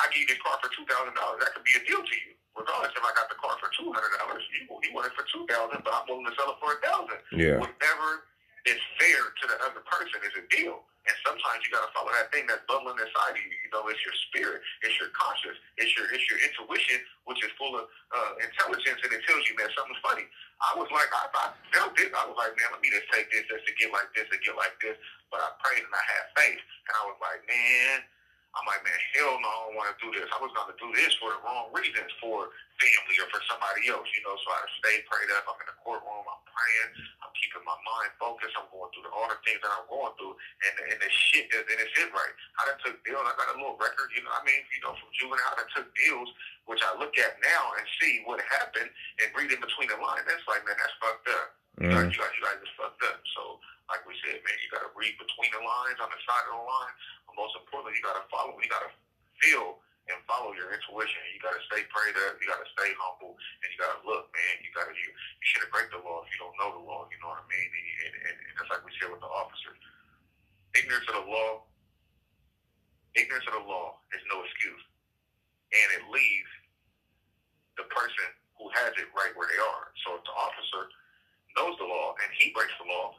I 0.00 0.08
give 0.08 0.24
you 0.24 0.28
this 0.32 0.40
car 0.40 0.56
for 0.64 0.72
two 0.72 0.88
thousand 0.88 1.12
dollars. 1.12 1.44
That 1.44 1.52
could 1.52 1.66
be 1.68 1.76
a 1.76 1.82
deal 1.84 2.00
to 2.00 2.16
you. 2.24 2.32
Regardless 2.56 2.92
if 2.96 3.04
I 3.04 3.12
got 3.14 3.28
the 3.28 3.38
car 3.38 3.54
for 3.60 3.68
two 3.76 3.92
hundred 3.92 4.16
dollars, 4.16 4.42
you 4.56 4.64
you 4.64 4.90
want 4.96 5.12
it 5.12 5.14
for 5.14 5.28
two 5.28 5.44
thousand, 5.44 5.84
but 5.84 5.92
I'm 5.92 6.08
willing 6.08 6.26
to 6.26 6.34
sell 6.34 6.56
it 6.56 6.58
for 6.58 6.72
a 6.72 6.80
thousand. 6.80 7.20
Yeah. 7.36 7.60
Whatever 7.60 8.29
is 8.68 8.80
fair 9.00 9.20
to 9.40 9.44
the 9.48 9.56
other 9.64 9.82
person 9.86 10.20
is 10.24 10.34
a 10.36 10.44
deal. 10.52 10.84
And 11.08 11.16
sometimes 11.24 11.64
you 11.64 11.72
gotta 11.72 11.88
follow 11.96 12.12
that 12.12 12.28
thing 12.28 12.44
that's 12.44 12.60
bubbling 12.68 13.00
inside 13.00 13.32
of 13.32 13.40
you. 13.40 13.50
You 13.64 13.70
know, 13.72 13.88
it's 13.88 13.98
your 14.04 14.12
spirit, 14.28 14.60
it's 14.84 14.94
your 15.00 15.08
conscience, 15.16 15.56
it's 15.80 15.90
your 15.96 16.06
it's 16.12 16.22
your 16.28 16.36
intuition, 16.44 17.00
which 17.24 17.40
is 17.40 17.48
full 17.56 17.72
of 17.72 17.88
uh, 18.12 18.32
intelligence, 18.38 19.00
and 19.00 19.10
it 19.16 19.24
tells 19.24 19.42
you, 19.48 19.56
man, 19.56 19.72
something's 19.72 19.98
funny. 20.04 20.28
I 20.60 20.76
was 20.76 20.92
like, 20.92 21.08
I, 21.08 21.24
I 21.32 21.46
felt 21.72 21.96
it. 21.96 22.12
I 22.12 22.28
was 22.28 22.36
like, 22.36 22.52
man, 22.60 22.68
let 22.76 22.84
me 22.84 22.92
just 22.92 23.08
take 23.10 23.32
this 23.32 23.48
just 23.48 23.64
to 23.64 23.72
get 23.80 23.88
like 23.96 24.12
this, 24.12 24.28
to 24.28 24.36
get 24.44 24.54
like 24.60 24.76
this. 24.84 25.00
But 25.32 25.40
I 25.40 25.48
prayed 25.64 25.82
and 25.82 25.94
I 25.94 26.04
had 26.04 26.24
faith, 26.36 26.60
and 26.60 26.92
I 26.92 27.02
was 27.08 27.16
like, 27.18 27.42
man. 27.48 28.04
I'm 28.50 28.66
like, 28.66 28.82
man, 28.82 28.98
hell 29.14 29.38
no, 29.38 29.46
I 29.46 29.58
don't 29.70 29.76
want 29.78 29.88
to 29.94 29.98
do 30.02 30.10
this. 30.10 30.26
I 30.34 30.42
was 30.42 30.50
going 30.58 30.66
to 30.74 30.78
do 30.82 30.90
this 30.98 31.14
for 31.22 31.30
the 31.30 31.38
wrong 31.46 31.70
reasons, 31.70 32.10
for 32.18 32.50
family 32.82 33.16
or 33.22 33.28
for 33.30 33.38
somebody 33.46 33.86
else, 33.92 34.10
you 34.10 34.26
know. 34.26 34.34
So 34.42 34.48
I 34.50 34.66
stayed 34.82 35.06
prayed 35.06 35.30
up. 35.38 35.46
I'm 35.46 35.54
in 35.62 35.70
the 35.70 35.78
courtroom. 35.86 36.26
I'm 36.26 36.42
praying. 36.50 36.90
I'm 37.22 37.30
keeping 37.38 37.62
my 37.62 37.78
mind 37.84 38.10
focused. 38.18 38.39
I'm 39.46 39.56
going 39.56 39.56
through 39.56 39.56
the, 39.56 39.56
things 39.56 39.60
that 39.64 39.72
I'm 39.72 39.88
going 39.88 40.12
through, 40.16 40.34
and 40.36 40.74
and 40.92 40.98
the 41.00 41.10
shit 41.10 41.48
is 41.52 41.64
and 41.64 41.78
it's 41.80 41.96
it 41.96 42.10
right. 42.12 42.34
I 42.60 42.68
done 42.68 42.80
took 42.84 42.96
deals. 43.06 43.24
I 43.24 43.32
got 43.36 43.52
a 43.52 43.56
little 43.56 43.78
record, 43.80 44.12
you 44.12 44.20
know. 44.24 44.32
I 44.32 44.42
mean, 44.44 44.60
you 44.76 44.80
know, 44.84 44.92
from 44.96 45.08
juvenile, 45.16 45.56
I 45.56 45.64
done 45.64 45.72
took 45.72 45.88
deals, 45.96 46.28
which 46.68 46.82
I 46.84 46.92
look 47.00 47.16
at 47.16 47.40
now 47.40 47.62
and 47.80 47.84
see 48.00 48.20
what 48.28 48.40
happened 48.60 48.90
and 48.92 49.26
read 49.32 49.50
in 49.52 49.60
between 49.60 49.88
the 49.88 49.98
lines. 50.00 50.24
That's 50.28 50.44
like, 50.48 50.64
man, 50.68 50.76
that's 50.76 50.96
fucked 51.00 51.28
up. 51.32 51.48
You 51.80 51.88
guys, 51.88 52.08
Mm. 52.08 52.12
you 52.12 52.20
guys, 52.20 52.34
you 52.36 52.42
guys 52.44 52.58
just 52.60 52.76
fucked 52.76 53.02
up. 53.08 53.20
So, 53.32 53.56
like 53.88 54.04
we 54.04 54.12
said, 54.20 54.36
man, 54.44 54.56
you 54.60 54.68
got 54.68 54.84
to 54.84 54.92
read 54.92 55.16
between 55.16 55.50
the 55.54 55.62
lines, 55.64 55.96
on 56.02 56.12
the 56.12 56.20
side 56.28 56.44
of 56.52 56.60
the 56.60 56.64
line. 56.66 56.94
But 57.24 57.34
most 57.40 57.56
importantly, 57.56 57.96
you 57.96 58.04
got 58.04 58.20
to 58.20 58.26
follow. 58.28 58.52
You 58.60 58.68
got 58.68 58.84
to 58.84 58.92
feel 59.40 59.80
and 60.10 60.18
follow 60.26 60.50
your 60.58 60.74
intuition. 60.74 61.22
You 61.30 61.38
got 61.38 61.54
to 61.54 61.62
stay 61.70 61.86
prayed 61.88 62.18
up. 62.26 62.36
You 62.42 62.50
got 62.50 62.58
to 62.60 62.70
stay 62.74 62.90
humble, 62.98 63.38
and 63.38 63.68
you 63.70 63.78
got 63.78 63.94
to 63.94 64.00
look, 64.02 64.28
man. 64.34 64.54
You 64.60 64.68
got 64.74 64.90
to 64.90 64.94
you. 64.98 65.10
You 65.14 65.46
shouldn't 65.54 65.70
break 65.70 65.88
the 65.94 66.02
law 66.02 66.26
if 66.26 66.28
you 66.34 66.38
don't 66.42 66.56
know 66.58 66.70
the 66.76 66.84
law. 66.84 67.06
You 67.08 67.18
know 67.22 67.30
what 67.32 67.40
I 67.40 67.46
mean? 67.46 67.68
And, 67.70 67.86
and, 68.10 68.14
and, 68.28 68.36
and 68.50 68.52
just 68.58 68.68
like 68.74 68.82
we 68.82 68.90
said 68.98 69.08
with 69.14 69.22
the 69.22 69.30
officers, 69.30 69.78
ignorance 70.74 71.06
of 71.14 71.22
the 71.22 71.26
law, 71.30 71.62
ignorance 73.14 73.46
of 73.48 73.54
the 73.62 73.66
law 73.66 74.02
is 74.12 74.22
no 74.28 74.42
excuse, 74.44 74.82
and 75.72 75.88
it 75.96 76.04
leaves 76.10 76.50
the 77.78 77.86
person 77.88 78.28
who 78.58 78.68
has 78.74 78.92
it 78.98 79.08
right 79.16 79.32
where 79.38 79.48
they 79.48 79.60
are. 79.62 79.94
So 80.04 80.18
if 80.18 80.22
the 80.26 80.34
officer 80.34 80.90
knows 81.56 81.74
the 81.78 81.86
law 81.86 82.14
and 82.18 82.28
he 82.38 82.50
breaks 82.54 82.74
the 82.82 82.86
law, 82.86 83.14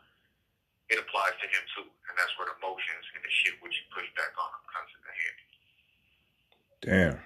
it 0.91 0.99
applies 0.99 1.35
to 1.39 1.47
him 1.47 1.63
too. 1.75 1.87
And 1.87 2.13
that's 2.19 2.31
where 2.37 2.47
the 2.51 2.55
motions 2.59 3.05
and 3.15 3.23
the 3.23 3.31
shit 3.31 3.55
which 3.63 3.73
you 3.79 3.85
push 3.95 4.07
back 4.19 4.35
on 4.35 4.49
him 4.51 4.63
comes 4.69 4.91
in 4.91 5.01
handy. 5.07 5.45
Damn. 6.81 7.19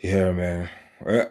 Yeah, 0.00 0.32
man. 0.32 0.70
Well, 1.00 1.30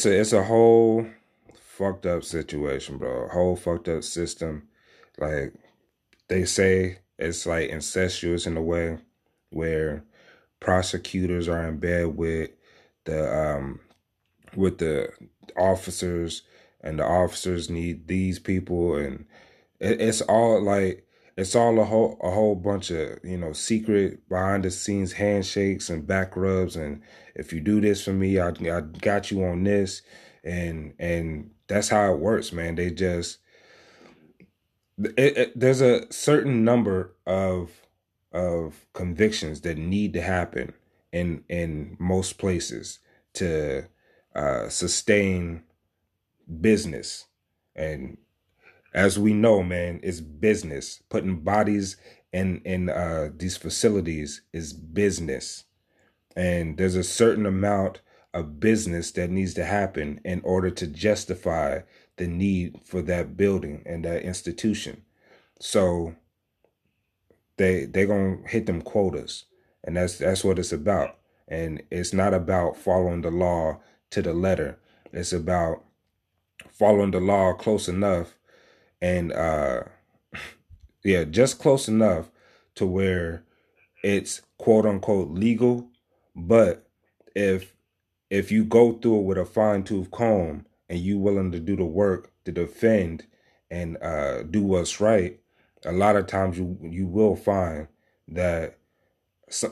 It's 0.00 0.06
a 0.06 0.18
it's 0.18 0.32
a 0.32 0.44
whole 0.44 1.06
fucked 1.52 2.06
up 2.06 2.24
situation, 2.24 2.96
bro. 2.96 3.28
Whole 3.28 3.54
fucked 3.54 3.86
up 3.86 4.02
system. 4.02 4.66
Like 5.18 5.52
they 6.28 6.46
say 6.46 7.00
it's 7.18 7.44
like 7.44 7.68
incestuous 7.68 8.46
in 8.46 8.56
a 8.56 8.62
way 8.62 8.96
where 9.50 10.02
prosecutors 10.58 11.48
are 11.48 11.68
in 11.68 11.80
bed 11.80 12.16
with 12.16 12.48
the 13.04 13.30
um 13.30 13.80
with 14.56 14.78
the 14.78 15.10
officers 15.54 16.44
and 16.80 16.98
the 16.98 17.04
officers 17.04 17.68
need 17.68 18.08
these 18.08 18.38
people 18.38 18.96
and 18.96 19.26
it, 19.80 20.00
it's 20.00 20.22
all 20.22 20.62
like 20.62 21.06
it's 21.40 21.56
all 21.56 21.80
a 21.80 21.84
whole 21.84 22.18
a 22.22 22.30
whole 22.30 22.54
bunch 22.54 22.90
of 22.90 23.18
you 23.24 23.38
know 23.38 23.54
secret 23.54 24.28
behind 24.28 24.62
the 24.62 24.70
scenes 24.70 25.12
handshakes 25.12 25.88
and 25.88 26.06
back 26.06 26.36
rubs 26.36 26.76
and 26.76 27.00
if 27.34 27.50
you 27.50 27.60
do 27.60 27.80
this 27.80 28.04
for 28.04 28.12
me 28.12 28.38
I, 28.38 28.48
I 28.48 28.80
got 28.82 29.30
you 29.30 29.44
on 29.44 29.64
this. 29.64 30.02
And 30.44 30.92
and 30.98 31.50
that's 31.66 31.88
how 31.88 32.12
it 32.12 32.18
works 32.18 32.52
man. 32.52 32.74
They 32.74 32.90
just 32.90 33.38
it, 34.98 35.38
it, 35.38 35.58
there's 35.58 35.80
a 35.80 36.12
certain 36.12 36.62
number 36.62 37.14
of 37.26 37.70
of 38.32 38.86
convictions 38.92 39.62
that 39.62 39.78
need 39.78 40.12
to 40.12 40.20
happen 40.20 40.74
in 41.10 41.44
in 41.48 41.96
most 41.98 42.36
places 42.36 42.98
to 43.34 43.86
uh, 44.34 44.68
sustain 44.68 45.62
business 46.60 47.26
and 47.74 48.18
as 48.94 49.18
we 49.18 49.32
know 49.32 49.62
man 49.62 50.00
it's 50.02 50.20
business 50.20 51.02
putting 51.08 51.40
bodies 51.40 51.96
in 52.32 52.60
in 52.64 52.88
uh, 52.88 53.28
these 53.36 53.56
facilities 53.56 54.42
is 54.52 54.72
business 54.72 55.64
and 56.36 56.76
there's 56.78 56.96
a 56.96 57.04
certain 57.04 57.46
amount 57.46 58.00
of 58.32 58.60
business 58.60 59.10
that 59.12 59.30
needs 59.30 59.54
to 59.54 59.64
happen 59.64 60.20
in 60.24 60.40
order 60.44 60.70
to 60.70 60.86
justify 60.86 61.80
the 62.16 62.26
need 62.26 62.78
for 62.84 63.02
that 63.02 63.36
building 63.36 63.82
and 63.86 64.04
that 64.04 64.22
institution 64.22 65.02
so 65.60 66.14
they 67.56 67.84
they 67.84 68.06
gonna 68.06 68.38
hit 68.46 68.66
them 68.66 68.82
quotas 68.82 69.44
and 69.84 69.96
that's 69.96 70.18
that's 70.18 70.44
what 70.44 70.58
it's 70.58 70.72
about. 70.72 71.16
And 71.48 71.82
it's 71.90 72.12
not 72.12 72.34
about 72.34 72.76
following 72.76 73.22
the 73.22 73.30
law 73.30 73.80
to 74.10 74.22
the 74.22 74.32
letter. 74.32 74.78
It's 75.12 75.32
about 75.32 75.84
following 76.70 77.10
the 77.10 77.20
law 77.20 77.52
close 77.54 77.88
enough 77.88 78.36
and 79.02 79.32
uh 79.32 79.82
yeah, 81.04 81.24
just 81.24 81.58
close 81.58 81.88
enough 81.88 82.30
to 82.74 82.86
where 82.86 83.44
it's 84.02 84.42
quote 84.58 84.86
unquote 84.86 85.30
legal, 85.30 85.88
but 86.34 86.88
if 87.34 87.74
if 88.28 88.52
you 88.52 88.64
go 88.64 88.92
through 88.92 89.20
it 89.20 89.24
with 89.24 89.38
a 89.38 89.44
fine 89.44 89.82
tooth 89.82 90.10
comb 90.10 90.66
and 90.88 90.98
you 91.00 91.18
willing 91.18 91.52
to 91.52 91.60
do 91.60 91.76
the 91.76 91.84
work 91.84 92.32
to 92.44 92.52
defend 92.52 93.26
and 93.70 93.96
uh, 94.02 94.42
do 94.44 94.62
what's 94.62 95.00
right, 95.00 95.40
a 95.84 95.92
lot 95.92 96.16
of 96.16 96.26
times 96.26 96.58
you 96.58 96.78
you 96.82 97.06
will 97.06 97.36
find 97.36 97.88
that 98.28 98.78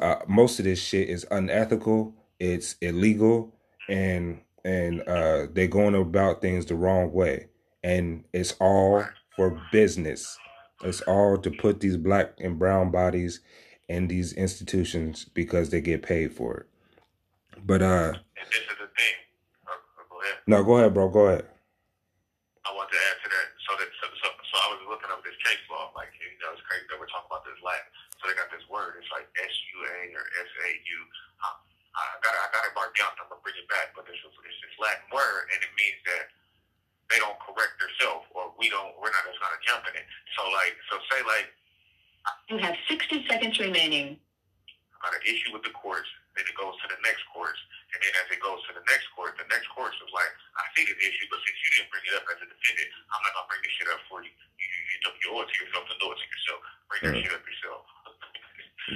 uh, 0.00 0.16
most 0.26 0.58
of 0.58 0.64
this 0.64 0.80
shit 0.80 1.08
is 1.08 1.26
unethical, 1.30 2.14
it's 2.40 2.76
illegal, 2.80 3.54
and 3.88 4.40
and 4.64 5.02
uh, 5.02 5.46
they're 5.52 5.68
going 5.68 5.94
about 5.94 6.40
things 6.40 6.66
the 6.66 6.74
wrong 6.74 7.12
way, 7.12 7.48
and 7.82 8.24
it's 8.32 8.52
all 8.60 9.04
for 9.38 9.54
business. 9.70 10.36
It's 10.82 11.00
all 11.06 11.38
to 11.38 11.50
put 11.50 11.78
these 11.78 11.96
black 11.96 12.34
and 12.42 12.58
brown 12.58 12.90
bodies 12.90 13.38
in 13.86 14.10
these 14.10 14.34
institutions 14.34 15.24
because 15.30 15.70
they 15.70 15.80
get 15.80 16.02
paid 16.02 16.34
for 16.34 16.66
it. 16.66 16.66
But 17.62 17.82
uh, 17.82 18.18
And 18.18 18.46
this 18.50 18.66
is 18.66 18.74
the 18.82 18.90
thing. 18.98 19.14
Uh, 19.62 19.78
uh, 19.78 20.02
go 20.10 20.16
ahead. 20.26 20.38
no, 20.50 20.58
go 20.66 20.74
ahead, 20.82 20.90
bro. 20.92 21.06
Go 21.08 21.30
ahead. 21.30 21.46
I 22.66 22.74
want 22.74 22.90
to 22.90 22.98
add 22.98 23.18
to 23.22 23.28
that. 23.30 23.46
So 23.62 23.70
that 23.78 23.90
so, 24.02 24.06
so, 24.22 24.28
so 24.34 24.54
I 24.58 24.66
was 24.74 24.82
looking 24.90 25.10
up 25.14 25.22
this 25.22 25.38
case 25.46 25.62
law. 25.70 25.94
Like 25.94 26.10
you 26.18 26.26
know, 26.42 26.50
it's 26.54 26.62
crazy 26.66 26.82
that 26.90 26.98
we're 26.98 27.10
talking 27.10 27.30
about 27.30 27.46
this 27.46 27.58
Latin. 27.62 27.86
So 28.18 28.26
they 28.26 28.34
got 28.34 28.50
this 28.50 28.66
word. 28.66 28.98
It's 28.98 29.10
like 29.14 29.26
S 29.38 29.54
U 29.74 29.78
A 29.86 29.98
or 30.18 30.24
S 30.42 30.50
A 30.66 30.70
U. 30.74 30.98
I 31.98 32.02
got 32.22 32.30
it- 32.34 32.42
I 32.42 32.48
got 32.54 32.62
it 32.66 32.74
marked 32.78 32.98
down. 32.98 33.10
I'm 33.18 33.26
gonna 33.30 33.42
bring 33.42 33.58
it 33.58 33.66
back. 33.70 33.94
But 33.98 34.06
this 34.06 34.18
is 34.18 34.30
it's 34.30 34.58
this 34.62 34.76
Latin 34.82 35.06
word, 35.10 35.50
and 35.54 35.58
it 35.62 35.72
means 35.78 35.98
that 36.06 36.30
they 37.10 37.18
don't 37.18 37.40
correct 37.40 37.80
themselves, 37.80 38.27
we 38.58 38.66
don't. 38.68 38.92
We're 38.98 39.14
not 39.14 39.24
just 39.24 39.38
gonna 39.40 39.60
jump 39.64 39.86
in 39.88 39.94
it. 39.96 40.06
So 40.36 40.42
like, 40.52 40.74
so 40.90 40.98
say 41.10 41.20
like 41.24 41.46
You 42.50 42.58
have 42.60 42.76
60 42.90 43.24
seconds 43.30 43.56
remaining. 43.62 44.18
I 44.98 45.08
got 45.08 45.14
an 45.14 45.22
issue 45.30 45.54
with 45.54 45.62
the 45.62 45.70
courts, 45.78 46.10
then 46.34 46.42
it 46.42 46.56
goes 46.58 46.74
to 46.82 46.86
the 46.90 46.98
next 47.06 47.22
courts, 47.30 47.54
and 47.94 48.02
then 48.02 48.10
as 48.18 48.26
it 48.34 48.42
goes 48.42 48.58
to 48.66 48.74
the 48.74 48.82
next 48.90 49.06
court, 49.14 49.38
the 49.38 49.46
next 49.46 49.70
court 49.70 49.94
is 49.94 50.10
like, 50.10 50.26
I 50.58 50.66
see 50.74 50.82
this 50.90 50.98
issue, 50.98 51.26
but 51.30 51.38
since 51.46 51.54
you 51.62 51.70
didn't 51.78 51.90
bring 51.94 52.02
it 52.10 52.18
up 52.18 52.26
as 52.26 52.42
a 52.42 52.50
defendant, 52.50 52.90
I'm 53.14 53.22
not 53.22 53.30
gonna 53.38 53.46
bring 53.46 53.62
this 53.62 53.74
shit 53.78 53.88
up 53.94 54.02
for 54.10 54.18
you. 54.26 54.32
You, 54.34 54.66
you, 54.66 54.82
you, 54.90 55.08
you 55.22 55.26
owe 55.38 55.46
it 55.46 55.48
to 55.48 55.56
yourself 55.62 55.86
to 55.86 55.94
know 56.02 56.10
it 56.10 56.18
to 56.18 56.26
yourself. 56.26 56.60
Bring 56.90 57.00
that 57.06 57.14
Mm. 57.14 57.22
shit 57.22 57.34
up 57.34 57.44
yourself. 57.46 57.82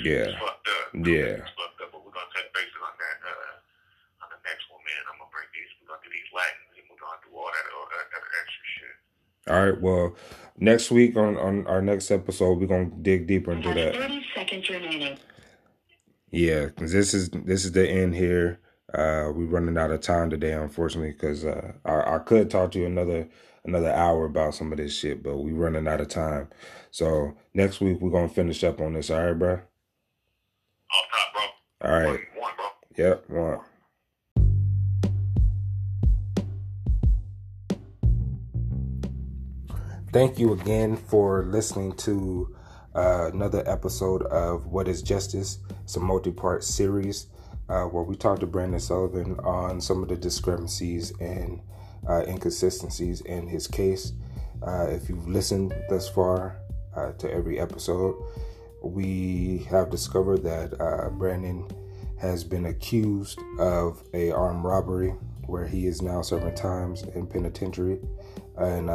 Yeah. 0.00 0.24
It's 0.32 0.40
fucked 0.40 0.64
up. 0.72 0.86
Yeah. 1.04 1.36
It's 1.44 1.52
fucked 1.52 1.76
up, 1.84 1.92
but 1.92 2.00
we're 2.00 2.16
gonna 2.16 2.32
touch 2.32 2.48
bases 2.56 2.80
on 2.80 2.96
that 2.96 3.18
uh, 3.28 4.24
on 4.24 4.28
the 4.32 4.40
next 4.40 4.64
one, 4.72 4.80
man. 4.88 5.02
I'm 5.06 5.20
gonna 5.20 5.28
bring 5.28 5.44
these. 5.52 5.68
We're 5.78 5.92
gonna 5.92 6.00
do 6.00 6.08
these 6.08 6.30
Latins, 6.32 6.80
and 6.80 6.84
we're 6.88 6.96
gonna 6.96 7.20
do 7.20 7.30
all 7.36 7.52
that, 7.52 7.66
all 7.76 7.84
that, 7.92 8.08
that 8.08 8.24
extra 8.40 8.64
shit. 8.80 8.96
All 9.52 9.66
right. 9.70 9.80
Well, 9.80 10.16
next 10.58 10.90
week 10.90 11.16
on 11.16 11.36
on 11.36 11.66
our 11.66 11.82
next 11.82 12.10
episode, 12.10 12.58
we're 12.58 12.66
gonna 12.66 12.90
dig 13.02 13.26
deeper 13.26 13.52
into 13.52 13.72
that. 13.74 13.94
30 13.94 14.24
seconds 14.34 14.68
remaining. 14.70 15.18
Yeah, 16.30 16.68
'cause 16.70 16.92
this 16.92 17.12
is 17.12 17.30
this 17.30 17.64
is 17.64 17.72
the 17.72 17.86
end 17.88 18.14
here. 18.14 18.60
Uh, 18.94 19.30
we're 19.34 19.46
running 19.46 19.76
out 19.78 19.90
of 19.90 20.00
time 20.00 20.30
today, 20.30 20.52
unfortunately, 20.52 21.12
because 21.12 21.44
uh, 21.44 21.72
I, 21.84 22.14
I 22.16 22.18
could 22.18 22.50
talk 22.50 22.72
to 22.72 22.78
you 22.78 22.86
another 22.86 23.28
another 23.64 23.90
hour 23.92 24.24
about 24.24 24.54
some 24.54 24.72
of 24.72 24.78
this 24.78 24.96
shit, 24.98 25.22
but 25.22 25.36
we're 25.38 25.54
running 25.54 25.86
out 25.86 26.00
of 26.00 26.08
time. 26.08 26.48
So 26.90 27.34
next 27.54 27.80
week 27.80 27.98
we're 28.00 28.10
gonna 28.10 28.28
finish 28.28 28.64
up 28.64 28.80
on 28.80 28.94
this. 28.94 29.10
All 29.10 29.22
right, 29.24 29.38
bro. 29.38 29.52
Off 29.54 29.60
top, 31.10 31.32
bro. 31.80 31.90
All 31.90 32.00
right. 32.00 32.20
One, 32.36 32.52
bro. 32.56 32.66
Yep. 32.96 33.30
One. 33.30 33.60
Thank 40.12 40.38
you 40.38 40.52
again 40.52 40.98
for 40.98 41.42
listening 41.46 41.94
to 41.94 42.54
uh, 42.94 43.30
another 43.32 43.62
episode 43.66 44.20
of 44.24 44.66
What 44.66 44.86
is 44.86 45.00
Justice. 45.00 45.60
It's 45.84 45.96
a 45.96 46.00
multi 46.00 46.30
part 46.30 46.64
series 46.64 47.28
uh, 47.70 47.84
where 47.84 48.02
we 48.02 48.14
talked 48.16 48.40
to 48.40 48.46
Brandon 48.46 48.78
Sullivan 48.78 49.38
on 49.38 49.80
some 49.80 50.02
of 50.02 50.10
the 50.10 50.16
discrepancies 50.16 51.18
and 51.18 51.62
uh, 52.06 52.24
inconsistencies 52.28 53.22
in 53.22 53.48
his 53.48 53.66
case. 53.66 54.12
Uh, 54.60 54.86
if 54.90 55.08
you've 55.08 55.28
listened 55.28 55.74
thus 55.88 56.10
far 56.10 56.58
uh, 56.94 57.12
to 57.12 57.32
every 57.32 57.58
episode, 57.58 58.14
we 58.82 59.66
have 59.70 59.88
discovered 59.88 60.42
that 60.42 60.78
uh, 60.78 61.08
Brandon 61.08 61.66
has 62.20 62.44
been 62.44 62.66
accused 62.66 63.40
of 63.58 64.02
a 64.12 64.30
armed 64.30 64.62
robbery 64.62 65.14
where 65.46 65.66
he 65.66 65.86
is 65.86 66.02
now 66.02 66.20
serving 66.20 66.54
times 66.54 67.02
in 67.14 67.26
penitentiary 67.26 67.98
and 68.58 68.90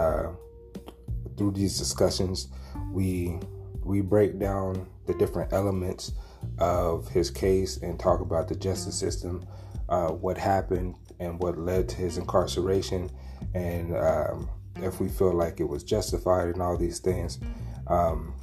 through 1.37 1.51
these 1.51 1.77
discussions 1.77 2.47
we 2.91 3.39
we 3.83 4.01
break 4.01 4.37
down 4.39 4.87
the 5.05 5.13
different 5.13 5.53
elements 5.53 6.11
of 6.59 7.07
his 7.07 7.31
case 7.31 7.77
and 7.77 7.99
talk 7.99 8.19
about 8.19 8.47
the 8.47 8.55
justice 8.55 8.97
system 8.97 9.45
uh, 9.89 10.09
what 10.09 10.37
happened 10.37 10.95
and 11.19 11.39
what 11.39 11.57
led 11.57 11.87
to 11.87 11.95
his 11.95 12.17
incarceration. 12.17 13.09
And 13.53 13.95
um, 13.95 14.49
if 14.75 14.99
we 14.99 15.07
feel 15.07 15.33
like 15.33 15.61
it 15.61 15.63
was 15.63 15.83
justified 15.83 16.49
and 16.49 16.61
all 16.61 16.77
these 16.77 16.99
things 16.99 17.39
um, 17.89 18.33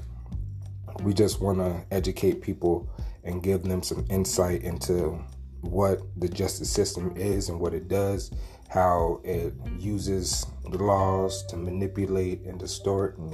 we 1.03 1.13
just 1.13 1.41
want 1.41 1.59
to 1.59 1.85
educate 1.91 2.41
people 2.41 2.89
and 3.25 3.43
give 3.43 3.63
them 3.63 3.83
some 3.83 4.05
insight 4.11 4.63
into 4.63 5.19
what 5.61 6.01
the 6.17 6.29
justice 6.29 6.71
system 6.71 7.15
is 7.17 7.49
and 7.49 7.59
what 7.59 7.75
it 7.75 7.89
does, 7.89 8.31
how 8.75 9.21
it 9.23 9.55
uses 9.79 10.47
the 10.69 10.79
laws 10.79 11.47
to 11.47 11.57
manipulate 11.57 12.41
and 12.41 12.59
distort 12.59 13.17
and, 13.19 13.33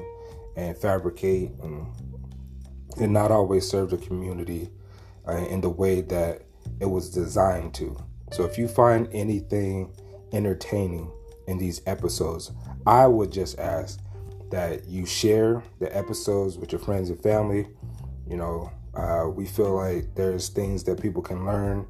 and 0.55 0.77
fabricate 0.77 1.51
and, 1.63 1.87
and 3.01 3.11
not 3.11 3.31
always 3.31 3.67
serve 3.67 3.89
the 3.89 3.97
community 3.97 4.69
uh, 5.27 5.33
in 5.33 5.63
the 5.63 5.71
way 5.71 6.03
that 6.03 6.43
it 6.79 6.85
was 6.85 7.09
designed 7.09 7.73
to. 7.73 7.97
So 8.33 8.45
if 8.45 8.59
you 8.59 8.69
find 8.69 9.09
anything 9.13 9.91
entertaining 10.33 11.11
in 11.47 11.57
these 11.57 11.81
episodes, 11.87 12.53
I 12.87 13.07
would 13.07 13.33
just 13.33 13.59
ask 13.59 13.99
that 14.51 14.87
you 14.87 15.07
share 15.07 15.63
the 15.79 15.97
episodes 15.97 16.59
with 16.59 16.71
your 16.71 16.83
friends 16.83 17.09
and 17.09 17.21
family. 17.23 17.67
You 18.29 18.37
know, 18.37 18.71
uh, 18.93 19.27
we 19.31 19.47
feel 19.47 19.75
like 19.75 20.15
there's 20.15 20.51
things 20.51 20.85
that 20.85 21.01
people 21.01 21.23
can 21.23 21.47
learn 21.47 21.87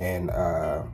and 0.00 0.30
uh, 0.30 0.84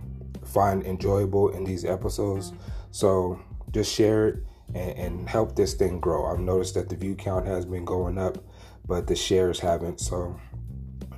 find 0.51 0.85
enjoyable 0.85 1.51
in 1.51 1.65
these 1.65 1.85
episodes. 1.85 2.53
So 2.91 3.41
just 3.71 3.93
share 3.93 4.29
it 4.29 4.45
and, 4.75 4.99
and 4.99 5.29
help 5.29 5.57
this 5.57 5.75
thing 5.75 6.01
grow. 6.01 6.27
I've 6.27 6.41
noticed 6.41 6.75
that 6.75 6.89
the 6.89 6.97
view 6.97 7.15
count 7.15 7.47
has 7.47 7.65
been 7.65 7.85
going 7.85 8.19
up, 8.19 8.39
but 8.87 9.07
the 9.07 9.17
shares 9.17 9.61
haven't. 9.61 10.01
So 10.01 10.39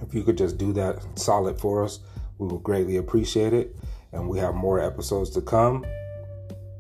if 0.03 0.15
you 0.15 0.23
could 0.23 0.39
just 0.39 0.59
do 0.59 0.73
that 0.75 1.03
solid 1.19 1.61
for 1.61 1.85
us, 1.85 2.01
we 2.39 2.47
will 2.49 2.59
greatly 2.59 2.97
appreciate 2.97 3.53
it. 3.53 3.77
And 4.13 4.29
we 4.29 4.39
have 4.39 4.55
more 4.55 4.79
episodes 4.79 5.31
to 5.31 5.41
come. 5.41 5.87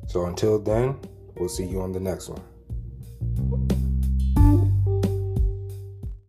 So 0.07 0.27
until 0.27 0.59
then, 0.59 0.99
we'll 1.37 1.49
see 1.49 1.65
you 1.65 1.81
on 1.81 1.93
the 1.93 2.01
next 2.01 2.29
one. 2.29 3.82